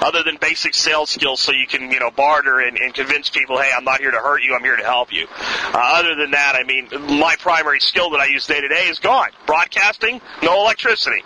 other 0.00 0.22
than 0.22 0.36
basic 0.36 0.74
sales 0.74 1.10
skills 1.10 1.40
so 1.40 1.52
you 1.52 1.66
can, 1.66 1.90
you 1.90 2.00
know, 2.00 2.10
barter 2.10 2.60
and, 2.60 2.76
and 2.76 2.94
convince 2.94 3.30
people, 3.30 3.58
hey, 3.58 3.70
I'm 3.76 3.84
not 3.84 4.00
here 4.00 4.10
to 4.10 4.18
hurt 4.18 4.42
you, 4.42 4.54
I'm 4.54 4.62
here 4.62 4.76
to 4.76 4.84
help 4.84 5.12
you. 5.12 5.26
Uh, 5.30 5.72
other 5.74 6.14
than 6.14 6.32
that, 6.32 6.54
I 6.54 6.64
mean, 6.64 6.88
my 7.18 7.36
primary 7.38 7.80
skill 7.80 8.10
that 8.10 8.20
I 8.20 8.26
use 8.26 8.46
day 8.46 8.60
to 8.60 8.68
day 8.68 8.88
is 8.88 8.98
gone. 8.98 9.28
Broadcasting, 9.46 10.20
no 10.42 10.60
electricity. 10.62 11.22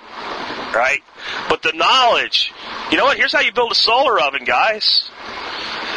Right? 0.75 1.03
But 1.49 1.63
the 1.63 1.73
knowledge, 1.73 2.53
you 2.91 2.97
know 2.97 3.05
what? 3.05 3.17
Here's 3.17 3.33
how 3.33 3.41
you 3.41 3.53
build 3.53 3.73
a 3.73 3.75
solar 3.75 4.21
oven, 4.21 4.45
guys. 4.45 5.11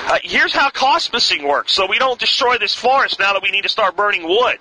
Uh, 0.06 0.20
here's 0.22 0.54
how 0.54 0.70
coppicing 0.70 1.48
works 1.48 1.72
so 1.72 1.88
we 1.88 1.98
don't 1.98 2.20
destroy 2.20 2.58
this 2.58 2.74
forest 2.74 3.20
now 3.20 3.32
that 3.32 3.42
we 3.42 3.52
need 3.52 3.62
to 3.62 3.70
start 3.70 3.96
burning 3.96 4.24
wood. 4.24 4.58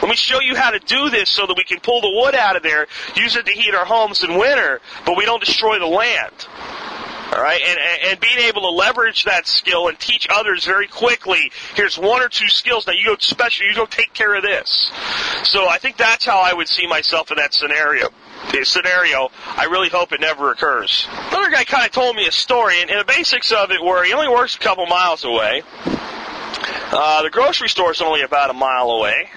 Let 0.00 0.08
me 0.08 0.14
show 0.14 0.40
you 0.40 0.54
how 0.54 0.70
to 0.70 0.78
do 0.78 1.10
this 1.10 1.30
so 1.30 1.46
that 1.46 1.56
we 1.56 1.64
can 1.64 1.80
pull 1.80 2.00
the 2.00 2.12
wood 2.12 2.36
out 2.36 2.54
of 2.54 2.62
there, 2.62 2.86
use 3.16 3.34
it 3.34 3.46
to 3.46 3.52
heat 3.52 3.74
our 3.74 3.84
homes 3.84 4.22
in 4.22 4.38
winter, 4.38 4.80
but 5.04 5.16
we 5.16 5.24
don't 5.24 5.42
destroy 5.42 5.80
the 5.80 5.86
land. 5.86 6.32
All 7.32 7.42
right, 7.42 7.60
and, 7.60 7.78
and 8.10 8.20
being 8.20 8.38
able 8.38 8.62
to 8.62 8.70
leverage 8.70 9.24
that 9.24 9.46
skill 9.46 9.88
and 9.88 9.98
teach 9.98 10.26
others 10.30 10.64
very 10.64 10.86
quickly. 10.86 11.52
Here's 11.74 11.98
one 11.98 12.22
or 12.22 12.28
two 12.28 12.48
skills. 12.48 12.86
that 12.86 12.96
you 12.96 13.04
go 13.04 13.16
special. 13.18 13.66
You 13.66 13.74
go 13.74 13.84
take 13.84 14.14
care 14.14 14.34
of 14.34 14.42
this. 14.42 14.90
So 15.44 15.68
I 15.68 15.76
think 15.78 15.98
that's 15.98 16.24
how 16.24 16.40
I 16.40 16.54
would 16.54 16.68
see 16.68 16.86
myself 16.86 17.30
in 17.30 17.36
that 17.36 17.52
scenario. 17.52 18.08
Scenario, 18.62 19.30
I 19.44 19.64
really 19.64 19.88
hope 19.88 20.12
it 20.12 20.20
never 20.20 20.50
occurs. 20.50 21.06
Another 21.28 21.50
guy 21.50 21.64
kind 21.64 21.84
of 21.84 21.92
told 21.92 22.16
me 22.16 22.26
a 22.26 22.32
story, 22.32 22.80
and, 22.80 22.90
and 22.90 23.00
the 23.00 23.04
basics 23.04 23.52
of 23.52 23.70
it 23.70 23.82
were 23.82 24.04
he 24.04 24.12
only 24.12 24.28
works 24.28 24.56
a 24.56 24.58
couple 24.58 24.86
miles 24.86 25.24
away. 25.24 25.62
Uh, 26.90 27.22
the 27.22 27.30
grocery 27.30 27.68
store 27.68 27.92
is 27.92 28.00
only 28.00 28.22
about 28.22 28.48
a 28.50 28.54
mile 28.54 28.90
away. 28.90 29.28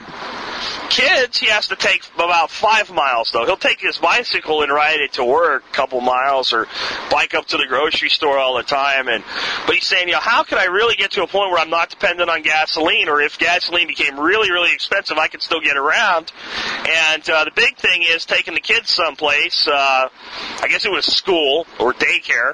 Kids, 0.92 1.38
he 1.38 1.48
has 1.48 1.70
to 1.70 1.78
take 1.78 2.04
about 2.16 2.52
five 2.52 2.92
miles 2.92 3.32
though. 3.32 3.46
He'll 3.46 3.56
take 3.56 3.80
his 3.80 3.98
bicycle 3.98 4.62
and 4.62 4.70
ride 4.70 5.00
it 5.00 5.14
to 5.14 5.24
work 5.24 5.64
a 5.70 5.74
couple 5.74 6.02
miles 6.02 6.52
or 6.52 6.68
bike 7.10 7.34
up 7.34 7.46
to 7.48 7.58
the 7.58 7.66
grocery 7.66 8.10
store 8.10 8.38
all 8.38 8.58
the 8.58 8.64
time. 8.64 9.08
And, 9.08 9.24
but 9.66 9.76
he's 9.76 9.86
saying, 9.86 10.10
you 10.10 10.16
know, 10.16 10.20
how 10.20 10.44
could 10.44 10.58
I 10.58 10.66
really 10.66 10.96
get 10.98 11.12
to 11.12 11.24
a 11.24 11.28
point 11.28 11.50
where 11.50 11.60
I'm 11.60 11.70
not 11.70 11.92
dependent 11.92 12.30
on 12.30 12.42
gasoline 12.42 13.08
or 13.08 13.22
if 13.22 13.40
gasoline 13.40 13.88
became 13.88 14.20
really, 14.20 14.52
really 14.52 14.74
expensive, 14.74 15.18
I 15.18 15.30
could 15.30 15.42
still 15.42 15.62
get 15.62 15.78
around. 15.78 16.34
And, 16.90 17.30
uh, 17.30 17.46
the 17.46 17.52
big 17.56 17.78
thing 17.78 18.04
is 18.04 18.26
taking 18.26 18.54
the 18.54 18.60
kids 18.60 18.90
someplace, 18.90 19.70
uh, 19.70 20.10
I 20.62 20.68
guess 20.68 20.86
it 20.86 20.92
was 20.92 21.06
school 21.06 21.68
or 21.80 21.94
daycare 21.94 22.54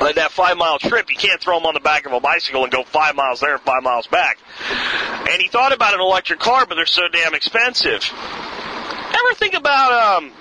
like 0.00 0.16
that 0.16 0.32
five 0.32 0.56
mile 0.56 0.78
trip, 0.78 1.10
you 1.10 1.16
can't 1.16 1.40
throw 1.40 1.58
them 1.58 1.66
on 1.66 1.74
the 1.74 1.80
back 1.80 2.06
of 2.06 2.12
a 2.12 2.20
bicycle 2.20 2.64
and 2.64 2.72
go 2.72 2.82
five 2.82 3.14
miles 3.14 3.40
there 3.40 3.54
and 3.54 3.62
five 3.62 3.82
miles 3.82 4.06
back. 4.06 4.38
And 5.30 5.40
he 5.40 5.48
thought 5.48 5.72
about 5.72 5.94
an 5.94 6.00
electric 6.00 6.40
car, 6.40 6.66
but 6.66 6.74
they're 6.74 6.86
so 6.86 7.02
damn 7.12 7.34
expensive. 7.34 8.02
Ever 8.12 9.34
think 9.34 9.54
about 9.54 10.22
um, 10.22 10.32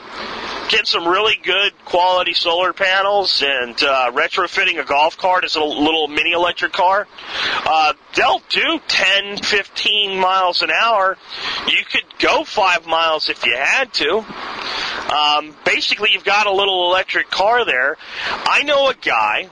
getting 0.69 0.85
some 0.85 1.07
really 1.07 1.35
good 1.43 1.73
quality 1.83 2.33
solar 2.33 2.71
panels 2.71 3.43
and 3.45 3.75
uh, 3.83 4.11
retrofitting 4.11 4.79
a 4.79 4.85
golf 4.85 5.17
cart 5.17 5.43
as 5.43 5.55
a 5.55 5.63
little 5.63 6.07
mini 6.07 6.31
electric 6.31 6.71
car? 6.71 7.07
Uh, 7.65 7.93
they'll 8.15 8.41
do 8.49 8.79
10, 8.87 9.37
15 9.37 10.19
miles 10.19 10.61
an 10.61 10.71
hour. 10.71 11.17
You 11.67 11.83
could 11.91 12.05
go 12.19 12.43
five 12.43 12.85
miles 12.85 13.29
if 13.29 13.45
you 13.45 13.55
had 13.57 13.91
to. 13.95 14.23
Um, 15.13 15.55
basically, 15.65 16.11
you've 16.13 16.23
got 16.23 16.45
a 16.45 16.53
little 16.53 16.89
electric 16.89 17.29
car 17.29 17.65
there. 17.65 17.97
I 18.27 18.63
know 18.63 18.89
a 18.89 18.93
guy 18.93 19.49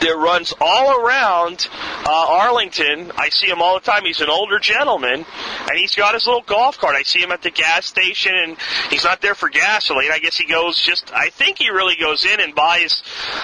that 0.00 0.16
runs 0.16 0.52
all 0.60 1.00
around 1.00 1.68
uh, 2.04 2.26
Arlington. 2.28 3.12
I 3.16 3.28
see 3.28 3.46
him 3.48 3.62
all 3.62 3.74
the 3.74 3.84
time. 3.84 4.04
He's 4.04 4.20
an 4.20 4.28
older 4.28 4.58
gentleman, 4.58 5.24
and 5.24 5.78
he's 5.78 5.94
got 5.94 6.14
his 6.14 6.26
little 6.26 6.42
golf 6.42 6.78
cart. 6.78 6.94
I 6.94 7.02
see 7.02 7.20
him 7.20 7.32
at 7.32 7.42
the 7.42 7.50
gas 7.50 7.86
station, 7.86 8.34
and 8.34 8.56
he's 8.90 9.04
not 9.04 9.20
there 9.20 9.34
for 9.34 9.48
gasoline. 9.48 10.10
I 10.12 10.18
guess 10.18 10.36
he 10.36 10.46
goes 10.46 10.80
just. 10.80 11.12
I 11.14 11.30
think 11.30 11.58
he 11.58 11.70
really 11.70 11.96
goes 11.96 12.24
in 12.24 12.40
and 12.40 12.54
buys 12.54 13.02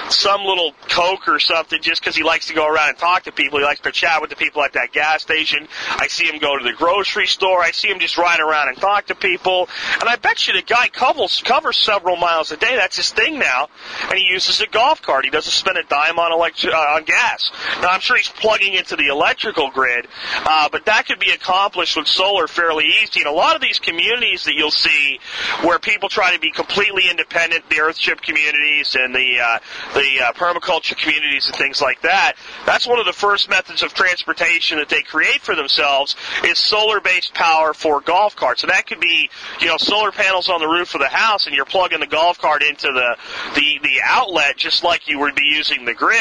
some 0.08 0.42
little 0.44 0.72
Coke 0.88 1.28
or 1.28 1.38
something 1.38 1.80
just 1.80 2.00
because 2.00 2.16
he 2.16 2.22
likes 2.22 2.46
to 2.46 2.54
go 2.54 2.66
around 2.66 2.90
and 2.90 2.98
talk 2.98 3.24
to 3.24 3.32
people. 3.32 3.58
He 3.58 3.64
likes 3.64 3.80
to 3.80 3.92
chat 3.92 4.20
with 4.20 4.30
the 4.30 4.36
people 4.36 4.62
at 4.62 4.72
that 4.74 4.92
gas 4.92 5.22
station. 5.22 5.68
I 5.90 6.08
see 6.08 6.26
him 6.26 6.38
go 6.38 6.58
to 6.58 6.64
the 6.64 6.72
grocery 6.72 7.26
store. 7.26 7.62
I 7.62 7.70
see 7.70 7.88
him 7.88 8.00
just 8.00 8.18
ride 8.18 8.40
around 8.40 8.68
and 8.68 8.76
talk 8.76 9.06
to 9.06 9.14
people. 9.14 9.68
And 10.00 10.08
I 10.08 10.16
bet 10.16 10.46
you 10.46 10.54
the 10.54 10.62
guy 10.62 10.88
covers 10.88 11.42
covers 11.42 11.78
several 11.78 12.16
miles 12.16 12.52
a 12.52 12.56
day. 12.56 12.76
That's 12.76 12.96
his 12.96 13.10
thing 13.12 13.38
now, 13.38 13.68
and 14.08 14.18
he 14.18 14.24
uses 14.24 14.60
a 14.60 14.66
golf 14.66 15.00
cart. 15.02 15.24
He 15.24 15.30
doesn't 15.30 15.52
spend 15.52 15.78
a 15.78 15.84
dime 15.84 16.18
on 16.18 16.32
electric 16.40 16.72
uh, 16.72 16.96
on 16.96 17.04
gas. 17.04 17.50
Now 17.82 17.88
I'm 17.88 18.00
sure 18.00 18.16
he's 18.16 18.28
plugging 18.28 18.74
into 18.74 18.96
the 18.96 19.08
electrical 19.08 19.70
grid, 19.70 20.08
uh, 20.44 20.68
but 20.70 20.86
that 20.86 21.06
could 21.06 21.18
be 21.18 21.30
accomplished 21.30 21.96
with 21.96 22.06
solar 22.06 22.46
fairly 22.46 22.86
easy. 23.02 23.20
And 23.20 23.28
a 23.28 23.32
lot 23.32 23.54
of 23.56 23.62
these 23.62 23.78
communities 23.78 24.44
that 24.44 24.54
you'll 24.54 24.70
see 24.70 25.20
where 25.62 25.78
people 25.78 26.08
try 26.08 26.34
to 26.34 26.40
be 26.40 26.50
completely 26.50 27.04
independent, 27.10 27.68
the 27.68 27.76
earthship 27.76 28.22
communities 28.22 28.96
and 28.98 29.14
the 29.14 29.40
uh, 29.40 29.58
the 29.94 30.08
uh, 30.24 30.32
permaculture 30.32 30.96
communities 30.96 31.46
and 31.46 31.56
things 31.56 31.80
like 31.80 32.00
that. 32.02 32.34
That's 32.66 32.86
one 32.86 32.98
of 32.98 33.06
the 33.06 33.12
first 33.12 33.48
methods 33.48 33.82
of 33.82 33.94
transportation 33.94 34.78
that 34.78 34.88
they 34.88 35.02
create 35.02 35.40
for 35.42 35.54
themselves 35.54 36.16
is 36.44 36.58
solar-based 36.58 37.34
power 37.34 37.74
for 37.74 38.00
golf 38.00 38.36
carts. 38.36 38.62
And 38.62 38.70
that 38.70 38.86
could 38.86 39.00
be, 39.00 39.28
you 39.60 39.66
know, 39.66 39.76
solar 39.76 40.12
panels 40.12 40.48
on 40.48 40.60
the 40.60 40.66
roof 40.66 40.94
of 40.94 41.00
the 41.00 41.08
house, 41.08 41.46
and 41.46 41.54
you're 41.54 41.64
plugging 41.64 42.00
the 42.00 42.06
golf 42.06 42.38
cart 42.38 42.62
into 42.62 42.88
the 42.88 43.16
the 43.54 43.78
the 43.82 44.00
outlet 44.04 44.56
just 44.56 44.84
like 44.84 45.08
you 45.08 45.18
would 45.18 45.34
be 45.34 45.44
using 45.44 45.84
the 45.84 45.94
grid, 45.94 46.19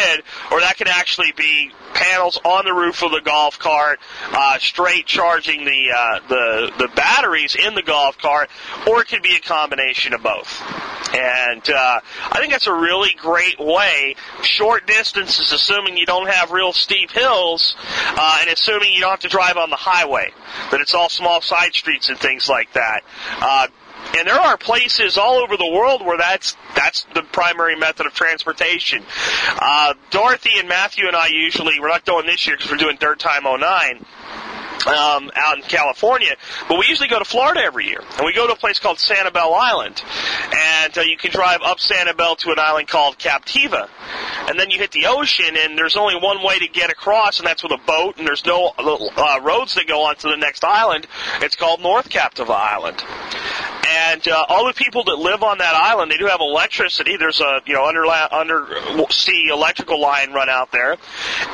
or 0.52 0.60
that 0.62 0.78
could 0.78 0.88
actually 0.88 1.32
be 1.36 1.72
panels 1.94 2.40
on 2.44 2.66
the 2.66 2.74
roof 2.74 3.04
of 3.04 3.12
the 3.12 3.22
golf 3.22 3.60
cart, 3.60 4.00
uh, 4.32 4.58
straight 4.60 5.06
charging 5.06 5.66
the 5.66 5.88
uh, 5.96 6.20
the 6.28 6.72
the 6.80 6.88
batteries 6.96 7.56
in 7.56 7.76
the 7.76 7.84
golf 7.84 8.18
cart, 8.18 8.50
or 8.88 9.02
it 9.02 9.08
could 9.08 9.22
be 9.22 9.36
a 9.36 9.40
combination 9.40 10.14
of 10.14 10.24
both. 10.24 10.62
And 11.14 11.68
uh, 11.70 12.00
I 12.32 12.38
think 12.38 12.52
that's 12.52 12.68
a 12.68 12.74
really 12.74 13.16
great 13.18 13.60
way. 13.60 14.16
Short 14.44 14.86
distances, 14.86 15.52
assuming 15.52 15.98
you 15.98 16.06
don't 16.06 16.30
have 16.30 16.52
real 16.52 16.72
steep 16.72 17.12
hills, 17.12 17.76
uh, 17.80 18.38
and 18.42 18.50
assuming 18.50 18.94
you 18.94 19.02
don't 19.02 19.12
have 19.12 19.20
to 19.22 19.30
drive 19.30 19.58
on 19.58 19.70
the 19.70 19.76
highway, 19.76 20.32
that 20.72 20.82
it's 20.82 20.94
all 20.94 21.10
small 21.10 21.42
side 21.42 21.74
streets 21.74 22.10
and 22.10 22.18
things 22.20 22.48
like 22.48 22.72
that. 22.74 23.02
Uh, 23.42 23.68
and 24.18 24.28
there 24.28 24.40
are 24.40 24.58
places 24.58 25.18
all 25.18 25.36
over 25.36 25.58
the 25.58 25.70
world 25.72 26.06
where 26.06 26.18
that's 26.18 26.56
that's 26.76 27.06
the 27.14 27.24
primary 27.24 27.76
method 27.76 28.06
of 28.06 28.14
transportation. 28.14 29.04
Uh, 29.60 29.94
Dorothy 30.10 30.52
and 30.58 30.68
Matthew 30.68 31.08
and 31.08 31.16
I 31.16 31.28
usually 31.28 31.80
we're 31.80 31.90
not 31.90 32.06
going 32.06 32.26
this 32.26 32.48
year 32.48 32.58
because 32.58 32.72
we're 32.72 32.78
doing 32.78 32.98
Dirt 33.00 33.20
Time 33.20 33.44
09 33.44 34.06
um, 34.88 35.32
out 35.36 35.58
in 35.58 35.64
California, 35.64 36.36
but 36.68 36.80
we 36.80 36.86
usually 36.88 37.10
go 37.10 37.20
to 37.20 37.26
Florida 37.26 37.62
every 37.62 37.88
year, 37.88 38.02
and 38.18 38.26
we 38.26 38.34
go 38.34 38.48
to 38.48 38.54
a 38.54 38.56
place 38.56 38.80
called 38.80 38.98
Sanibel 38.98 39.54
Island, 39.54 40.02
and 40.56 40.98
uh, 40.98 41.02
you 41.02 41.18
can 41.18 41.32
drive 41.32 41.62
up 41.64 41.80
Sanibel 41.80 42.38
to 42.38 42.52
an 42.52 42.60
island 42.60 42.88
called 42.88 43.18
Captiva, 43.18 43.90
and 44.48 44.60
then 44.60 44.70
you 44.70 44.80
hit 44.80 44.92
the 44.92 45.08
ocean, 45.08 45.58
and 45.58 45.78
there's 45.78 45.98
only 45.98 46.16
one 46.16 46.44
way 46.44 46.60
to 46.60 46.68
get 46.68 46.90
across, 46.90 47.40
and 47.40 47.48
that's 47.48 47.64
with 47.64 47.72
a 47.72 47.82
boat, 47.86 48.18
and 48.18 48.28
there's 48.28 48.46
no 48.46 48.74
uh, 48.78 49.40
roads 49.42 49.76
that 49.76 49.88
go 49.88 50.04
on 50.04 50.16
to 50.18 50.30
the 50.30 50.38
next 50.38 50.64
island. 50.64 51.08
It's 51.42 51.56
called 51.56 51.82
North 51.82 52.10
Captiva 52.10 52.52
Island, 52.52 53.04
and 54.00 54.28
uh, 54.30 54.46
all 54.48 54.66
the 54.66 54.74
people 54.74 55.04
that 55.04 55.18
live 55.18 55.44
on 55.44 55.58
that 55.58 55.76
island, 55.76 56.10
they 56.10 56.18
do 56.18 56.28
have 56.28 56.40
electricity. 56.40 57.18
There's 57.18 57.42
a 57.42 57.62
you 57.66 57.74
know 57.74 57.86
under 57.86 58.06
undersea 58.08 59.50
electrical 59.52 60.00
line 60.00 60.32
run 60.32 60.48
out 60.48 60.72
there, 60.72 60.96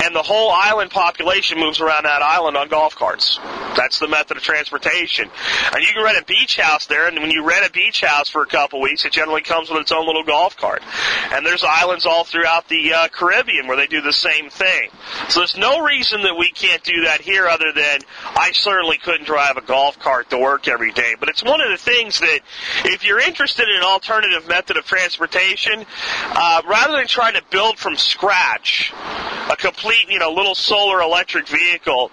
and 0.03 0.15
the 0.15 0.21
whole 0.21 0.51
island 0.51 0.91
population 0.91 1.59
moves 1.59 1.79
around 1.79 2.03
that 2.03 2.21
island 2.21 2.55
on 2.55 2.69
golf 2.69 2.95
carts. 2.95 3.39
That's 3.75 3.99
the 3.99 4.07
method 4.07 4.37
of 4.37 4.43
transportation. 4.43 5.29
And 5.73 5.81
you 5.81 5.91
can 5.93 6.03
rent 6.03 6.17
a 6.19 6.25
beach 6.25 6.57
house 6.57 6.85
there, 6.85 7.07
and 7.07 7.17
when 7.17 7.31
you 7.31 7.43
rent 7.43 7.65
a 7.67 7.71
beach 7.71 8.01
house 8.01 8.29
for 8.29 8.43
a 8.43 8.47
couple 8.47 8.79
weeks, 8.79 9.05
it 9.05 9.11
generally 9.11 9.41
comes 9.41 9.69
with 9.69 9.81
its 9.81 9.91
own 9.91 10.05
little 10.05 10.23
golf 10.23 10.55
cart. 10.55 10.83
And 11.31 11.45
there's 11.45 11.63
islands 11.63 12.05
all 12.05 12.23
throughout 12.23 12.69
the 12.69 12.93
uh, 12.93 13.07
Caribbean 13.07 13.67
where 13.67 13.77
they 13.77 13.87
do 13.87 14.01
the 14.01 14.13
same 14.13 14.49
thing. 14.49 14.89
So 15.29 15.39
there's 15.39 15.57
no 15.57 15.83
reason 15.83 16.21
that 16.23 16.35
we 16.37 16.51
can't 16.51 16.83
do 16.83 17.05
that 17.05 17.21
here 17.21 17.47
other 17.47 17.71
than 17.73 17.99
I 18.23 18.51
certainly 18.53 18.97
couldn't 18.97 19.25
drive 19.25 19.57
a 19.57 19.61
golf 19.61 19.97
cart 19.99 20.29
to 20.29 20.37
work 20.37 20.67
every 20.67 20.91
day. 20.91 21.15
But 21.19 21.29
it's 21.29 21.43
one 21.43 21.59
of 21.59 21.69
the 21.69 21.77
things 21.77 22.19
that 22.19 22.34
if 22.86 23.05
you're 23.05 23.19
interested 23.19 23.67
in 23.67 23.77
an 23.77 23.83
alternative 23.83 24.47
method 24.47 24.77
of 24.77 24.86
transportation, 24.86 25.86
uh, 26.23 26.61
rather 26.67 26.97
than 26.97 27.07
trying 27.07 27.33
to 27.33 27.43
build 27.49 27.77
from 27.77 27.95
scratch 27.95 28.93
a 29.49 29.55
complete, 29.55 30.09
you 30.09 30.19
know, 30.19 30.31
little 30.31 30.55
solar 30.55 31.01
electric 31.01 31.47
vehicle, 31.47 32.11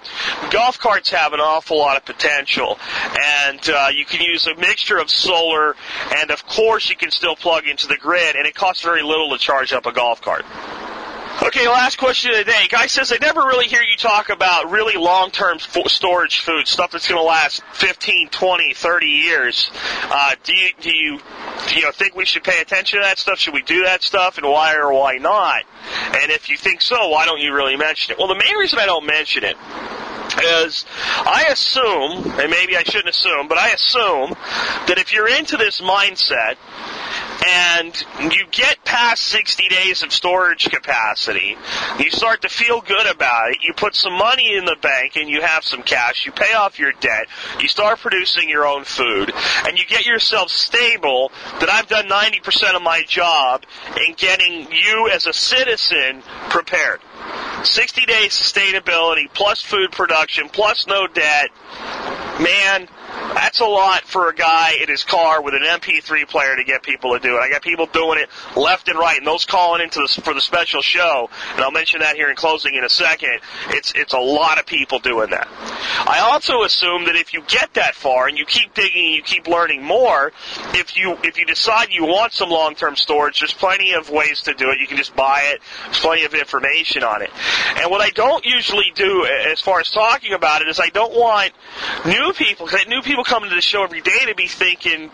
golf 0.50 0.78
carts 0.78 1.10
have 1.10 1.32
an 1.32 1.40
awful 1.40 1.78
lot 1.78 1.96
of 1.96 2.04
potential, 2.04 2.78
and 3.20 3.70
uh, 3.70 3.88
you 3.94 4.04
can 4.04 4.20
use 4.20 4.46
a 4.46 4.54
mixture 4.56 4.98
of 4.98 5.10
solar, 5.10 5.76
and 6.16 6.30
of 6.30 6.46
course 6.46 6.90
you 6.90 6.96
can 6.96 7.10
still 7.10 7.36
plug 7.36 7.66
into 7.66 7.86
the 7.86 7.96
grid, 7.96 8.36
and 8.36 8.46
it 8.46 8.54
costs 8.54 8.82
very 8.82 9.02
little 9.02 9.30
to 9.30 9.38
charge 9.38 9.72
up 9.72 9.86
a 9.86 9.92
golf 9.92 10.20
cart. 10.20 10.44
Okay, 11.44 11.66
last 11.66 11.98
question 11.98 12.30
of 12.30 12.36
the 12.36 12.44
day. 12.44 12.68
Guy 12.70 12.86
says 12.86 13.10
I 13.10 13.16
never 13.20 13.40
really 13.40 13.66
hear 13.66 13.82
you 13.82 13.96
talk 13.96 14.28
about 14.28 14.70
really 14.70 14.94
long-term 14.94 15.56
f- 15.56 15.88
storage 15.90 16.38
food, 16.38 16.68
stuff 16.68 16.92
that's 16.92 17.08
going 17.08 17.20
to 17.20 17.26
last 17.26 17.64
15, 17.72 18.28
20, 18.28 18.74
30 18.74 19.06
years. 19.06 19.68
Uh, 20.04 20.36
do 20.44 20.54
you 20.54 20.68
do 20.80 20.94
you 20.94 21.18
do 21.66 21.74
you 21.74 21.82
know, 21.82 21.90
think 21.90 22.14
we 22.14 22.26
should 22.26 22.44
pay 22.44 22.60
attention 22.60 23.00
to 23.00 23.04
that 23.04 23.18
stuff? 23.18 23.40
Should 23.40 23.54
we 23.54 23.62
do 23.62 23.82
that 23.82 24.04
stuff, 24.04 24.38
and 24.38 24.46
why 24.46 24.76
or 24.76 24.92
why 24.92 25.16
not? 25.16 25.64
And 26.14 26.30
if 26.30 26.48
you 26.48 26.56
think 26.56 26.80
so, 26.80 27.08
why 27.08 27.26
don't 27.26 27.40
you 27.40 27.52
really 27.52 27.76
mention 27.76 28.12
it? 28.12 28.18
Well, 28.18 28.28
the 28.28 28.40
main 28.40 28.56
reason 28.56 28.78
I 28.78 28.86
don't 28.86 29.04
mention 29.04 29.42
it 29.42 29.56
is 30.44 30.86
I 31.26 31.46
assume, 31.50 32.38
and 32.38 32.50
maybe 32.52 32.76
I 32.76 32.84
shouldn't 32.84 33.08
assume, 33.08 33.48
but 33.48 33.58
I 33.58 33.70
assume 33.70 34.36
that 34.86 34.98
if 34.98 35.12
you're 35.12 35.28
into 35.28 35.56
this 35.56 35.80
mindset 35.80 36.56
and 37.46 38.04
you 38.32 38.46
get 38.50 38.84
past 38.84 39.22
60 39.24 39.68
days 39.68 40.02
of 40.02 40.12
storage 40.12 40.70
capacity, 40.70 41.56
you 41.98 42.10
start 42.10 42.42
to 42.42 42.48
feel 42.48 42.80
good 42.80 43.06
about 43.06 43.50
it, 43.50 43.58
you 43.62 43.72
put 43.74 43.94
some 43.94 44.12
money 44.12 44.56
in 44.56 44.64
the 44.64 44.76
bank 44.80 45.16
and 45.16 45.28
you 45.28 45.40
have 45.40 45.64
some 45.64 45.82
cash, 45.82 46.26
you 46.26 46.32
pay 46.32 46.54
off 46.54 46.78
your 46.78 46.92
debt, 47.00 47.26
you 47.60 47.68
start 47.68 47.98
producing 47.98 48.48
your 48.48 48.66
own 48.66 48.84
food, 48.84 49.32
and 49.66 49.78
you 49.78 49.84
get 49.86 50.06
yourself 50.06 50.50
stable, 50.50 51.32
that 51.60 51.70
I've 51.70 51.88
done 51.88 52.08
90% 52.08 52.76
of 52.76 52.82
my 52.82 53.02
job 53.02 53.64
in 54.06 54.14
getting 54.14 54.70
you 54.70 55.10
as 55.12 55.26
a 55.26 55.32
citizen 55.32 56.22
prepared. 56.48 57.00
60 57.64 58.06
days 58.06 58.32
sustainability 58.32 59.32
plus 59.32 59.62
food 59.62 59.92
production 59.92 60.48
plus 60.48 60.86
no 60.86 61.06
debt. 61.06 61.50
Man, 62.40 62.88
that's 63.34 63.60
a 63.60 63.66
lot 63.66 64.02
for 64.04 64.28
a 64.28 64.34
guy 64.34 64.74
in 64.82 64.88
his 64.88 65.04
car 65.04 65.42
with 65.42 65.54
an 65.54 65.62
MP3 65.62 66.28
player 66.28 66.56
to 66.56 66.64
get 66.64 66.82
people 66.82 67.12
to 67.12 67.20
do 67.20 67.36
it. 67.36 67.40
I 67.40 67.50
got 67.50 67.62
people 67.62 67.86
doing 67.86 68.18
it 68.18 68.28
left 68.56 68.88
and 68.88 68.98
right, 68.98 69.18
and 69.18 69.26
those 69.26 69.44
calling 69.44 69.82
into 69.82 70.00
the, 70.00 70.22
for 70.22 70.34
the 70.34 70.40
special 70.40 70.82
show, 70.82 71.28
and 71.54 71.60
I'll 71.60 71.70
mention 71.70 72.00
that 72.00 72.16
here 72.16 72.30
in 72.30 72.36
closing 72.36 72.74
in 72.74 72.84
a 72.84 72.88
second. 72.88 73.40
It's 73.70 73.92
it's 73.94 74.12
a 74.12 74.18
lot 74.18 74.58
of 74.58 74.66
people 74.66 74.98
doing 74.98 75.30
that. 75.30 75.48
I 76.06 76.20
also 76.32 76.62
assume 76.62 77.04
that 77.06 77.16
if 77.16 77.32
you 77.34 77.42
get 77.46 77.74
that 77.74 77.94
far 77.94 78.28
and 78.28 78.38
you 78.38 78.44
keep 78.44 78.74
digging, 78.74 79.06
and 79.06 79.14
you 79.14 79.22
keep 79.22 79.46
learning 79.46 79.82
more. 79.82 80.32
If 80.74 80.96
you 80.96 81.18
if 81.22 81.38
you 81.38 81.46
decide 81.46 81.88
you 81.90 82.04
want 82.04 82.32
some 82.32 82.50
long 82.50 82.74
term 82.74 82.96
storage, 82.96 83.40
there's 83.40 83.54
plenty 83.54 83.92
of 83.92 84.10
ways 84.10 84.42
to 84.42 84.54
do 84.54 84.70
it. 84.70 84.80
You 84.80 84.86
can 84.86 84.96
just 84.96 85.14
buy 85.14 85.52
it. 85.52 85.60
There's 85.84 86.00
plenty 86.00 86.24
of 86.24 86.34
information 86.34 87.02
on 87.02 87.22
it. 87.22 87.30
And 87.76 87.90
what 87.90 88.00
I 88.00 88.10
don't 88.10 88.44
usually 88.44 88.92
do 88.94 89.26
as 89.26 89.60
far 89.60 89.80
as 89.80 89.90
talking 89.90 90.32
about 90.32 90.62
it 90.62 90.68
is 90.68 90.80
I 90.80 90.88
don't 90.88 91.14
want 91.14 91.52
new 92.06 92.32
people, 92.32 92.66
because 92.66 92.86
new 92.86 93.01
people 93.02 93.24
coming 93.24 93.50
to 93.50 93.56
the 93.56 93.62
show 93.62 93.82
every 93.82 94.00
day 94.00 94.26
to 94.26 94.34
be 94.34 94.46
thinking, 94.46 95.10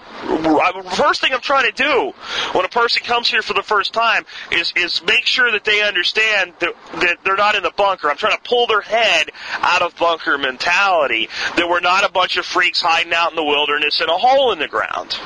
first 0.92 1.20
thing 1.20 1.32
I'm 1.32 1.40
trying 1.40 1.70
to 1.70 1.82
do 1.82 2.12
when 2.52 2.64
a 2.64 2.68
person 2.68 3.02
comes 3.04 3.28
here 3.28 3.42
for 3.42 3.54
the 3.54 3.62
first 3.62 3.92
time 3.92 4.24
is, 4.52 4.72
is 4.76 5.02
make 5.04 5.26
sure 5.26 5.50
that 5.52 5.64
they 5.64 5.82
understand 5.82 6.54
that, 6.60 6.74
that 7.00 7.18
they're 7.24 7.36
not 7.36 7.54
in 7.54 7.62
the 7.62 7.72
bunker. 7.76 8.08
I'm 8.08 8.16
trying 8.16 8.36
to 8.36 8.42
pull 8.42 8.66
their 8.66 8.80
head 8.80 9.30
out 9.60 9.82
of 9.82 9.96
bunker 9.96 10.38
mentality, 10.38 11.28
that 11.56 11.68
we're 11.68 11.80
not 11.80 12.04
a 12.04 12.12
bunch 12.12 12.36
of 12.36 12.44
freaks 12.44 12.80
hiding 12.80 13.12
out 13.12 13.30
in 13.30 13.36
the 13.36 13.44
wilderness 13.44 14.00
in 14.00 14.08
a 14.08 14.18
hole 14.18 14.52
in 14.52 14.58
the 14.58 14.68
ground. 14.68 15.16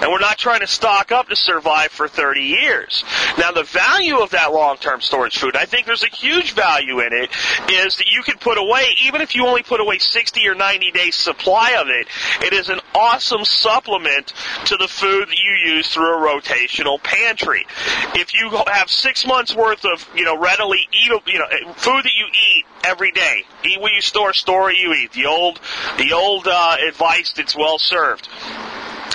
And 0.00 0.10
we're 0.10 0.20
not 0.20 0.38
trying 0.38 0.60
to 0.60 0.66
stock 0.66 1.10
up 1.10 1.28
to 1.28 1.36
survive 1.36 1.90
for 1.90 2.06
30 2.08 2.40
years. 2.40 3.04
Now, 3.38 3.52
the 3.52 3.62
value 3.62 4.18
of 4.18 4.30
that 4.30 4.52
long-term 4.52 5.00
storage 5.00 5.38
food, 5.38 5.56
I 5.56 5.64
think 5.64 5.86
there's 5.86 6.02
a 6.02 6.14
huge 6.14 6.52
value 6.52 7.00
in 7.00 7.12
it, 7.12 7.30
is 7.70 7.96
that 7.96 8.06
you 8.06 8.22
can 8.22 8.38
put 8.38 8.58
away, 8.58 8.84
even 9.04 9.20
if 9.20 9.34
you 9.34 9.46
only 9.46 9.62
put 9.62 9.80
away 9.80 9.98
60 9.98 10.46
or 10.48 10.54
90 10.54 10.90
days 10.90 11.14
supply 11.14 11.76
of 11.80 11.85
it, 11.90 12.52
is 12.52 12.68
an 12.68 12.80
awesome 12.94 13.44
supplement 13.44 14.32
to 14.66 14.76
the 14.76 14.88
food 14.88 15.28
that 15.28 15.38
you 15.38 15.74
use 15.74 15.88
through 15.88 16.14
a 16.14 16.40
rotational 16.40 17.02
pantry. 17.02 17.66
If 18.14 18.34
you 18.34 18.50
have 18.66 18.90
six 18.90 19.26
months 19.26 19.54
worth 19.54 19.84
of, 19.84 20.08
you 20.14 20.24
know, 20.24 20.38
readily 20.38 20.88
eatable, 20.92 21.30
you 21.30 21.38
know, 21.38 21.72
food 21.74 22.04
that 22.04 22.14
you 22.16 22.26
eat 22.26 22.64
every 22.84 23.12
day, 23.12 23.44
eat 23.64 23.80
what 23.80 23.92
you 23.92 24.00
store, 24.00 24.32
store 24.32 24.62
what 24.62 24.76
you 24.76 24.92
eat. 24.94 25.12
The 25.12 25.26
old, 25.26 25.60
the 25.98 26.12
old 26.12 26.46
uh, 26.46 26.76
advice 26.86 27.32
that's 27.32 27.56
well 27.56 27.78
served. 27.78 28.28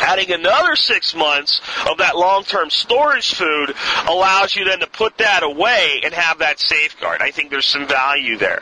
Adding 0.01 0.31
another 0.31 0.75
six 0.75 1.15
months 1.15 1.61
of 1.89 1.99
that 1.99 2.17
long-term 2.17 2.69
storage 2.69 3.35
food 3.35 3.73
allows 4.07 4.55
you 4.55 4.65
then 4.65 4.79
to 4.79 4.87
put 4.87 5.17
that 5.19 5.43
away 5.43 6.01
and 6.03 6.13
have 6.13 6.39
that 6.39 6.59
safeguard. 6.59 7.21
I 7.21 7.31
think 7.31 7.51
there's 7.51 7.67
some 7.67 7.87
value 7.87 8.37
there. 8.37 8.61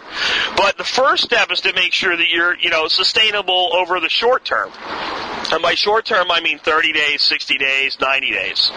But 0.58 0.78
the 0.78 0.84
first 0.84 1.24
step 1.24 1.50
is 1.52 1.62
to 1.62 1.74
make 1.74 1.94
sure 1.94 2.16
that 2.16 2.30
you're, 2.30 2.56
you 2.58 2.70
know, 2.70 2.88
sustainable 2.88 3.72
over 3.76 4.00
the 4.00 4.10
short 4.10 4.44
term. 4.44 4.70
And 5.52 5.62
by 5.64 5.76
short 5.76 6.06
term, 6.06 6.30
I 6.30 6.42
mean 6.42 6.60
30 6.60 6.94
days, 6.94 7.22
60 7.22 7.58
days, 7.58 7.98
90 8.00 8.32
days. 8.32 8.72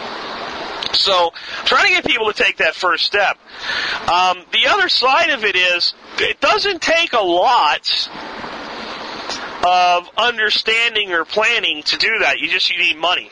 So, 0.93 1.33
trying 1.65 1.87
to 1.87 1.91
get 1.91 2.05
people 2.05 2.31
to 2.31 2.43
take 2.43 2.57
that 2.57 2.75
first 2.75 3.05
step. 3.05 3.37
Um, 4.07 4.43
the 4.51 4.67
other 4.69 4.89
side 4.89 5.31
of 5.31 5.43
it 5.43 5.55
is, 5.55 5.93
it 6.19 6.39
doesn't 6.39 6.81
take 6.81 7.13
a 7.13 7.21
lot 7.21 8.09
of 9.63 10.09
understanding 10.17 11.13
or 11.13 11.25
planning 11.25 11.83
to 11.83 11.97
do 11.97 12.19
that. 12.19 12.39
You 12.39 12.49
just 12.49 12.69
you 12.69 12.77
need 12.77 12.97
money. 12.97 13.31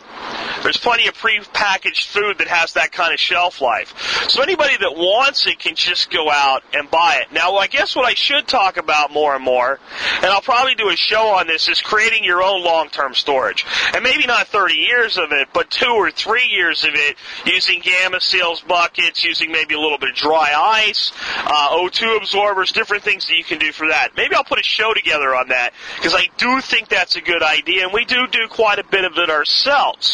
There's 0.63 0.78
plenty 0.78 1.07
of 1.07 1.15
pre-packaged 1.15 2.07
food 2.07 2.38
that 2.38 2.47
has 2.47 2.74
that 2.74 2.91
kind 2.91 3.13
of 3.13 3.19
shelf 3.19 3.61
life. 3.61 3.93
So 4.30 4.43
anybody 4.43 4.78
that 4.78 4.95
wants 4.95 5.47
it 5.47 5.59
can 5.59 5.76
just 5.76 6.11
go 6.11 6.30
out 6.30 6.63
and 6.74 6.89
buy 6.89 7.22
it. 7.22 7.32
Now, 7.34 7.55
I 7.55 7.67
guess 7.67 7.95
what 7.95 8.05
I 8.05 8.13
should 8.13 8.47
talk 8.47 8.78
about 8.78 9.11
more 9.11 9.36
and 9.36 9.43
more, 9.43 9.80
and 10.17 10.26
I'll 10.26 10.41
probably 10.41 10.76
do 10.76 10.89
a 10.89 10.95
show 10.95 11.30
on 11.30 11.47
this, 11.47 11.67
is 11.67 11.82
creating 11.82 12.24
your 12.24 12.43
own 12.43 12.63
long-term 12.63 13.15
storage. 13.15 13.65
And 13.93 14.03
maybe 14.03 14.26
not 14.28 14.47
30 14.47 14.76
years 14.76 15.17
of 15.17 15.32
it, 15.32 15.49
but 15.53 15.69
two 15.72 15.91
or 15.91 16.11
three 16.11 16.47
years 16.47 16.84
of 16.84 16.91
it 16.93 17.17
using 17.45 17.80
Gamma 17.80 18.22
Seals 18.22 18.61
buckets, 18.61 19.24
using 19.24 19.51
maybe 19.51 19.76
a 19.76 19.80
little 19.80 19.97
bit 19.97 20.09
of 20.09 20.15
dry 20.15 20.53
ice, 20.55 21.11
uh, 21.38 21.78
O2 21.78 22.17
absorbers, 22.17 22.72
different 22.72 23.03
things 23.03 23.28
that 23.28 23.38
you 23.38 23.43
can 23.43 23.57
do 23.57 23.72
for 23.72 23.88
that. 23.88 24.15
Maybe 24.15 24.36
I'll 24.36 24.43
put 24.43 24.59
a 24.59 24.63
show 24.63 24.93
together 24.93 25.36
on 25.36 25.49
that 25.49 25.74
because 25.95 26.13
I 26.13 26.28
do 26.38 26.61
think 26.61 26.89
that's 26.89 27.15
a 27.15 27.22
good 27.22 27.43
idea, 27.43 27.84
and 27.84 27.93
we 27.93 28.05
do 28.05 28.28
do 28.28 28.47
quite 28.47 28.80
a 28.80 28.84
bit 28.84 29.05
of 29.05 29.17
it 29.17 29.30
ourselves. 29.30 30.11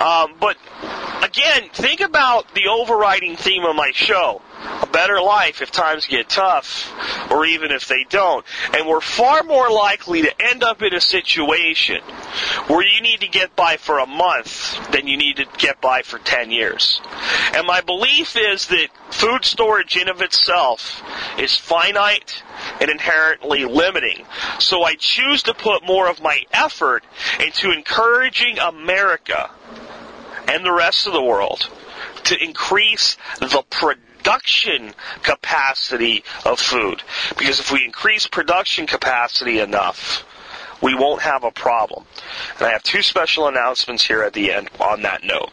Um, 0.00 0.34
but 0.40 0.56
again, 1.22 1.70
think 1.72 2.00
about 2.00 2.54
the 2.54 2.68
overriding 2.68 3.36
theme 3.36 3.64
of 3.64 3.76
my 3.76 3.90
show. 3.94 4.42
A 4.82 4.86
better 4.86 5.20
life 5.20 5.62
if 5.62 5.70
times 5.70 6.06
get 6.06 6.28
tough, 6.28 6.92
or 7.30 7.46
even 7.46 7.70
if 7.70 7.86
they 7.86 8.04
don't. 8.08 8.44
And 8.74 8.88
we're 8.88 9.00
far 9.00 9.44
more 9.44 9.70
likely 9.70 10.22
to 10.22 10.42
end 10.42 10.64
up 10.64 10.82
in 10.82 10.94
a 10.94 11.00
situation 11.00 12.00
where 12.66 12.84
you 12.84 13.00
need 13.00 13.20
to 13.20 13.28
get 13.28 13.54
by 13.54 13.76
for 13.76 13.98
a 14.00 14.06
month 14.06 14.90
than 14.90 15.06
you 15.06 15.16
need 15.16 15.36
to 15.36 15.46
get 15.58 15.80
by 15.80 16.02
for 16.02 16.18
10 16.18 16.50
years. 16.50 17.00
And 17.54 17.66
my 17.66 17.82
belief 17.82 18.36
is 18.36 18.66
that 18.68 18.88
food 19.10 19.44
storage 19.44 19.96
in 19.96 20.08
of 20.08 20.22
itself 20.22 21.02
is 21.38 21.56
finite 21.56 22.42
and 22.80 22.90
inherently 22.90 23.64
limiting. 23.64 24.24
So 24.58 24.82
I 24.82 24.96
choose 24.96 25.44
to 25.44 25.54
put 25.54 25.86
more 25.86 26.08
of 26.08 26.20
my 26.20 26.42
effort 26.52 27.04
into 27.38 27.70
encouraging 27.70 28.58
America 28.58 29.50
and 30.48 30.64
the 30.64 30.72
rest 30.72 31.06
of 31.06 31.12
the 31.12 31.22
world 31.22 31.68
to 32.24 32.42
increase 32.42 33.16
the 33.40 33.62
production 33.70 34.92
capacity 35.22 36.24
of 36.44 36.58
food. 36.58 37.02
Because 37.38 37.60
if 37.60 37.70
we 37.72 37.84
increase 37.84 38.26
production 38.26 38.86
capacity 38.86 39.60
enough, 39.60 40.24
we 40.80 40.94
won't 40.94 41.22
have 41.22 41.44
a 41.44 41.50
problem. 41.50 42.04
And 42.58 42.66
I 42.66 42.72
have 42.72 42.82
two 42.82 43.02
special 43.02 43.48
announcements 43.48 44.04
here 44.04 44.22
at 44.22 44.32
the 44.32 44.52
end 44.52 44.70
on 44.80 45.02
that 45.02 45.24
note. 45.24 45.50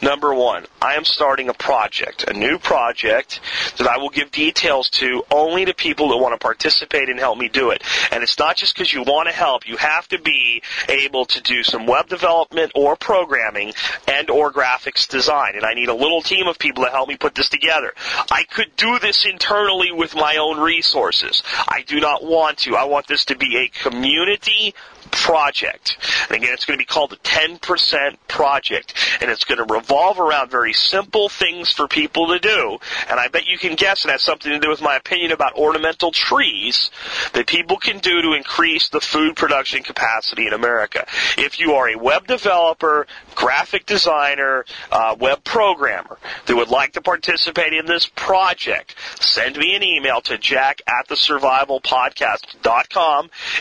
Number 0.00 0.34
one, 0.34 0.66
I 0.80 0.94
am 0.94 1.04
starting 1.04 1.48
a 1.48 1.54
project, 1.54 2.24
a 2.28 2.32
new 2.32 2.58
project 2.58 3.40
that 3.78 3.86
I 3.86 3.98
will 3.98 4.10
give 4.10 4.30
details 4.30 4.90
to 4.90 5.24
only 5.30 5.64
to 5.64 5.74
people 5.74 6.08
that 6.10 6.18
want 6.18 6.38
to 6.38 6.38
participate 6.38 7.08
and 7.08 7.18
help 7.18 7.38
me 7.38 7.48
do 7.48 7.70
it. 7.70 7.82
And 8.10 8.22
it's 8.22 8.38
not 8.38 8.56
just 8.56 8.74
because 8.74 8.92
you 8.92 9.02
want 9.02 9.28
to 9.28 9.34
help, 9.34 9.66
you 9.66 9.76
have 9.76 10.08
to 10.08 10.18
be 10.18 10.62
able 10.88 11.24
to 11.26 11.40
do 11.40 11.62
some 11.62 11.86
web 11.86 12.08
development 12.08 12.72
or 12.74 12.96
programming 12.96 13.72
and 14.08 14.30
or 14.30 14.52
graphics 14.52 15.08
design. 15.08 15.54
And 15.56 15.64
I 15.64 15.74
need 15.74 15.88
a 15.88 15.94
little 15.94 16.22
team 16.22 16.46
of 16.46 16.58
people 16.58 16.84
to 16.84 16.90
help 16.90 17.08
me 17.08 17.16
put 17.16 17.34
this 17.34 17.48
together. 17.48 17.92
I 18.30 18.44
could 18.44 18.74
do 18.76 18.98
this 18.98 19.24
internally 19.24 19.92
with 19.92 20.14
my 20.14 20.36
own 20.36 20.60
resources. 20.60 21.42
I 21.68 21.82
do 21.86 22.00
not 22.00 22.24
want 22.24 22.58
to. 22.58 22.76
I 22.76 22.84
want 22.84 23.06
this 23.06 23.24
to 23.26 23.36
be 23.36 23.56
a 23.56 23.68
community 23.88 24.61
see 24.62 24.74
project. 25.10 25.96
And 26.28 26.36
again, 26.36 26.52
it's 26.52 26.64
going 26.64 26.78
to 26.78 26.82
be 26.82 26.86
called 26.86 27.10
the 27.10 27.16
10% 27.16 28.16
project. 28.28 28.94
And 29.20 29.30
it's 29.30 29.44
going 29.44 29.58
to 29.58 29.72
revolve 29.72 30.18
around 30.18 30.50
very 30.50 30.72
simple 30.72 31.28
things 31.28 31.72
for 31.72 31.88
people 31.88 32.28
to 32.28 32.38
do. 32.38 32.78
And 33.08 33.18
I 33.18 33.28
bet 33.28 33.46
you 33.46 33.58
can 33.58 33.76
guess 33.76 34.04
it 34.04 34.10
has 34.10 34.22
something 34.22 34.50
to 34.52 34.58
do 34.58 34.68
with 34.68 34.80
my 34.80 34.96
opinion 34.96 35.32
about 35.32 35.54
ornamental 35.54 36.12
trees 36.12 36.90
that 37.32 37.46
people 37.46 37.76
can 37.76 37.98
do 37.98 38.22
to 38.22 38.32
increase 38.32 38.88
the 38.88 39.00
food 39.00 39.36
production 39.36 39.82
capacity 39.82 40.46
in 40.46 40.52
America. 40.52 41.06
If 41.38 41.58
you 41.58 41.74
are 41.74 41.88
a 41.88 41.98
web 41.98 42.26
developer, 42.26 43.06
graphic 43.34 43.86
designer, 43.86 44.64
uh, 44.90 45.16
web 45.18 45.44
programmer 45.44 46.18
that 46.46 46.56
would 46.56 46.68
like 46.68 46.92
to 46.92 47.00
participate 47.00 47.72
in 47.72 47.86
this 47.86 48.06
project, 48.06 48.94
send 49.20 49.56
me 49.56 49.74
an 49.74 49.82
email 49.82 50.20
to 50.22 50.38
jack 50.38 50.82
at 50.86 51.08
the. 51.08 51.16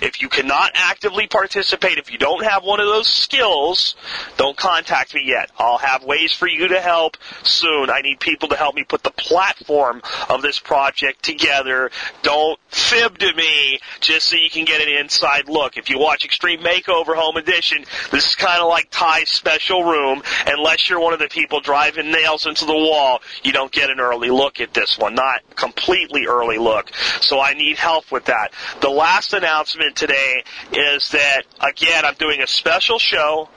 If 0.01 0.21
you 0.21 0.29
cannot 0.29 0.71
actively 0.73 1.27
participate. 1.31 1.97
If 1.97 2.11
you 2.11 2.17
don't 2.17 2.43
have 2.43 2.63
one 2.63 2.79
of 2.79 2.85
those 2.85 3.07
skills, 3.07 3.95
don't 4.37 4.57
contact 4.57 5.15
me 5.15 5.23
yet. 5.25 5.49
I'll 5.57 5.77
have 5.77 6.03
ways 6.03 6.33
for 6.33 6.47
you 6.47 6.67
to 6.67 6.81
help 6.81 7.17
soon. 7.43 7.89
I 7.89 8.01
need 8.01 8.19
people 8.19 8.49
to 8.49 8.55
help 8.55 8.75
me 8.75 8.83
put 8.83 9.03
the 9.03 9.11
platform 9.11 10.01
of 10.29 10.41
this 10.41 10.59
project 10.59 11.23
together. 11.23 11.89
Don't 12.21 12.59
fib 12.69 13.17
to 13.19 13.33
me 13.33 13.79
just 13.99 14.27
so 14.27 14.35
you 14.35 14.49
can 14.49 14.65
get 14.65 14.81
an 14.81 14.89
inside 14.89 15.47
look. 15.47 15.77
If 15.77 15.89
you 15.89 15.97
watch 15.97 16.25
Extreme 16.25 16.59
Makeover 16.59 17.15
Home 17.15 17.37
Edition, 17.37 17.85
this 18.11 18.27
is 18.27 18.35
kind 18.35 18.61
of 18.61 18.67
like 18.67 18.89
Ty's 18.91 19.29
special 19.29 19.83
room. 19.83 20.21
Unless 20.45 20.89
you're 20.89 20.99
one 20.99 21.13
of 21.13 21.19
the 21.19 21.27
people 21.27 21.61
driving 21.61 22.11
nails 22.11 22.45
into 22.45 22.65
the 22.65 22.73
wall, 22.73 23.21
you 23.43 23.51
don't 23.51 23.71
get 23.71 23.89
an 23.89 23.99
early 23.99 24.29
look 24.29 24.59
at 24.59 24.73
this 24.73 24.97
one. 24.97 25.15
Not 25.15 25.41
completely 25.55 26.25
early 26.27 26.57
look. 26.57 26.91
So 27.21 27.39
I 27.39 27.53
need 27.53 27.77
help 27.77 28.11
with 28.11 28.25
that. 28.25 28.51
The 28.81 28.89
last 28.89 29.33
announcement 29.33 29.95
today 29.95 30.43
is 30.73 31.09
that, 31.11 31.20
again, 31.61 32.05
I'm 32.05 32.15
doing 32.15 32.41
a 32.41 32.47
special 32.47 32.99
show 32.99 33.49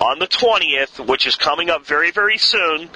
on 0.00 0.18
the 0.18 0.26
20th, 0.26 1.06
which 1.06 1.26
is 1.26 1.36
coming 1.36 1.70
up 1.70 1.86
very, 1.86 2.10
very 2.10 2.38
soon. 2.38 2.88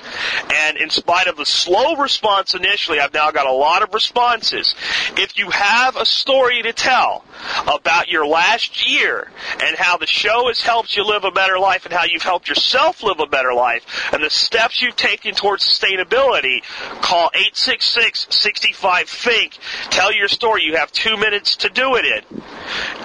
And 0.53 0.76
in 0.76 0.90
spite 0.90 1.26
of 1.26 1.36
the 1.36 1.46
slow 1.46 1.96
response 1.96 2.55
initially, 2.55 3.00
I've 3.00 3.14
now 3.14 3.30
got 3.30 3.46
a 3.46 3.53
lot 3.53 3.82
of 3.82 3.94
responses. 3.94 4.74
If 5.16 5.38
you 5.38 5.50
have 5.50 5.96
a 5.96 6.05
story 6.05 6.62
to 6.62 6.72
tell 6.72 7.24
about 7.66 8.09
your 8.09 8.26
last 8.26 8.88
year 8.88 9.30
and 9.62 9.76
how 9.76 9.96
the 9.96 10.07
show 10.07 10.48
has 10.48 10.61
helped 10.61 10.96
you 10.96 11.05
live 11.05 11.24
a 11.24 11.30
better 11.30 11.59
life 11.59 11.84
and 11.84 11.92
how 11.92 12.05
you've 12.05 12.22
helped 12.22 12.48
yourself 12.48 13.03
live 13.03 13.20
a 13.20 13.26
better 13.26 13.53
life 13.53 13.84
and 14.12 14.22
the 14.22 14.30
steps 14.30 14.80
you've 14.80 14.96
taken 14.96 15.34
towards 15.34 15.64
sustainability, 15.64 16.62
call 17.00 17.30
866-65-THINK. 17.34 19.59
Tell 19.90 20.12
your 20.12 20.28
story. 20.28 20.62
You 20.64 20.76
have 20.76 20.92
two 20.92 21.16
minutes 21.16 21.57
to 21.57 21.68
do 21.68 21.96
it 21.96 22.05
in. 22.05 22.22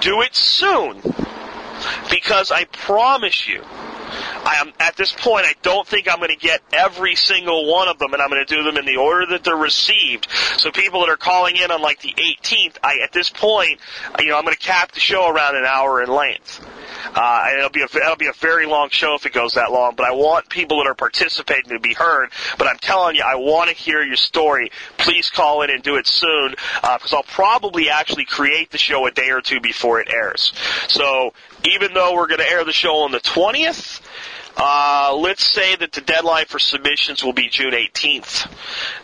Do 0.00 0.22
it 0.22 0.34
soon 0.34 1.02
because 2.10 2.50
I 2.50 2.64
promise 2.64 3.48
you, 3.48 3.62
I 4.10 4.56
am 4.60 4.72
at 4.80 4.96
this 4.96 5.12
point. 5.12 5.46
I 5.46 5.54
don't 5.62 5.86
think 5.86 6.08
I'm 6.08 6.18
going 6.18 6.30
to 6.30 6.36
get 6.36 6.62
every 6.72 7.14
single 7.14 7.70
one 7.70 7.88
of 7.88 7.98
them, 7.98 8.12
and 8.12 8.22
I'm 8.22 8.30
going 8.30 8.44
to 8.44 8.56
do 8.56 8.62
them 8.62 8.76
in 8.76 8.86
the 8.86 8.96
order 8.96 9.26
that 9.26 9.44
they're 9.44 9.56
received. 9.56 10.28
So 10.56 10.70
people 10.70 11.00
that 11.00 11.10
are 11.10 11.16
calling 11.16 11.56
in 11.56 11.70
on 11.70 11.82
like 11.82 12.00
the 12.00 12.14
18th, 12.14 12.78
I 12.82 13.00
at 13.02 13.12
this 13.12 13.30
point, 13.30 13.80
you 14.18 14.26
know, 14.26 14.38
I'm 14.38 14.44
going 14.44 14.56
to 14.56 14.60
cap 14.60 14.92
the 14.92 15.00
show 15.00 15.28
around 15.28 15.56
an 15.56 15.64
hour 15.64 16.02
in 16.02 16.08
length. 16.08 16.64
Uh, 17.14 17.44
and 17.48 17.58
it'll 17.58 17.70
be 17.70 17.82
a 17.82 17.96
it'll 17.96 18.16
be 18.16 18.26
a 18.26 18.32
very 18.32 18.66
long 18.66 18.88
show 18.90 19.14
if 19.14 19.26
it 19.26 19.32
goes 19.32 19.54
that 19.54 19.70
long. 19.70 19.94
But 19.96 20.06
I 20.06 20.12
want 20.12 20.48
people 20.48 20.78
that 20.78 20.86
are 20.86 20.94
participating 20.94 21.70
to 21.70 21.80
be 21.80 21.94
heard. 21.94 22.30
But 22.58 22.66
I'm 22.68 22.78
telling 22.78 23.16
you, 23.16 23.22
I 23.24 23.36
want 23.36 23.70
to 23.70 23.76
hear 23.76 24.02
your 24.02 24.16
story. 24.16 24.70
Please 24.98 25.30
call 25.30 25.62
in 25.62 25.70
and 25.70 25.82
do 25.82 25.96
it 25.96 26.06
soon 26.06 26.50
because 26.50 27.12
uh, 27.12 27.16
I'll 27.16 27.22
probably 27.22 27.90
actually 27.90 28.24
create 28.24 28.70
the 28.70 28.78
show 28.78 29.06
a 29.06 29.10
day 29.10 29.30
or 29.30 29.40
two 29.40 29.60
before 29.60 30.00
it 30.00 30.08
airs. 30.12 30.52
So 30.88 31.32
even 31.64 31.94
though 31.94 32.14
we're 32.14 32.26
going 32.26 32.40
to 32.40 32.50
air 32.50 32.64
the 32.64 32.72
show 32.72 32.98
on 32.98 33.12
the 33.12 33.20
20th, 33.20 33.97
uh, 34.56 35.16
let's 35.16 35.46
say 35.46 35.76
that 35.76 35.92
the 35.92 36.00
deadline 36.00 36.46
for 36.46 36.58
submissions 36.58 37.22
will 37.22 37.32
be 37.32 37.48
June 37.48 37.72
18th. 37.72 38.50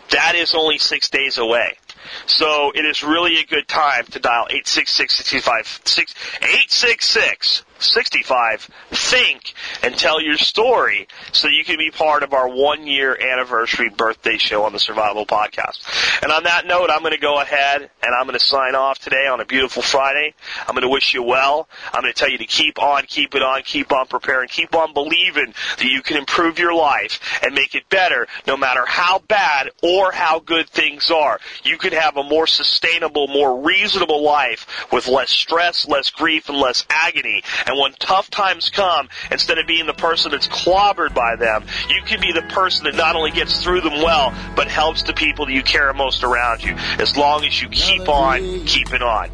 That 0.09 0.35
is 0.35 0.53
only 0.53 0.77
six 0.77 1.09
days 1.09 1.37
away. 1.37 1.77
So 2.25 2.71
it 2.75 2.85
is 2.85 3.03
really 3.03 3.39
a 3.39 3.45
good 3.45 3.67
time 3.67 4.05
to 4.05 4.19
dial 4.19 4.47
866 4.49 5.33
866 5.33 7.64
65, 7.79 8.69
think 8.91 9.53
and 9.83 9.97
tell 9.97 10.21
your 10.21 10.37
story 10.37 11.07
so 11.31 11.47
you 11.47 11.63
can 11.63 11.77
be 11.77 11.91
part 11.91 12.23
of 12.23 12.33
our 12.33 12.47
one 12.47 12.87
year 12.87 13.17
anniversary 13.19 13.89
birthday 13.89 14.37
show 14.37 14.63
on 14.63 14.73
the 14.73 14.79
Survival 14.79 15.25
Podcast. 15.25 16.23
And 16.23 16.31
on 16.31 16.43
that 16.43 16.65
note, 16.65 16.89
I'm 16.89 17.01
going 17.01 17.13
to 17.13 17.19
go 17.19 17.39
ahead 17.39 17.81
and 17.81 18.15
I'm 18.15 18.25
going 18.25 18.37
to 18.37 18.45
sign 18.45 18.75
off 18.75 18.99
today 18.99 19.27
on 19.27 19.39
a 19.39 19.45
beautiful 19.45 19.81
Friday. 19.81 20.33
I'm 20.67 20.73
going 20.73 20.83
to 20.83 20.89
wish 20.89 21.13
you 21.13 21.23
well. 21.23 21.67
I'm 21.93 22.01
going 22.01 22.13
to 22.13 22.19
tell 22.19 22.29
you 22.29 22.37
to 22.37 22.45
keep 22.45 22.81
on, 22.81 23.03
keep 23.03 23.35
it 23.35 23.41
on, 23.41 23.63
keep 23.63 23.91
on 23.91 24.07
preparing, 24.07 24.47
keep 24.47 24.75
on 24.75 24.93
believing 24.93 25.53
that 25.77 25.85
you 25.85 26.01
can 26.01 26.17
improve 26.17 26.59
your 26.59 26.73
life 26.73 27.19
and 27.43 27.53
make 27.53 27.75
it 27.75 27.89
better 27.89 28.27
no 28.47 28.57
matter 28.57 28.85
how 28.85 29.19
bad 29.19 29.69
or 29.83 30.11
how 30.11 30.39
good 30.39 30.69
things 30.69 31.11
are. 31.11 31.39
You 31.63 31.77
can 31.77 31.93
have 31.93 32.17
a 32.17 32.23
more 32.23 32.47
sustainable, 32.47 33.27
more 33.27 33.61
reasonable 33.61 34.23
life 34.23 34.91
with 34.91 35.07
less 35.07 35.31
stress, 35.31 35.87
less 35.87 36.09
grief, 36.09 36.49
and 36.49 36.57
less 36.57 36.85
agony. 36.89 37.43
And 37.65 37.79
when 37.79 37.93
tough 37.93 38.29
times 38.29 38.69
come, 38.69 39.09
instead 39.31 39.57
of 39.57 39.67
being 39.67 39.85
the 39.85 39.93
person 39.93 40.31
that's 40.31 40.47
clobbered 40.47 41.13
by 41.13 41.35
them, 41.35 41.65
you 41.89 42.01
can 42.03 42.21
be 42.21 42.31
the 42.31 42.43
person 42.43 42.85
that 42.85 42.95
not 42.95 43.15
only 43.15 43.31
gets 43.31 43.63
through 43.63 43.81
them 43.81 44.01
well, 44.01 44.33
but 44.55 44.67
helps 44.67 45.03
the 45.03 45.13
people 45.13 45.45
that 45.47 45.53
you 45.53 45.63
care 45.63 45.91
most 45.93 46.23
around 46.23 46.63
you. 46.63 46.75
As 46.99 47.17
long 47.17 47.43
as 47.43 47.59
you 47.59 47.69
keep 47.69 48.07
on 48.07 48.65
keeping 48.65 49.01
on. 49.01 49.31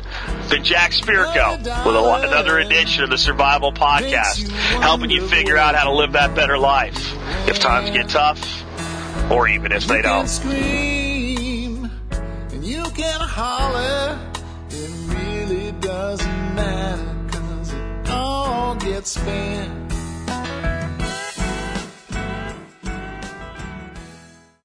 Been 0.50 0.64
Jack 0.64 0.92
Spirko 0.92 1.58
with 1.86 1.96
a, 1.96 2.28
another 2.28 2.60
edition 2.60 3.04
of 3.04 3.10
the 3.10 3.18
Survival 3.18 3.72
Podcast, 3.74 4.50
helping 4.82 5.10
you 5.10 5.28
figure 5.28 5.58
out 5.58 5.76
how 5.76 5.86
to 5.86 5.94
live 5.94 6.14
that 6.14 6.36
better 6.36 6.58
life. 6.58 7.14
If 7.48 7.60
times 7.60 7.90
get 7.92 8.10
tough, 8.10 8.64
or 9.32 9.48
even 9.48 9.72
if 9.72 9.86
they 9.86 10.02
don't. 10.02 10.28
Scream, 10.28 11.90
and 12.12 12.64
you 12.64 12.84
can 12.96 13.20
holler. 13.20 14.20
It 14.70 14.90
really 15.14 15.72
doesn't 15.74 16.41
all 18.52 18.76
gets 18.76 19.12
spent 19.12 19.91